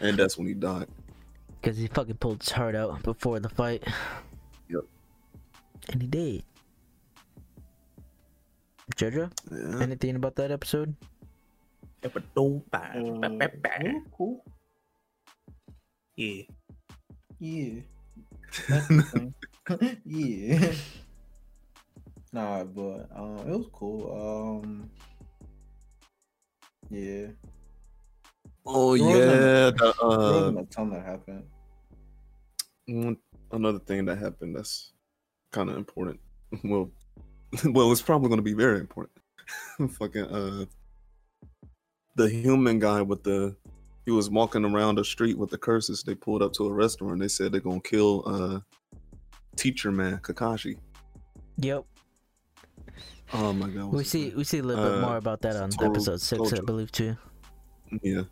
and 0.00 0.16
that's 0.16 0.38
when 0.38 0.46
he 0.46 0.54
died. 0.54 0.86
Because 1.60 1.78
he 1.78 1.86
fucking 1.88 2.16
pulled 2.16 2.42
his 2.42 2.52
heart 2.52 2.74
out 2.74 3.02
before 3.02 3.40
the 3.40 3.48
fight. 3.48 3.82
Yep. 5.84 5.92
And 5.92 6.02
he 6.02 6.08
did. 6.08 6.44
Jojo, 8.96 9.30
Yeah. 9.50 9.82
anything 9.82 10.16
about 10.16 10.36
that 10.36 10.50
episode? 10.50 10.94
Episode 12.02 12.62
Uh, 12.72 13.28
cool, 13.38 14.02
cool. 14.12 14.44
Yeah. 16.16 16.42
Yeah. 17.38 17.80
That's 18.68 18.90
yeah. 20.04 20.72
Nah, 22.32 22.64
but 22.64 23.08
um, 23.14 23.38
it 23.48 23.56
was 23.56 23.68
cool. 23.72 24.00
Um, 24.12 24.90
yeah. 26.90 27.28
Oh 28.66 28.96
There 28.96 29.06
wasn't- 29.06 29.18
yeah. 29.20 29.70
The, 29.70 29.94
There 30.00 30.02
uh, 30.02 30.32
wasn't 30.32 30.58
a 30.60 30.64
ton 30.66 30.90
that 30.90 31.04
happened. 31.04 31.44
another 33.52 33.78
thing 33.80 34.04
that 34.06 34.18
happened 34.18 34.56
that's 34.56 34.92
kind 35.54 35.70
of 35.70 35.76
important. 35.76 36.20
Well, 36.64 36.90
well, 37.64 37.90
it's 37.92 38.02
probably 38.02 38.28
going 38.28 38.38
to 38.38 38.42
be 38.42 38.52
very 38.54 38.78
important. 38.78 39.16
Fucking 39.98 40.24
uh, 40.24 40.64
the 42.16 42.28
human 42.30 42.78
guy 42.78 43.02
with 43.02 43.22
the 43.24 43.56
he 44.04 44.10
was 44.12 44.30
walking 44.30 44.64
around 44.64 44.96
the 44.96 45.04
street 45.04 45.36
with 45.38 45.50
the 45.50 45.58
curses. 45.58 46.02
They 46.06 46.14
pulled 46.14 46.42
up 46.42 46.52
to 46.54 46.66
a 46.66 46.72
restaurant. 46.72 47.18
They 47.20 47.28
said 47.28 47.50
they're 47.52 47.60
gonna 47.60 47.80
kill 47.80 48.22
uh, 48.26 48.60
teacher 49.56 49.90
man 49.90 50.18
Kakashi. 50.18 50.78
Yep. 51.58 51.84
Oh 53.32 53.52
my 53.52 53.68
god. 53.68 53.92
We 53.92 54.04
see 54.04 54.30
we 54.36 54.44
see 54.44 54.58
a 54.58 54.62
little 54.62 54.84
bit 54.84 54.98
Uh, 54.98 55.06
more 55.06 55.16
about 55.16 55.40
that 55.42 55.56
on 55.56 55.70
Toro- 55.70 55.90
episode 55.90 56.20
six, 56.20 56.52
I 56.52 56.60
believe 56.60 56.92
too. 56.92 57.16
Yeah, 58.02 58.22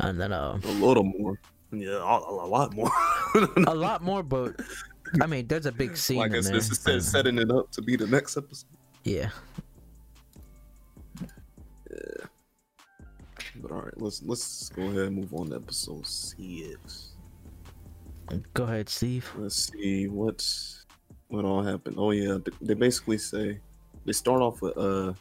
And 0.00 0.20
then 0.20 0.32
um 0.32 0.60
a 0.64 0.72
little 0.72 1.04
more. 1.04 1.38
Yeah, 1.72 1.98
a, 2.02 2.18
a 2.18 2.48
lot 2.48 2.74
more. 2.74 2.90
a 3.66 3.74
lot 3.74 4.02
more, 4.02 4.22
but 4.24 4.58
I 5.20 5.26
mean, 5.26 5.46
there's 5.46 5.66
a 5.66 5.72
big 5.72 5.96
scene 5.96 6.18
like 6.18 6.32
it's, 6.32 6.48
there. 6.48 6.56
it's, 6.56 6.86
it's 6.86 7.06
setting 7.06 7.38
it 7.38 7.50
up 7.50 7.70
to 7.72 7.82
be 7.82 7.96
the 7.96 8.06
next 8.06 8.36
episode. 8.36 8.68
Yeah. 9.04 9.30
But 13.56 13.72
all 13.72 13.82
right, 13.82 14.00
let's 14.00 14.22
let's 14.22 14.68
go 14.70 14.82
ahead 14.84 15.06
and 15.06 15.16
move 15.16 15.34
on 15.34 15.50
to 15.50 15.56
episode 15.56 16.06
six. 16.06 17.12
Go 18.54 18.64
ahead, 18.64 18.88
Steve. 18.88 19.30
Let's 19.36 19.70
see 19.72 20.06
what 20.06 20.46
what 21.28 21.44
all 21.44 21.62
happened. 21.62 21.96
Oh 21.98 22.12
yeah, 22.12 22.38
they 22.60 22.74
basically 22.74 23.18
say 23.18 23.58
they 24.04 24.12
start 24.12 24.40
off 24.40 24.62
with 24.62 24.76
uh 24.78 25.12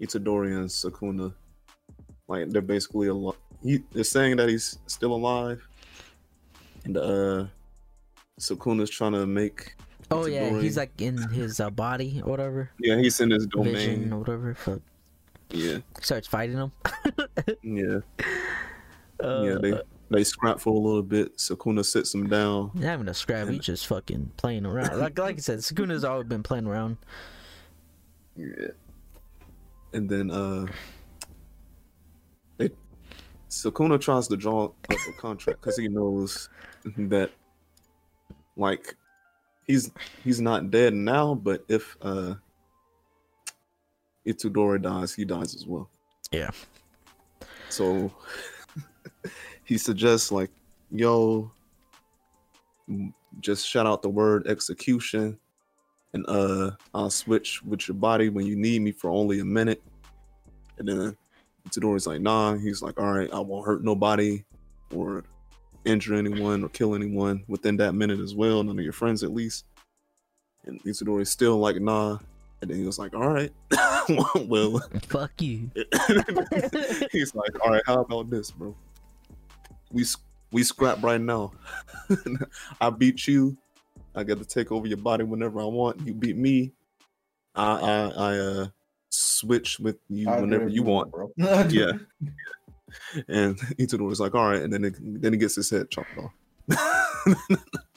Itadori 0.00 0.56
and 0.56 0.68
Sukuna. 0.68 1.34
Like 2.28 2.50
they're 2.50 2.62
basically 2.62 3.08
alive. 3.08 3.36
He, 3.62 3.82
they're 3.92 4.04
saying 4.04 4.36
that 4.36 4.48
he's 4.48 4.78
still 4.86 5.12
alive, 5.12 5.66
and 6.84 6.96
uh 6.96 7.46
Sukuna's 8.40 8.90
trying 8.90 9.12
to 9.12 9.26
make. 9.26 9.74
Oh 10.10 10.26
yeah, 10.26 10.58
he's 10.60 10.76
like 10.76 11.00
in 11.00 11.16
his 11.30 11.60
uh, 11.60 11.70
body 11.70 12.20
or 12.24 12.30
whatever, 12.30 12.70
Yeah, 12.80 12.96
he's 12.96 13.20
in 13.20 13.30
his 13.30 13.46
domain. 13.46 13.74
vision 13.74 14.12
or 14.12 14.18
whatever. 14.18 14.54
Fuck. 14.54 14.80
Yeah, 15.50 15.78
Starts 16.00 16.26
fighting 16.26 16.56
him. 16.56 16.72
yeah, 17.62 17.98
Uh, 19.22 19.42
yeah. 19.42 19.54
They 19.60 19.80
they 20.10 20.24
scrap 20.24 20.58
for 20.58 20.70
a 20.74 20.78
little 20.78 21.02
bit. 21.02 21.36
Sukuna 21.36 21.84
sits 21.84 22.12
him 22.14 22.28
down. 22.28 22.72
Not 22.74 22.82
having 22.84 23.08
a 23.08 23.14
scrap, 23.14 23.48
he's 23.48 23.60
just 23.64 23.86
fucking 23.86 24.32
playing 24.36 24.66
around. 24.66 24.98
Like 24.98 25.16
like 25.18 25.36
I 25.36 25.40
said, 25.40 25.58
Sukuna's 25.60 26.02
always 26.02 26.26
been 26.26 26.42
playing 26.42 26.66
around. 26.66 26.96
Yeah. 28.36 28.68
And 29.92 30.08
then 30.08 30.30
uh 30.30 30.66
they 32.56 32.70
Sakuna 33.48 34.00
tries 34.00 34.26
to 34.28 34.36
draw 34.36 34.66
up 34.66 34.74
a 34.90 35.12
contract 35.20 35.60
because 35.60 35.76
he 35.76 35.88
knows 35.88 36.48
that 36.96 37.30
like 38.60 38.94
he's 39.66 39.90
he's 40.22 40.40
not 40.40 40.70
dead 40.70 40.94
now, 40.94 41.34
but 41.34 41.64
if 41.68 41.96
uh 42.02 42.34
Itadori 44.26 44.82
dies, 44.82 45.14
he 45.14 45.24
dies 45.24 45.54
as 45.54 45.66
well. 45.66 45.88
Yeah. 46.30 46.50
So 47.70 48.12
he 49.64 49.78
suggests 49.78 50.30
like, 50.30 50.50
yo, 50.90 51.50
just 53.40 53.66
shout 53.66 53.86
out 53.86 54.02
the 54.02 54.08
word 54.08 54.46
execution 54.46 55.38
and 56.12 56.24
uh 56.28 56.72
I'll 56.94 57.10
switch 57.10 57.62
with 57.62 57.88
your 57.88 57.96
body 57.96 58.28
when 58.28 58.46
you 58.46 58.56
need 58.56 58.82
me 58.82 58.92
for 58.92 59.10
only 59.10 59.40
a 59.40 59.44
minute. 59.44 59.82
And 60.78 60.88
then 60.88 61.16
Itadori's 61.68 62.06
like, 62.06 62.20
nah. 62.20 62.56
He's 62.56 62.82
like, 62.82 62.98
all 62.98 63.12
right, 63.12 63.32
I 63.32 63.38
won't 63.38 63.66
hurt 63.66 63.84
nobody 63.84 64.44
or 64.94 65.24
injure 65.84 66.14
anyone 66.14 66.64
or 66.64 66.68
kill 66.68 66.94
anyone 66.94 67.44
within 67.48 67.76
that 67.78 67.94
minute 67.94 68.20
as 68.20 68.34
well. 68.34 68.62
None 68.62 68.78
of 68.78 68.84
your 68.84 68.92
friends 68.92 69.22
at 69.22 69.32
least. 69.32 69.64
And 70.66 70.82
Itadori's 70.84 71.30
still 71.30 71.58
like, 71.58 71.76
nah. 71.80 72.18
And 72.60 72.70
then 72.70 72.78
he 72.78 72.84
was 72.84 72.98
like, 72.98 73.14
all 73.14 73.28
right, 73.28 73.52
well, 74.46 74.82
Fuck 75.08 75.40
you. 75.40 75.70
he's 77.12 77.34
like, 77.34 77.64
all 77.64 77.70
right, 77.70 77.82
how 77.86 78.02
about 78.02 78.28
this, 78.28 78.50
bro? 78.50 78.76
We 79.90 80.04
we 80.52 80.62
scrap 80.62 81.02
right 81.02 81.20
now. 81.20 81.52
I 82.80 82.90
beat 82.90 83.26
you. 83.26 83.56
I 84.14 84.24
get 84.24 84.38
to 84.38 84.44
take 84.44 84.72
over 84.72 84.86
your 84.86 84.98
body 84.98 85.24
whenever 85.24 85.60
I 85.60 85.64
want. 85.64 86.06
You 86.06 86.12
beat 86.12 86.36
me. 86.36 86.72
I 87.54 87.72
I, 87.72 88.08
I 88.08 88.38
uh 88.38 88.66
switch 89.08 89.80
with 89.80 89.96
you 90.08 90.28
I 90.28 90.40
whenever 90.40 90.68
you 90.68 90.82
want. 90.82 91.10
bro. 91.10 91.32
Yeah. 91.36 91.92
And 93.28 93.58
Itadori's 93.78 94.20
like, 94.20 94.34
all 94.34 94.48
right, 94.48 94.62
and 94.62 94.72
then 94.72 94.84
it, 94.84 94.96
then 95.00 95.32
he 95.32 95.38
gets 95.38 95.56
his 95.56 95.70
head 95.70 95.90
chopped 95.90 96.10
off. 96.18 96.32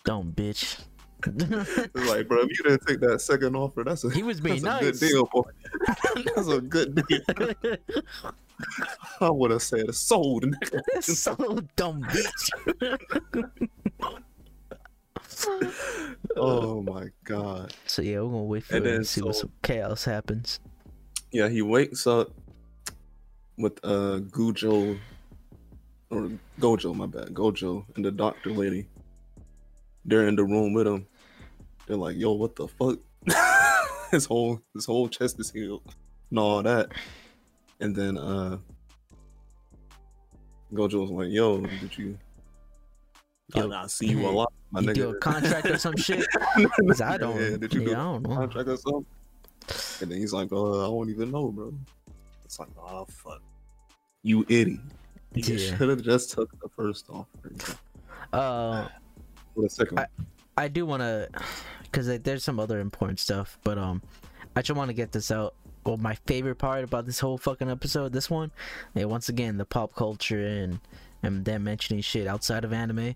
Dumb 0.06 0.34
bitch. 0.36 0.80
Like, 1.96 2.28
bro, 2.28 2.41
if 2.41 2.50
you 2.50 2.64
didn't 2.66 2.86
take 2.86 3.00
that 3.00 3.22
second 3.22 3.56
offer, 3.56 3.86
that's 3.86 4.04
a 4.04 4.10
he 4.10 4.24
was 4.24 4.41
being 4.41 4.62
that's 4.62 4.82
a 4.82 4.86
nice. 4.86 5.00
good 5.00 5.08
deal, 5.08 5.30
boy. 5.32 5.44
that's 6.36 6.50
a 6.50 6.60
good 6.60 7.02
deal. 7.08 7.22
I 9.22 9.30
would 9.30 9.52
have 9.52 9.62
said 9.62 9.96
sold. 9.96 10.44
nigga. 10.44 11.02
so 11.02 11.36
dumb 11.78 12.04
bitch. 12.04 13.00
oh 16.36 16.82
my 16.82 17.08
god. 17.24 17.74
So 17.88 18.02
yeah, 18.02 18.20
we're 18.20 18.30
gonna 18.32 18.44
wait 18.44 18.66
for 18.66 18.76
And 18.76 18.86
and 18.86 19.08
see 19.08 19.22
what 19.22 19.38
some 19.38 19.54
chaos 19.62 20.04
happens. 20.04 20.60
Yeah, 21.32 21.48
he 21.48 21.62
wakes 21.62 22.06
up 22.06 22.32
with 23.58 23.80
uh 23.84 24.20
Gujo 24.32 24.99
or 26.10 26.30
Gojo, 26.60 26.95
my 26.95 27.06
bad, 27.06 27.30
Gojo 27.34 27.86
and 27.95 28.06
the 28.06 28.12
doctor 28.12 28.51
lady. 28.51 28.88
They're 30.06 30.28
in 30.28 30.36
the 30.36 30.43
room 30.43 30.74
with 30.74 30.88
him. 30.88 31.08
They're 31.88 31.97
like, 31.97 32.18
"Yo, 32.18 32.34
what 32.34 32.56
the 32.56 32.68
fuck?" 32.68 32.99
his 34.12 34.26
whole 34.26 34.62
his 34.74 34.86
whole 34.86 35.08
chest 35.08 35.39
is 35.39 35.51
healed 35.51 35.82
and 36.30 36.39
all 36.39 36.62
that. 36.64 36.89
And 37.80 37.95
then 37.95 38.18
uh 38.18 38.58
Gojo 40.74 41.01
was 41.01 41.12
like, 41.12 41.30
"Yo, 41.30 41.62
did 41.62 41.97
you?" 41.97 42.18
Yo, 43.56 43.70
I, 43.70 43.84
I 43.84 43.88
see 43.88 44.08
you 44.08 44.26
a 44.26 44.30
lot, 44.30 44.51
my 44.72 44.82
you 44.82 44.88
nigga. 44.88 44.93
do 44.95 45.10
a 45.10 45.20
contract 45.20 45.68
or 45.68 45.78
some 45.78 45.95
shit. 45.95 46.26
I 47.04 47.18
don't. 47.18 47.39
Yeah, 47.39 47.58
did 47.58 47.74
you 47.74 47.82
yeah, 47.82 47.88
do 47.88 47.91
I 47.91 47.95
don't 47.95 48.24
know. 48.24 48.36
contract 48.36 48.70
or 48.70 48.78
something? 48.78 49.06
And 50.01 50.12
then 50.12 50.18
he's 50.18 50.34
like, 50.34 50.51
uh, 50.51 50.86
I 50.86 50.88
don't 50.89 51.10
even 51.10 51.32
know, 51.32 51.49
bro. 51.51 51.74
It's 52.54 52.60
like, 52.60 52.70
oh 52.78 53.06
fuck. 53.06 53.41
You 54.22 54.45
idiot. 54.47 54.80
You 55.34 55.56
Yeah. 55.56 55.76
should 55.76 55.89
have 55.89 56.04
just 56.04 56.30
took 56.30 56.51
the 56.62 56.70
first 56.70 57.08
offer. 57.10 57.78
Uh, 58.32 58.88
the 59.58 59.68
second 59.68 59.97
one. 59.97 60.08
I 60.56 60.68
do 60.68 60.86
want 60.86 61.01
to, 61.01 61.30
cause 61.91 62.08
like, 62.08 62.22
there's 62.22 62.43
some 62.43 62.60
other 62.60 62.80
important 62.80 63.20
stuff, 63.20 63.58
but 63.64 63.80
um, 63.80 64.04
I 64.56 64.62
just 64.62 64.78
want 64.78 64.89
to 64.89 64.93
get 64.93 65.12
this 65.12 65.32
out. 65.32 65.56
Well, 65.84 65.97
my 65.97 66.14
favorite 66.28 66.58
part 66.60 66.84
about 66.84 67.08
this 67.08 67.20
whole 67.20 67.39
fucking 67.39 67.72
episode, 67.72 68.14
this 68.14 68.30
one, 68.30 68.51
yeah, 68.93 69.06
once 69.06 69.30
again, 69.30 69.58
the 69.58 69.66
pop 69.66 69.95
culture 69.95 70.45
and 70.45 70.80
and 71.24 71.43
them 71.45 71.64
mentioning 71.64 72.04
shit 72.04 72.28
outside 72.28 72.64
of 72.66 72.72
anime. 72.72 73.16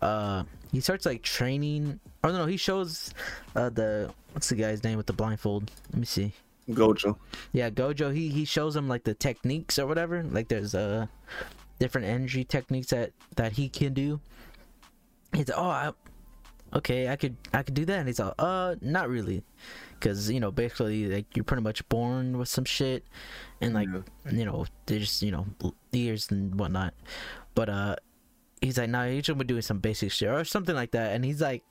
Uh, 0.00 0.44
he 0.72 0.80
starts 0.80 1.04
like 1.04 1.20
training. 1.22 2.00
Oh 2.24 2.32
no, 2.32 2.46
he 2.46 2.56
shows 2.56 3.12
uh 3.54 3.68
the 3.68 4.10
what's 4.32 4.48
the 4.48 4.54
guy's 4.54 4.82
name 4.82 4.96
with 4.96 5.06
the 5.06 5.12
blindfold? 5.12 5.70
Let 5.92 6.00
me 6.00 6.06
see. 6.06 6.32
Gojo. 6.74 7.16
Yeah, 7.52 7.70
Gojo. 7.70 8.14
He 8.14 8.28
he 8.28 8.44
shows 8.44 8.76
him 8.76 8.88
like 8.88 9.04
the 9.04 9.14
techniques 9.14 9.78
or 9.78 9.86
whatever. 9.86 10.22
Like 10.22 10.48
there's 10.48 10.74
uh 10.74 11.06
different 11.78 12.06
energy 12.06 12.44
techniques 12.44 12.88
that 12.88 13.12
that 13.36 13.52
he 13.52 13.68
can 13.68 13.94
do. 13.94 14.20
He's 15.32 15.48
like, 15.48 15.58
oh, 15.58 15.62
I, 15.70 15.92
okay, 16.74 17.08
I 17.08 17.16
could 17.16 17.36
I 17.52 17.62
could 17.62 17.74
do 17.74 17.84
that. 17.86 17.98
And 17.98 18.08
he's 18.08 18.18
like, 18.18 18.34
uh, 18.38 18.74
not 18.80 19.08
really, 19.08 19.42
because 19.98 20.30
you 20.30 20.40
know 20.40 20.50
basically 20.50 21.06
like 21.06 21.36
you're 21.36 21.44
pretty 21.44 21.62
much 21.62 21.88
born 21.88 22.36
with 22.38 22.48
some 22.48 22.64
shit, 22.64 23.04
and 23.60 23.74
like 23.74 23.88
Yeah. 23.92 24.32
you 24.32 24.44
know 24.44 24.66
there's 24.86 25.22
you 25.22 25.30
know 25.30 25.46
ears 25.92 26.30
and 26.30 26.58
whatnot, 26.58 26.94
but 27.54 27.68
uh, 27.68 27.96
he's 28.60 28.78
like, 28.78 28.90
nah, 28.90 29.04
you're 29.04 29.18
just 29.22 29.28
gonna 29.28 29.38
be 29.38 29.44
doing 29.44 29.62
some 29.62 29.78
basic 29.78 30.10
shit 30.12 30.28
or 30.28 30.44
something 30.44 30.74
like 30.74 30.90
that. 30.92 31.14
And 31.14 31.24
he's 31.24 31.40
like, 31.40 31.62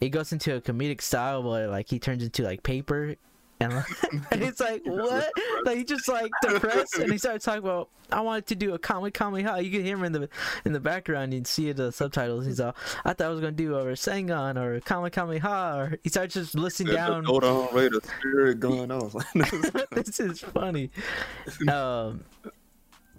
it 0.00 0.08
goes 0.10 0.32
into 0.32 0.54
a 0.56 0.60
comedic 0.60 1.02
style 1.02 1.42
where 1.42 1.68
like 1.68 1.88
he 1.90 1.98
turns 1.98 2.22
into 2.22 2.42
like 2.42 2.62
paper. 2.62 3.16
And, 4.30 4.42
it's 4.42 4.60
like 4.60 4.82
what? 4.84 5.32
Like 5.64 5.78
he 5.78 5.84
just 5.84 6.08
like 6.08 6.30
depressed, 6.42 6.96
and 6.98 7.10
he 7.10 7.18
started 7.18 7.42
talking 7.42 7.62
about 7.62 7.90
I 8.10 8.20
wanted 8.20 8.46
to 8.46 8.54
do 8.54 8.74
a 8.74 8.78
Kamehameha. 8.78 9.60
You 9.60 9.70
can 9.70 9.84
hear 9.84 9.96
him 9.96 10.04
in 10.04 10.12
the 10.12 10.28
in 10.64 10.72
the 10.72 10.80
background. 10.80 11.32
You 11.32 11.40
can 11.40 11.44
see 11.44 11.72
the 11.72 11.90
subtitles. 11.90 12.46
He's 12.46 12.60
all 12.60 12.76
I 13.04 13.12
thought 13.12 13.26
I 13.26 13.30
was 13.30 13.40
gonna 13.40 13.52
do 13.52 13.76
a 13.76 13.84
Rasengan 13.84 14.56
or 14.56 14.76
a 14.76 14.80
Kamehameha. 14.80 15.76
Or 15.76 15.98
he 16.04 16.08
starts 16.08 16.34
just 16.34 16.54
listening 16.54 16.94
down. 16.94 17.24
hold 17.24 17.44
on 17.44 17.74
Ray, 17.74 17.88
the 17.88 18.00
spirit 18.00 18.60
going 18.60 18.88
like, 18.88 19.90
this 19.90 20.20
is 20.20 20.40
funny. 20.40 20.90
Um, 21.68 22.24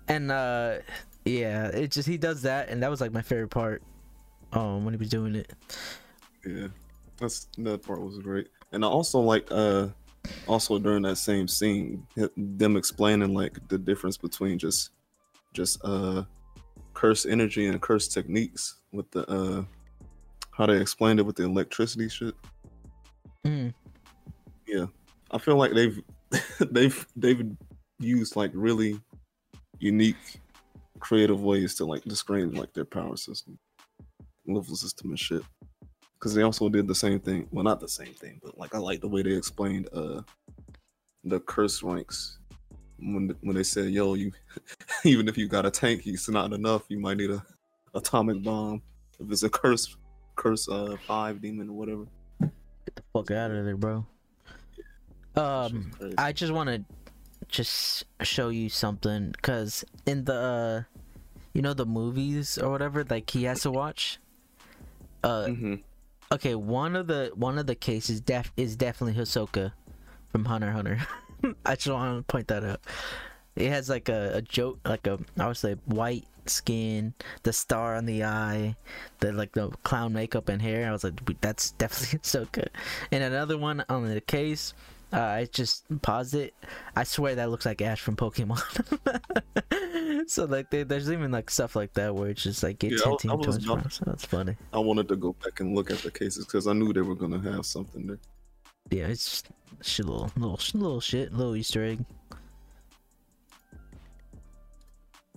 and 0.08 0.32
uh, 0.32 0.78
yeah, 1.26 1.68
it 1.68 1.92
just 1.92 2.08
he 2.08 2.18
does 2.18 2.44
that, 2.44 2.70
and 2.70 2.82
that 2.82 2.90
was 2.90 3.02
like 3.02 3.12
my 3.12 3.22
favorite 3.22 3.50
part. 3.50 3.84
Um, 4.52 4.84
when 4.84 4.96
he 4.96 4.98
was 4.98 5.10
doing 5.10 5.36
it. 5.36 5.54
yeah, 6.44 6.70
that's 7.18 7.48
that 7.60 7.84
part 7.84 8.02
was 8.02 8.18
great. 8.20 8.48
And 8.72 8.84
I 8.84 8.88
also 8.88 9.20
like 9.20 9.48
uh, 9.52 9.90
also 10.48 10.80
during 10.80 11.04
that 11.04 11.18
same 11.18 11.48
scene, 11.48 12.06
them 12.36 12.78
explaining 12.78 13.34
like 13.34 13.68
the 13.70 13.78
difference 13.78 14.18
between 14.18 14.58
just, 14.58 14.92
just 15.54 15.80
uh, 15.84 16.24
curse 16.94 17.26
energy 17.26 17.68
and 17.68 17.82
curse 17.82 18.08
techniques 18.08 18.76
with 18.92 19.10
the 19.12 19.30
uh, 19.30 19.64
how 20.52 20.66
they 20.66 20.80
explained 20.82 21.20
it 21.20 21.26
with 21.26 21.38
the 21.38 21.44
electricity 21.44 22.10
shit. 22.10 22.36
Mm. 23.46 23.74
Yeah, 24.68 24.88
I 25.32 25.38
feel 25.38 25.56
like 25.56 25.74
they've 25.74 26.02
they've 26.72 27.08
they've 27.16 27.42
used 28.00 28.36
like 28.36 28.52
really 28.54 29.00
unique, 29.80 30.42
creative 31.00 31.42
ways 31.42 31.76
to 31.76 31.86
like 31.86 32.04
describe 32.04 32.56
like 32.56 32.74
their 32.74 32.86
power 32.86 33.16
system, 33.16 33.58
level 34.46 34.76
system 34.76 35.12
and 35.12 35.20
shit. 35.20 35.44
Because 36.20 36.34
they 36.34 36.42
also 36.42 36.68
did 36.68 36.88
the 36.88 36.96
same 36.96 37.20
thing. 37.20 37.48
Well, 37.52 37.64
not 37.64 37.80
the 37.80 37.88
same 37.88 38.14
thing, 38.14 38.42
but 38.44 38.58
like 38.58 38.76
I 38.76 38.78
like 38.78 39.00
the 39.00 39.08
way 39.08 39.22
they 39.22 39.32
explained 39.32 39.88
uh 39.94 40.22
the 41.24 41.40
curse 41.40 41.82
ranks 41.82 42.40
when 42.98 43.34
when 43.42 43.56
they 43.56 43.64
said, 43.64 43.92
"Yo, 43.92 44.16
you 44.16 44.32
even 45.06 45.30
if 45.30 45.38
you 45.38 45.48
got 45.48 45.66
a 45.66 45.72
tank, 45.72 46.06
it's 46.06 46.30
not 46.30 46.52
enough. 46.52 46.84
You 46.90 47.00
might 47.00 47.18
need 47.18 47.32
a 47.32 47.44
atomic 47.94 48.44
bomb 48.44 48.82
if 49.20 49.32
it's 49.32 49.44
a 49.44 49.50
curse 49.50 49.96
curse 50.36 50.68
uh 50.68 50.98
five 51.08 51.42
demon 51.42 51.70
or 51.70 51.74
whatever." 51.74 52.06
Get 52.42 52.96
the 52.96 53.04
fuck 53.14 53.32
out 53.32 53.52
of 53.52 53.64
there, 53.64 53.78
bro. 53.78 54.06
Um. 55.36 55.92
I 56.18 56.34
just 56.34 56.52
want 56.52 56.70
to 56.70 56.84
just 57.48 58.04
show 58.22 58.50
you 58.50 58.70
something, 58.70 59.34
cause 59.42 59.84
in 60.06 60.26
the, 60.26 60.34
uh, 60.34 60.84
you 61.54 61.62
know, 61.62 61.74
the 61.74 61.86
movies 61.86 62.58
or 62.58 62.70
whatever, 62.70 63.04
like 63.10 63.30
he 63.30 63.44
has 63.44 63.62
to 63.62 63.72
watch. 63.72 64.20
Uh, 65.24 65.48
hmm 65.48 65.76
okay, 66.32 66.56
one 66.56 66.96
of 66.96 67.08
the 67.08 67.32
one 67.36 67.58
of 67.58 67.68
the 67.68 67.76
cases 67.76 68.22
def 68.22 68.52
is 68.58 68.76
definitely 68.76 69.20
Hisoka 69.20 69.74
from 70.32 70.46
Hunter 70.46 70.72
Hunter. 70.72 71.00
I 71.66 71.76
just 71.76 71.88
want 71.88 72.20
to 72.20 72.32
point 72.32 72.48
that 72.50 72.64
out. 72.64 72.82
It 73.56 73.70
has 73.70 73.90
like 73.90 74.10
a, 74.10 74.36
a 74.36 74.42
joke, 74.42 74.80
like 74.86 75.08
a 75.08 75.20
I 75.38 75.48
would 75.48 75.58
say 75.58 75.74
white 75.86 76.26
skin, 76.46 77.14
the 77.44 77.54
star 77.54 77.96
on 77.96 78.06
the 78.06 78.24
eye, 78.24 78.76
the 79.20 79.32
like 79.32 79.54
the 79.54 79.70
clown 79.84 80.14
makeup 80.14 80.50
and 80.50 80.62
hair. 80.62 80.88
I 80.88 80.92
was 80.92 81.04
like, 81.04 81.42
that's 81.42 81.72
definitely 81.72 82.20
Hisoka. 82.24 82.68
And 83.12 83.24
another 83.24 83.58
one 83.58 83.84
on 83.90 84.08
the 84.08 84.22
case. 84.22 84.74
Uh, 85.12 85.20
I 85.20 85.46
just 85.52 85.86
paused 86.04 86.36
it. 86.36 86.54
I 86.96 87.04
swear 87.04 87.34
that 87.36 87.50
looks 87.50 87.66
like 87.66 87.82
Ash 87.82 88.00
from 88.00 88.16
Pokemon. 88.16 88.60
so 90.30 90.46
like, 90.46 90.70
they, 90.70 90.84
there's 90.84 91.12
even 91.12 91.32
like 91.32 91.50
stuff 91.50 91.76
like 91.76 91.94
that 91.96 92.14
where 92.14 92.30
it's 92.30 92.44
just 92.44 92.62
like 92.62 92.84
it's 92.84 93.02
Yeah, 93.02 93.08
I 93.08 93.10
hinting 93.10 93.32
I 93.32 93.34
was 93.36 93.46
towards 93.46 93.66
not- 93.66 93.92
So 93.94 94.04
that's 94.06 94.26
funny. 94.26 94.56
I 94.72 94.78
wanted 94.80 95.08
to 95.08 95.16
go 95.16 95.34
back 95.44 95.62
and 95.62 95.76
look 95.76 95.90
at 95.90 95.98
the 96.00 96.12
cases 96.12 96.46
because 96.46 96.68
I 96.68 96.74
knew 96.74 96.94
they 96.94 97.02
were 97.02 97.16
gonna 97.16 97.40
have 97.42 97.66
something 97.66 98.06
there. 98.06 98.20
Yeah, 98.92 99.08
it's 99.08 99.30
just 99.42 99.48
shit, 99.82 100.06
little, 100.06 100.32
little, 100.36 100.60
little 100.74 101.02
shit, 101.02 101.34
little 101.34 101.56
Easter 101.56 101.84
egg. 101.84 102.06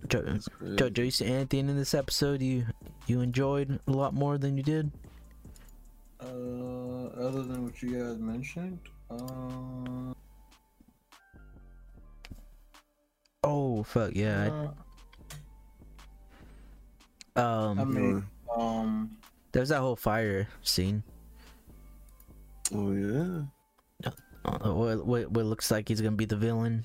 Jo- 0.08 0.22
That's 0.22 0.48
crazy. 0.48 0.76
Jojo, 0.76 1.04
you 1.04 1.10
see 1.10 1.26
anything 1.26 1.68
in 1.68 1.76
this 1.76 1.94
episode 1.94 2.42
you 2.42 2.66
you 3.06 3.20
enjoyed 3.20 3.78
a 3.86 3.90
lot 3.90 4.14
more 4.14 4.38
than 4.38 4.56
you 4.56 4.62
did? 4.62 4.90
Uh, 6.20 7.06
other 7.18 7.42
than 7.42 7.64
what 7.64 7.82
you 7.82 7.98
guys 7.98 8.18
mentioned, 8.18 8.78
uh, 9.12 10.14
Oh 13.44 13.82
fuck 13.82 14.12
yeah! 14.14 14.68
uh, 17.36 17.40
um, 17.40 17.80
I 17.80 17.84
mean, 17.84 18.26
um, 18.56 19.16
there's 19.52 19.70
that 19.70 19.80
whole 19.80 19.96
fire 19.96 20.48
scene. 20.62 21.02
Oh 22.74 22.92
yeah. 22.92 23.42
Uh, 24.44 24.72
what, 24.72 25.06
what 25.06 25.30
what 25.30 25.44
looks 25.44 25.70
like 25.70 25.88
he's 25.88 26.00
gonna 26.00 26.16
be 26.16 26.24
the 26.24 26.36
villain 26.36 26.84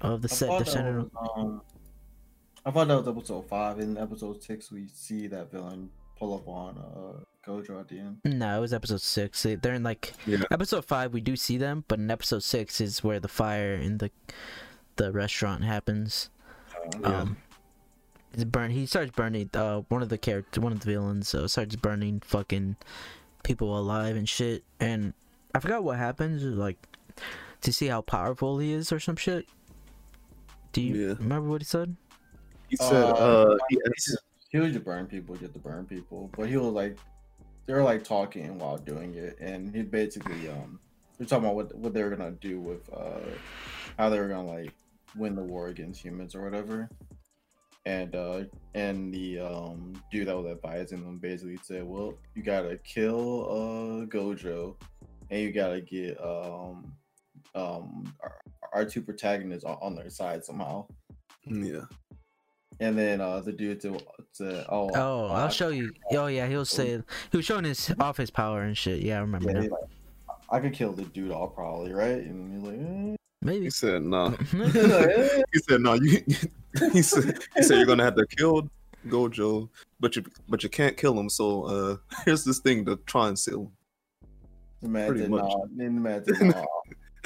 of 0.00 0.22
the 0.22 0.28
I 0.30 0.34
set. 0.34 0.58
The 0.58 0.64
center. 0.64 1.00
was, 1.00 1.10
um, 1.36 1.62
I 2.64 2.70
thought 2.70 2.88
that 2.88 2.98
was 2.98 3.08
episode 3.08 3.48
five. 3.48 3.78
In 3.78 3.96
episode 3.96 4.42
six, 4.42 4.70
we 4.70 4.88
see 4.92 5.26
that 5.28 5.50
villain 5.50 5.90
pull 6.18 6.34
up 6.34 6.46
on 6.48 6.78
uh 6.78 7.24
Gojo 7.48 7.80
at 7.80 7.88
the 7.88 7.98
end. 7.98 8.18
No, 8.24 8.58
it 8.58 8.60
was 8.60 8.72
episode 8.74 9.00
six. 9.00 9.42
They- 9.42 9.54
They're 9.54 9.74
in 9.74 9.82
like 9.82 10.12
Yeah. 10.26 10.42
episode 10.50 10.84
five. 10.84 11.12
We 11.12 11.20
do 11.20 11.34
see 11.36 11.56
them, 11.56 11.84
but 11.88 11.98
in 11.98 12.10
episode 12.10 12.42
six 12.42 12.80
is 12.80 13.02
where 13.02 13.18
the 13.20 13.28
fire 13.28 13.74
in 13.74 13.98
the 13.98 14.10
the 14.96 15.12
restaurant 15.12 15.62
happens. 15.64 16.28
Yeah. 17.00 17.20
Um, 17.20 17.36
he's 18.34 18.44
burn. 18.44 18.70
He 18.72 18.84
starts 18.86 19.12
burning. 19.12 19.48
Uh, 19.54 19.82
one 19.88 20.02
of 20.02 20.08
the 20.08 20.18
character, 20.18 20.60
one 20.60 20.72
of 20.72 20.80
the 20.80 20.86
villains, 20.86 21.34
uh, 21.34 21.46
starts 21.48 21.76
burning 21.76 22.20
fucking 22.20 22.76
people 23.44 23.78
alive 23.78 24.16
and 24.16 24.28
shit. 24.28 24.64
And 24.80 25.14
I 25.54 25.60
forgot 25.60 25.84
what 25.84 25.98
happens. 25.98 26.42
Like 26.42 26.78
to 27.62 27.72
see 27.72 27.86
how 27.86 28.00
powerful 28.02 28.58
he 28.58 28.72
is 28.72 28.90
or 28.92 28.98
some 29.00 29.16
shit. 29.16 29.46
Do 30.72 30.82
you 30.82 30.94
Yeah. 31.08 31.14
remember 31.18 31.48
what 31.48 31.60
he 31.62 31.64
said? 31.64 31.96
He 32.68 32.76
said, 32.76 32.92
Uh, 32.92 33.06
uh, 33.08 33.56
he 33.70 33.76
He 33.76 33.80
asked, 33.86 34.06
just, 34.08 34.18
he 34.50 34.58
would 34.58 34.72
just 34.72 34.84
burn 34.84 35.06
people, 35.06 35.36
just 35.36 35.52
to 35.54 35.58
burn 35.60 35.86
people. 35.86 36.28
But 36.36 36.48
he 36.48 36.56
was 36.56 36.72
like 36.72 36.98
they 37.68 37.74
were 37.74 37.82
like 37.82 38.02
talking 38.02 38.58
while 38.58 38.78
doing 38.78 39.14
it, 39.14 39.36
and 39.40 39.74
he 39.76 39.82
basically 39.82 40.48
um 40.48 40.80
they're 41.18 41.26
talking 41.26 41.44
about 41.44 41.54
what 41.54 41.74
what 41.76 41.92
they 41.92 42.02
were 42.02 42.08
gonna 42.10 42.32
do 42.32 42.58
with 42.58 42.90
uh 42.92 43.20
how 43.98 44.08
they 44.08 44.18
were 44.18 44.26
gonna 44.26 44.48
like 44.48 44.72
win 45.14 45.36
the 45.36 45.42
war 45.42 45.68
against 45.68 46.02
humans 46.02 46.34
or 46.34 46.42
whatever. 46.42 46.88
And 47.84 48.14
uh 48.16 48.44
and 48.74 49.12
the 49.12 49.40
um 49.40 50.02
dude 50.10 50.28
that 50.28 50.36
was 50.36 50.46
advising 50.50 51.04
them 51.04 51.18
basically 51.18 51.58
said, 51.62 51.84
Well, 51.84 52.14
you 52.34 52.42
gotta 52.42 52.78
kill 52.78 53.44
uh 53.44 54.06
Gojo 54.06 54.74
and 55.30 55.40
you 55.40 55.52
gotta 55.52 55.82
get 55.82 56.18
um 56.24 56.90
um 57.54 58.14
our, 58.22 58.40
our 58.72 58.84
two 58.86 59.02
protagonists 59.02 59.64
on, 59.64 59.76
on 59.82 59.94
their 59.94 60.08
side 60.08 60.42
somehow. 60.42 60.86
Yeah. 61.44 61.84
And 62.80 62.96
then 62.96 63.20
uh 63.20 63.40
the 63.40 63.52
dude 63.52 63.80
to, 63.82 63.98
said 64.32 64.66
Oh 64.68 64.90
Oh, 64.94 65.26
uh, 65.26 65.32
I'll 65.32 65.48
show 65.48 65.68
you. 65.68 65.92
Oh 66.12 66.26
yeah, 66.26 66.46
he 66.46 66.56
was 66.56 66.70
saying 66.70 67.04
he 67.30 67.36
was 67.36 67.46
showing 67.46 67.64
his 67.64 67.92
off 68.00 68.16
his 68.16 68.30
power 68.30 68.62
and 68.62 68.76
shit. 68.76 69.02
Yeah, 69.02 69.18
I 69.18 69.20
remember 69.20 69.50
Yeah, 69.50 69.60
now. 69.60 69.68
like, 69.70 69.90
I 70.50 70.60
could 70.60 70.72
kill 70.72 70.92
the 70.92 71.02
dude 71.04 71.30
all 71.30 71.48
probably, 71.48 71.92
right? 71.92 72.18
And 72.18 72.54
he's 72.54 72.62
like, 72.62 72.78
eh. 72.80 73.16
Maybe. 73.42 73.64
He 73.64 73.70
said, 73.70 74.02
"Nah." 74.02 74.30
He's 74.30 74.54
like, 74.54 75.08
eh. 75.10 75.42
He 75.52 75.58
said, 75.60 75.80
"No." 75.80 75.94
You. 75.94 76.22
he 76.92 77.02
said, 77.02 77.38
"He 77.54 77.62
said 77.62 77.76
you're 77.76 77.86
gonna 77.86 78.02
have 78.04 78.16
to 78.16 78.26
kill 78.26 78.68
Gojo, 79.06 79.68
but 80.00 80.16
you 80.16 80.24
but 80.48 80.62
you 80.62 80.68
can't 80.68 80.96
kill 80.96 81.18
him. 81.18 81.28
So 81.28 81.62
uh, 81.62 81.96
here's 82.24 82.44
this 82.44 82.58
thing 82.58 82.84
to 82.86 82.96
try 83.06 83.28
and 83.28 83.38
seal 83.38 83.62
him." 83.62 83.70
The 84.82 84.88
man 84.88 85.08
Pretty 85.08 85.28
much. 85.28 85.42
nah. 85.42 85.64
Then 85.76 85.94
the 85.96 86.00
man 86.00 86.24
said, 86.24 86.40
nah. 86.48 86.64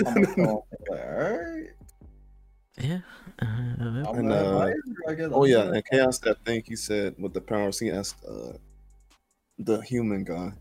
I'm 0.07 0.15
gonna 0.23 0.27
call 0.35 0.67
him. 0.71 0.79
Like, 0.91 1.01
all 1.01 1.29
right. 1.29 1.67
Yeah. 2.79 3.01
Uh, 3.41 3.47
And, 4.15 4.33
uh, 4.33 4.35
advisor, 4.35 4.83
I 5.09 5.15
guess 5.15 5.29
Oh 5.33 5.45
yeah, 5.45 5.73
and 5.73 5.85
Chaos 5.91 6.19
that 6.21 6.43
thing 6.45 6.63
he 6.67 6.77
said 6.77 7.15
with 7.19 7.35
the 7.35 7.41
powers 7.41 7.79
he 7.79 7.91
asked 7.91 8.25
uh 8.25 8.53
the 9.59 9.81
human 9.83 10.25
guy. 10.25 10.53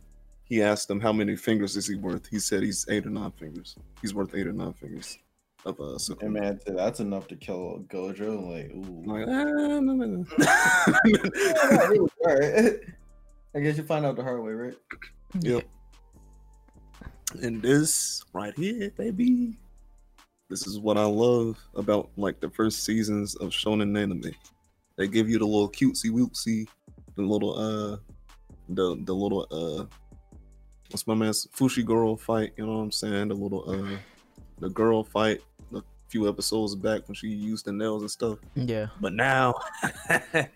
He 0.44 0.62
asked 0.62 0.90
him 0.90 1.00
how 1.00 1.14
many 1.14 1.38
fingers 1.38 1.78
is 1.78 1.88
he 1.88 1.96
worth. 1.96 2.28
He 2.28 2.40
said 2.40 2.64
he's 2.64 2.86
eight 2.90 3.06
or 3.06 3.10
nine 3.10 3.32
fingers. 3.32 3.76
He's 4.02 4.14
worth 4.14 4.36
eight 4.36 4.48
or 4.48 4.54
nine 4.54 4.74
fingers 4.74 5.18
of 5.66 5.80
uh 5.80 5.98
And 6.22 6.34
man 6.34 6.60
that's 6.66 7.00
enough 7.00 7.28
to 7.30 7.36
kill 7.36 7.86
Gojo. 7.88 8.28
I'm 8.28 8.52
like, 8.52 8.72
I'm 8.72 8.84
ooh. 8.90 9.14
like, 9.14 9.28
ah, 9.28 9.80
no, 9.80 9.94
no, 9.94 10.06
no. 10.06 10.26
all 12.26 12.36
right. 12.36 12.74
I 13.56 13.60
guess 13.60 13.78
you 13.78 13.84
find 13.84 14.06
out 14.06 14.16
the 14.16 14.24
hard 14.24 14.44
way, 14.44 14.52
right? 14.52 14.76
Yep. 15.42 15.64
And 17.42 17.62
this 17.62 18.24
right 18.34 18.54
here, 18.56 18.92
baby. 18.92 19.58
This 20.52 20.68
is 20.68 20.78
what 20.78 20.98
I 20.98 21.06
love 21.06 21.58
about 21.76 22.10
like 22.18 22.42
the 22.42 22.50
first 22.50 22.84
seasons 22.84 23.36
of 23.36 23.52
shonen 23.52 23.98
anime. 23.98 24.36
They 24.98 25.08
give 25.08 25.30
you 25.30 25.40
the 25.40 25.46
little 25.46 25.72
cutesy 25.72 26.12
wootsy, 26.12 26.68
the 27.16 27.22
little 27.22 27.58
uh 27.58 27.98
the 28.68 29.02
the 29.06 29.16
little 29.16 29.48
uh 29.50 29.86
what's 30.90 31.08
my 31.08 31.16
man's 31.16 31.48
Fushiguro 31.56 32.20
fight, 32.20 32.52
you 32.58 32.66
know 32.66 32.74
what 32.74 32.84
I'm 32.84 32.92
saying? 32.92 33.30
The 33.30 33.34
little 33.34 33.64
uh 33.66 33.98
the 34.60 34.68
girl 34.70 35.06
fight 35.06 35.40
a 35.74 35.82
few 36.10 36.28
episodes 36.28 36.76
back 36.76 37.08
when 37.08 37.16
she 37.16 37.30
used 37.30 37.64
the 37.64 37.72
nails 37.72 38.02
and 38.02 38.12
stuff. 38.12 38.38
Yeah. 38.56 38.88
But 39.00 39.14
now 39.14 39.54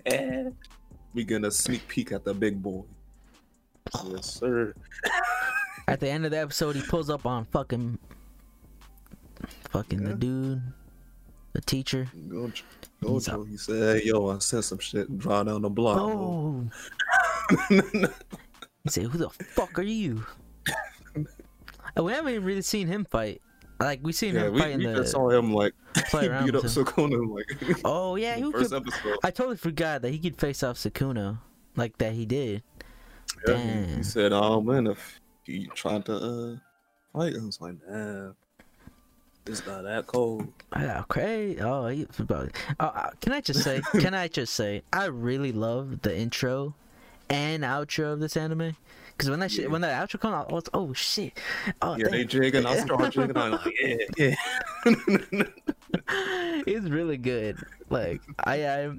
we 1.14 1.24
get 1.24 1.46
a 1.46 1.52
sneak 1.52 1.88
peek 1.88 2.12
at 2.12 2.26
the 2.26 2.34
big 2.34 2.62
boy. 2.62 2.84
Yes, 4.08 4.26
sir. 4.26 4.74
At 5.88 6.02
the 6.02 6.10
end 6.10 6.26
of 6.26 6.32
the 6.32 6.40
episode, 6.40 6.76
he 6.76 6.82
pulls 6.82 7.10
up 7.10 7.26
on 7.26 7.46
fucking, 7.46 7.98
fucking 9.70 10.04
the 10.04 10.14
dude, 10.16 10.62
the 11.54 11.62
teacher. 11.62 12.08
He's 12.14 12.64
Gojo, 13.04 13.48
he 13.48 13.58
said, 13.58 14.02
"Hey, 14.02 14.08
yo, 14.08 14.30
I 14.30 14.40
said 14.40 14.64
some 14.64 14.80
shit 14.80 15.10
and 15.10 15.20
draw 15.20 15.44
down 15.44 15.62
the 15.62 15.70
block." 15.70 15.98
bro." 15.98 16.08
Oh, 16.08 16.70
he 18.84 18.90
said, 18.90 19.06
"Who 19.06 19.18
the 19.18 19.30
fuck 19.30 19.78
are 19.78 19.84
you?" 19.84 20.26
And 21.96 22.06
we 22.06 22.12
haven't 22.12 22.32
even 22.32 22.44
really 22.44 22.62
seen 22.62 22.88
him 22.88 23.06
fight. 23.06 23.42
Like 23.80 24.00
we 24.04 24.14
seen 24.14 24.36
yeah, 24.36 24.46
him 24.46 24.54
we, 24.54 24.60
fighting 24.60 24.78
we 24.80 24.86
the 24.88 24.96
just 24.96 25.12
saw 25.12 25.30
him 25.30 25.54
like 25.54 25.74
play 26.10 26.28
around 26.28 26.46
beat 26.46 26.56
up 26.56 26.64
him. 26.64 26.70
Sukuna 26.70 27.36
like 27.36 27.80
Oh 27.86 28.16
yeah, 28.16 28.36
in 28.36 28.46
he 28.46 28.52
the 28.52 28.58
first 28.58 28.72
could, 28.72 28.82
episode. 28.82 29.18
I 29.24 29.32
totally 29.32 29.58
forgot 29.58 30.02
that 30.02 30.12
he 30.12 30.20
could 30.20 30.38
face 30.38 30.64
off 30.64 30.78
Sukuna, 30.78 31.40
like 31.76 31.98
that 31.98 32.14
he 32.14 32.26
did. 32.26 32.64
Yeah, 33.48 33.58
he, 33.58 33.64
Damn. 33.64 33.98
he 33.98 34.04
said, 34.04 34.32
"Oh 34.32 34.62
man, 34.62 34.88
if 34.88 35.20
he 35.44 35.68
tried 35.68 36.06
to 36.06 36.16
uh, 36.16 36.56
fight," 37.18 37.36
I 37.40 37.46
was 37.46 37.60
like, 37.60 37.76
"Damn, 37.88 38.36
this 39.46 39.66
not 39.66 39.84
that 39.84 40.08
cold." 40.08 40.48
Crazy. 41.08 41.62
Oh, 41.62 41.88
he, 41.88 42.08
about. 42.20 42.52
Oh, 42.80 42.86
uh, 42.88 43.12
can 43.22 43.34
I 43.34 43.42
just 43.42 43.64
say? 43.64 43.82
can 44.00 44.14
I 44.14 44.28
just 44.28 44.54
say? 44.54 44.84
I 44.92 45.06
really 45.06 45.52
love 45.52 46.02
the 46.02 46.16
intro 46.18 46.76
and 47.30 47.64
outro 47.64 48.14
of 48.14 48.20
this 48.20 48.36
anime. 48.38 48.76
Because 49.12 49.30
when 49.30 49.40
that 49.40 49.50
shit, 49.52 49.66
Yeah. 49.66 49.70
when 49.70 49.82
that 49.82 50.10
outro 50.10 50.20
comes 50.20 50.34
out, 50.34 50.52
I 50.52 50.54
was 50.54 50.64
oh 50.74 50.92
shit. 50.94 51.40
Oh, 51.82 51.96
Yeah, 51.96 52.10
they 52.10 52.26
jigging. 52.26 52.66
I 52.66 52.78
start 52.80 53.14
jigging. 53.14 53.38
I'm 53.38 53.52
like, 53.52 53.74
"Yeah, 53.82 53.96
yeah." 54.18 54.36
it's 56.68 56.88
really 56.90 57.18
good. 57.18 57.58
Like 57.90 58.22
I, 58.44 58.66
I, 58.68 58.92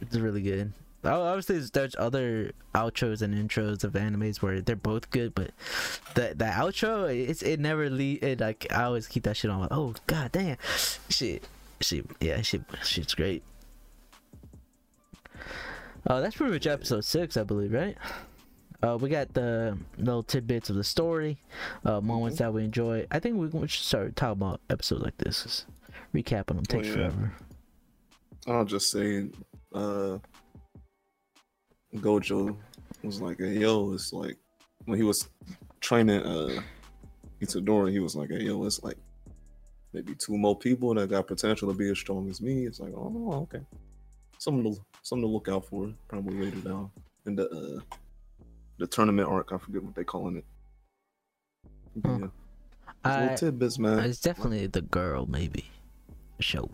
it's 0.00 0.16
really 0.16 0.42
good. 0.42 0.72
Oh, 1.04 1.22
Obviously, 1.22 1.58
there's- 1.58 1.96
other 1.98 2.52
outros 2.74 3.22
and 3.22 3.34
intros 3.34 3.82
of 3.84 3.92
animes 3.94 4.40
where 4.40 4.60
they're 4.60 4.76
both 4.76 5.10
good, 5.10 5.34
but 5.34 5.50
the 6.14 6.34
the 6.36 6.44
outro, 6.44 7.08
it's 7.12 7.42
it 7.42 7.58
never 7.58 7.90
leave. 7.90 8.22
It 8.22 8.40
like 8.40 8.66
I 8.70 8.84
always 8.84 9.08
keep 9.08 9.24
that 9.24 9.36
shit 9.36 9.50
on. 9.50 9.60
Like, 9.60 9.72
oh 9.72 9.94
god 10.06 10.30
damn, 10.32 10.58
shit, 11.08 11.48
shit, 11.80 12.06
yeah, 12.20 12.40
shit, 12.42 12.62
shit's 12.84 13.14
great. 13.14 13.42
Uh, 16.06 16.20
that's 16.20 16.36
pretty 16.36 16.52
much 16.52 16.66
episode 16.66 17.04
six, 17.04 17.36
I 17.36 17.44
believe, 17.44 17.72
right? 17.72 17.96
Uh, 18.82 18.98
we 19.00 19.08
got 19.08 19.32
the 19.34 19.78
little 19.98 20.24
tidbits 20.24 20.68
of 20.68 20.74
the 20.76 20.82
story, 20.82 21.38
uh, 21.84 22.00
moments 22.00 22.38
that 22.38 22.52
we 22.52 22.64
enjoy. 22.64 23.06
I 23.12 23.20
think 23.20 23.36
we, 23.36 23.46
we 23.46 23.68
should 23.68 23.84
start 23.84 24.16
talking 24.16 24.32
about 24.42 24.60
episodes 24.68 25.02
like 25.02 25.16
this. 25.18 25.64
recapping 26.12 26.46
them 26.56 26.64
takes 26.64 26.88
yeah. 26.88 26.94
forever. 26.94 27.32
I'll 28.48 28.64
just 28.64 28.90
say, 28.90 29.28
uh, 29.72 30.18
Gojo 31.96 32.56
was 33.02 33.20
like, 33.20 33.38
hey, 33.38 33.58
"Yo, 33.58 33.92
it's 33.92 34.12
like 34.12 34.36
when 34.84 34.98
he 34.98 35.04
was 35.04 35.28
training 35.80 36.22
uh 36.22 36.60
Itadori, 37.40 37.90
he 37.90 37.98
was 37.98 38.14
like, 38.14 38.30
hey, 38.30 38.44
yo, 38.44 38.64
it's 38.64 38.82
like 38.82 38.96
maybe 39.92 40.14
two 40.14 40.38
more 40.38 40.56
people 40.56 40.94
that 40.94 41.10
got 41.10 41.26
potential 41.26 41.68
to 41.70 41.74
be 41.76 41.90
as 41.90 41.98
strong 41.98 42.28
as 42.30 42.40
me." 42.40 42.66
It's 42.66 42.80
like, 42.80 42.92
oh, 42.96 43.32
okay, 43.42 43.64
something 44.38 44.72
to 44.72 44.80
something 45.02 45.28
to 45.28 45.32
look 45.32 45.48
out 45.48 45.66
for. 45.66 45.92
Probably 46.08 46.46
later 46.46 46.60
down 46.60 46.90
in 47.26 47.36
the 47.36 47.48
uh 47.50 47.80
the 48.78 48.86
tournament 48.86 49.28
arc. 49.28 49.52
I 49.52 49.58
forget 49.58 49.82
what 49.82 49.94
they 49.94 50.04
calling 50.04 50.36
it. 50.36 50.44
Huh. 52.04 52.18
Yeah, 53.04 53.32
I, 53.32 53.34
tidbits, 53.34 53.78
man. 53.78 53.98
it's 54.00 54.20
definitely 54.20 54.66
the 54.66 54.82
girl, 54.82 55.26
maybe. 55.26 55.68
Show. 56.40 56.70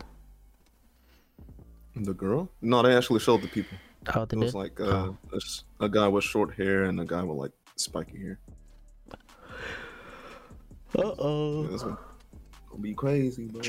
The 1.95 2.13
girl? 2.13 2.49
No, 2.61 2.81
they 2.83 2.95
actually 2.95 3.19
showed 3.19 3.41
the 3.41 3.47
people. 3.47 3.77
Oh, 4.15 4.25
they 4.25 4.37
It 4.37 4.39
was 4.39 4.51
did. 4.53 4.57
like 4.57 4.79
uh, 4.79 4.83
Oh. 5.11 5.17
a, 5.33 5.35
s- 5.35 5.63
a 5.79 5.89
guy 5.89 6.07
with 6.07 6.23
short 6.23 6.53
hair 6.55 6.85
and 6.85 6.99
a 6.99 7.05
guy 7.05 7.21
with 7.23 7.37
like 7.37 7.51
spiky 7.75 8.17
hair. 8.17 8.39
Uh 10.97 11.13
oh. 11.19 11.67
this 11.67 11.83
one 11.83 11.97
gonna 12.69 12.81
be 12.81 12.93
crazy, 12.93 13.45
bro. 13.45 13.61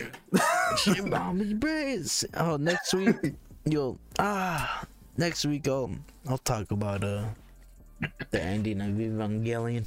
Mommy 1.05 1.52
Brace. 1.55 2.24
Oh, 2.35 2.57
next 2.57 2.94
week, 2.94 3.16
you'll 3.66 3.98
ah, 4.19 4.85
next 5.19 5.44
week 5.44 5.69
I'll 5.69 5.90
I'll 6.28 6.39
talk 6.39 6.70
about 6.70 7.05
uh 7.05 7.24
the 8.31 8.40
ending 8.43 8.81
of 8.81 8.89
Evangelion. 8.97 9.85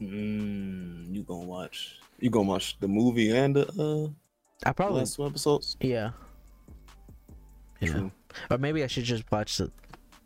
Mm, 0.00 1.14
you 1.14 1.22
gonna 1.22 1.44
watch? 1.46 1.98
You 2.18 2.30
gonna 2.30 2.48
watch 2.48 2.78
the 2.80 2.88
movie 2.88 3.30
and 3.36 3.54
the 3.54 3.66
uh, 3.78 4.10
I 4.68 4.72
probably 4.72 5.00
last 5.00 5.14
two 5.16 5.26
episodes? 5.26 5.76
yeah. 5.80 6.10
Yeah. 7.80 8.08
Or 8.50 8.58
maybe 8.58 8.84
I 8.84 8.86
should 8.86 9.04
just 9.04 9.30
watch 9.30 9.56
the 9.56 9.70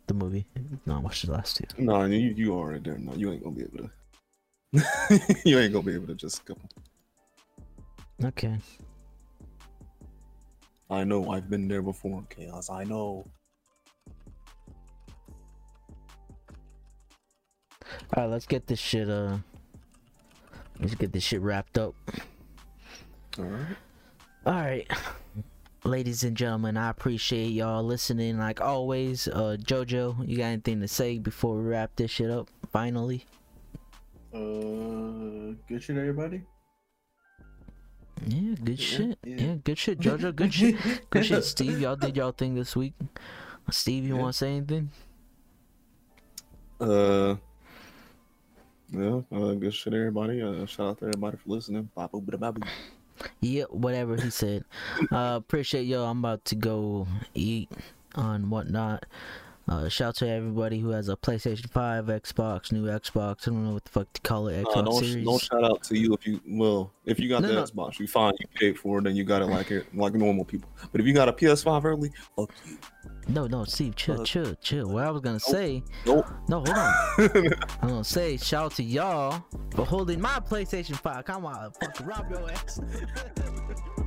the 0.07 0.13
movie. 0.13 0.45
No, 0.85 0.99
watch 0.99 1.21
the 1.23 1.31
last 1.31 1.57
two. 1.57 1.65
No, 1.77 2.03
you 2.05 2.33
you 2.35 2.53
already 2.53 2.79
there. 2.79 2.97
No, 2.97 3.13
you 3.15 3.31
ain't 3.31 3.43
gonna 3.43 3.55
be 3.55 3.63
able 3.63 3.77
to. 3.77 3.89
you 5.45 5.59
ain't 5.59 5.71
gonna 5.71 5.85
be 5.85 5.93
able 5.93 6.07
to 6.07 6.15
just 6.15 6.43
go. 6.45 6.55
Okay. 8.23 8.57
I 10.89 11.03
know. 11.03 11.31
I've 11.31 11.49
been 11.49 11.67
there 11.67 11.81
before. 11.81 12.23
Chaos. 12.29 12.69
I 12.69 12.83
know. 12.83 13.25
All 18.15 18.23
right, 18.23 18.29
let's 18.29 18.45
get 18.45 18.67
this 18.67 18.79
shit 18.79 19.09
uh 19.09 19.37
let's 20.79 20.95
get 20.95 21.11
this 21.11 21.23
shit 21.23 21.41
wrapped 21.41 21.77
up. 21.77 21.95
All 23.37 23.45
right. 23.45 23.77
All 24.45 24.53
right. 24.53 24.87
Ladies 25.85 26.23
and 26.23 26.37
gentlemen, 26.37 26.77
I 26.77 26.89
appreciate 26.89 27.49
y'all 27.51 27.83
listening 27.83 28.37
like 28.37 28.61
always. 28.61 29.27
Uh 29.27 29.57
Jojo, 29.59 30.15
you 30.27 30.37
got 30.37 30.45
anything 30.45 30.79
to 30.79 30.87
say 30.87 31.19
before 31.19 31.57
we 31.57 31.63
wrap 31.63 31.91
this 31.97 32.09
shit 32.09 32.29
up 32.31 32.47
finally? 32.71 33.25
Uh, 34.33 35.53
good 35.67 35.81
shit, 35.83 35.97
everybody. 35.97 36.41
Yeah, 38.25 38.55
good 38.63 38.79
Yeah, 38.79 38.85
shit. 38.85 39.17
yeah. 39.25 39.35
Yeah. 39.35 39.55
good 39.63 39.77
shit, 39.77 39.99
Jojo. 39.99 40.33
Good 40.33 40.53
shit. 40.53 40.75
Good 41.09 41.25
shit, 41.25 41.43
Steve. 41.43 41.81
Y'all 41.81 41.97
did 41.97 42.15
y'all 42.15 42.31
thing 42.31 42.55
this 42.55 42.75
week. 42.75 42.93
Steve, 43.69 44.05
you 44.05 44.15
Yeah. 44.15 44.21
want 44.21 44.33
to 44.33 44.37
say 44.37 44.55
anything? 44.55 44.89
Uh, 46.79 47.35
Yeah, 48.89 49.21
uh, 49.31 49.53
good 49.55 49.73
shit, 49.73 49.93
everybody. 49.93 50.41
Uh, 50.41 50.65
shout 50.65 50.87
out 50.87 50.97
to 50.99 51.05
everybody 51.05 51.35
for 51.37 51.49
listening. 51.49 51.89
Babu. 51.95 52.21
Yeah, 53.41 53.63
whatever 53.69 54.15
he 54.15 54.29
said. 54.29 54.65
Uh, 55.11 55.35
appreciate 55.37 55.83
y'all. 55.83 56.05
I'm 56.05 56.19
about 56.19 56.43
to 56.45 56.55
go 56.55 57.07
eat 57.33 57.69
on 58.15 58.49
whatnot. 58.49 59.05
Uh, 59.65 59.87
shout 59.87 60.13
to 60.13 60.27
everybody 60.27 60.77
who 60.77 60.89
has 60.89 61.07
a 61.07 61.15
PlayStation 61.15 61.69
5, 61.69 62.05
Xbox, 62.07 62.73
new 62.73 62.83
Xbox. 62.85 63.47
I 63.47 63.51
don't 63.51 63.63
know 63.63 63.71
what 63.73 63.85
the 63.85 63.91
fuck 63.91 64.11
to 64.11 64.19
call 64.21 64.49
it. 64.49 64.61
Xbox 64.65 64.75
Nah, 64.75 64.81
don't, 64.81 65.05
Series. 65.05 65.25
don't 65.25 65.41
shout 65.41 65.63
out 65.63 65.83
to 65.83 65.97
you 65.97 66.13
if 66.13 66.27
you 66.27 66.41
well 66.45 66.91
if 67.05 67.17
you 67.17 67.29
got 67.29 67.43
No, 67.43 67.47
the 67.47 67.53
no. 67.53 67.63
Xbox, 67.63 67.97
you 67.97 68.05
fine, 68.05 68.33
you 68.41 68.47
paid 68.55 68.77
for 68.77 68.99
it, 68.99 69.07
and 69.07 69.15
you 69.15 69.23
got 69.23 69.41
it 69.41 69.45
like 69.45 69.71
it 69.71 69.85
like 69.95 70.15
normal 70.15 70.43
people. 70.43 70.69
But 70.91 70.99
if 70.99 71.07
you 71.07 71.13
got 71.13 71.29
a 71.29 71.33
PS5 71.33 71.85
early, 71.85 72.11
fuck 72.35 72.51
you. 72.67 72.77
No, 73.27 73.47
no, 73.47 73.63
Steve, 73.63 73.95
chill, 73.95 74.21
Uh, 74.21 74.23
chill, 74.25 74.55
chill. 74.61 74.87
What 74.89 75.05
I 75.05 75.11
was 75.11 75.21
gonna 75.21 75.39
say, 75.39 75.83
Nope. 76.05 76.25
no, 76.49 76.57
hold 76.57 76.69
on. 76.69 76.93
I'm 77.81 77.89
gonna 77.89 78.03
say 78.03 78.37
shout 78.37 78.65
out 78.65 78.71
to 78.75 78.83
y'all 78.83 79.43
for 79.75 79.85
holding 79.85 80.19
my 80.19 80.39
PlayStation 80.39 80.95
5. 80.95 81.25
Come 81.25 81.45
on, 81.45 81.71
fucking 81.79 82.05
rob 82.05 82.29
your 82.29 82.49
ass. 82.51 82.79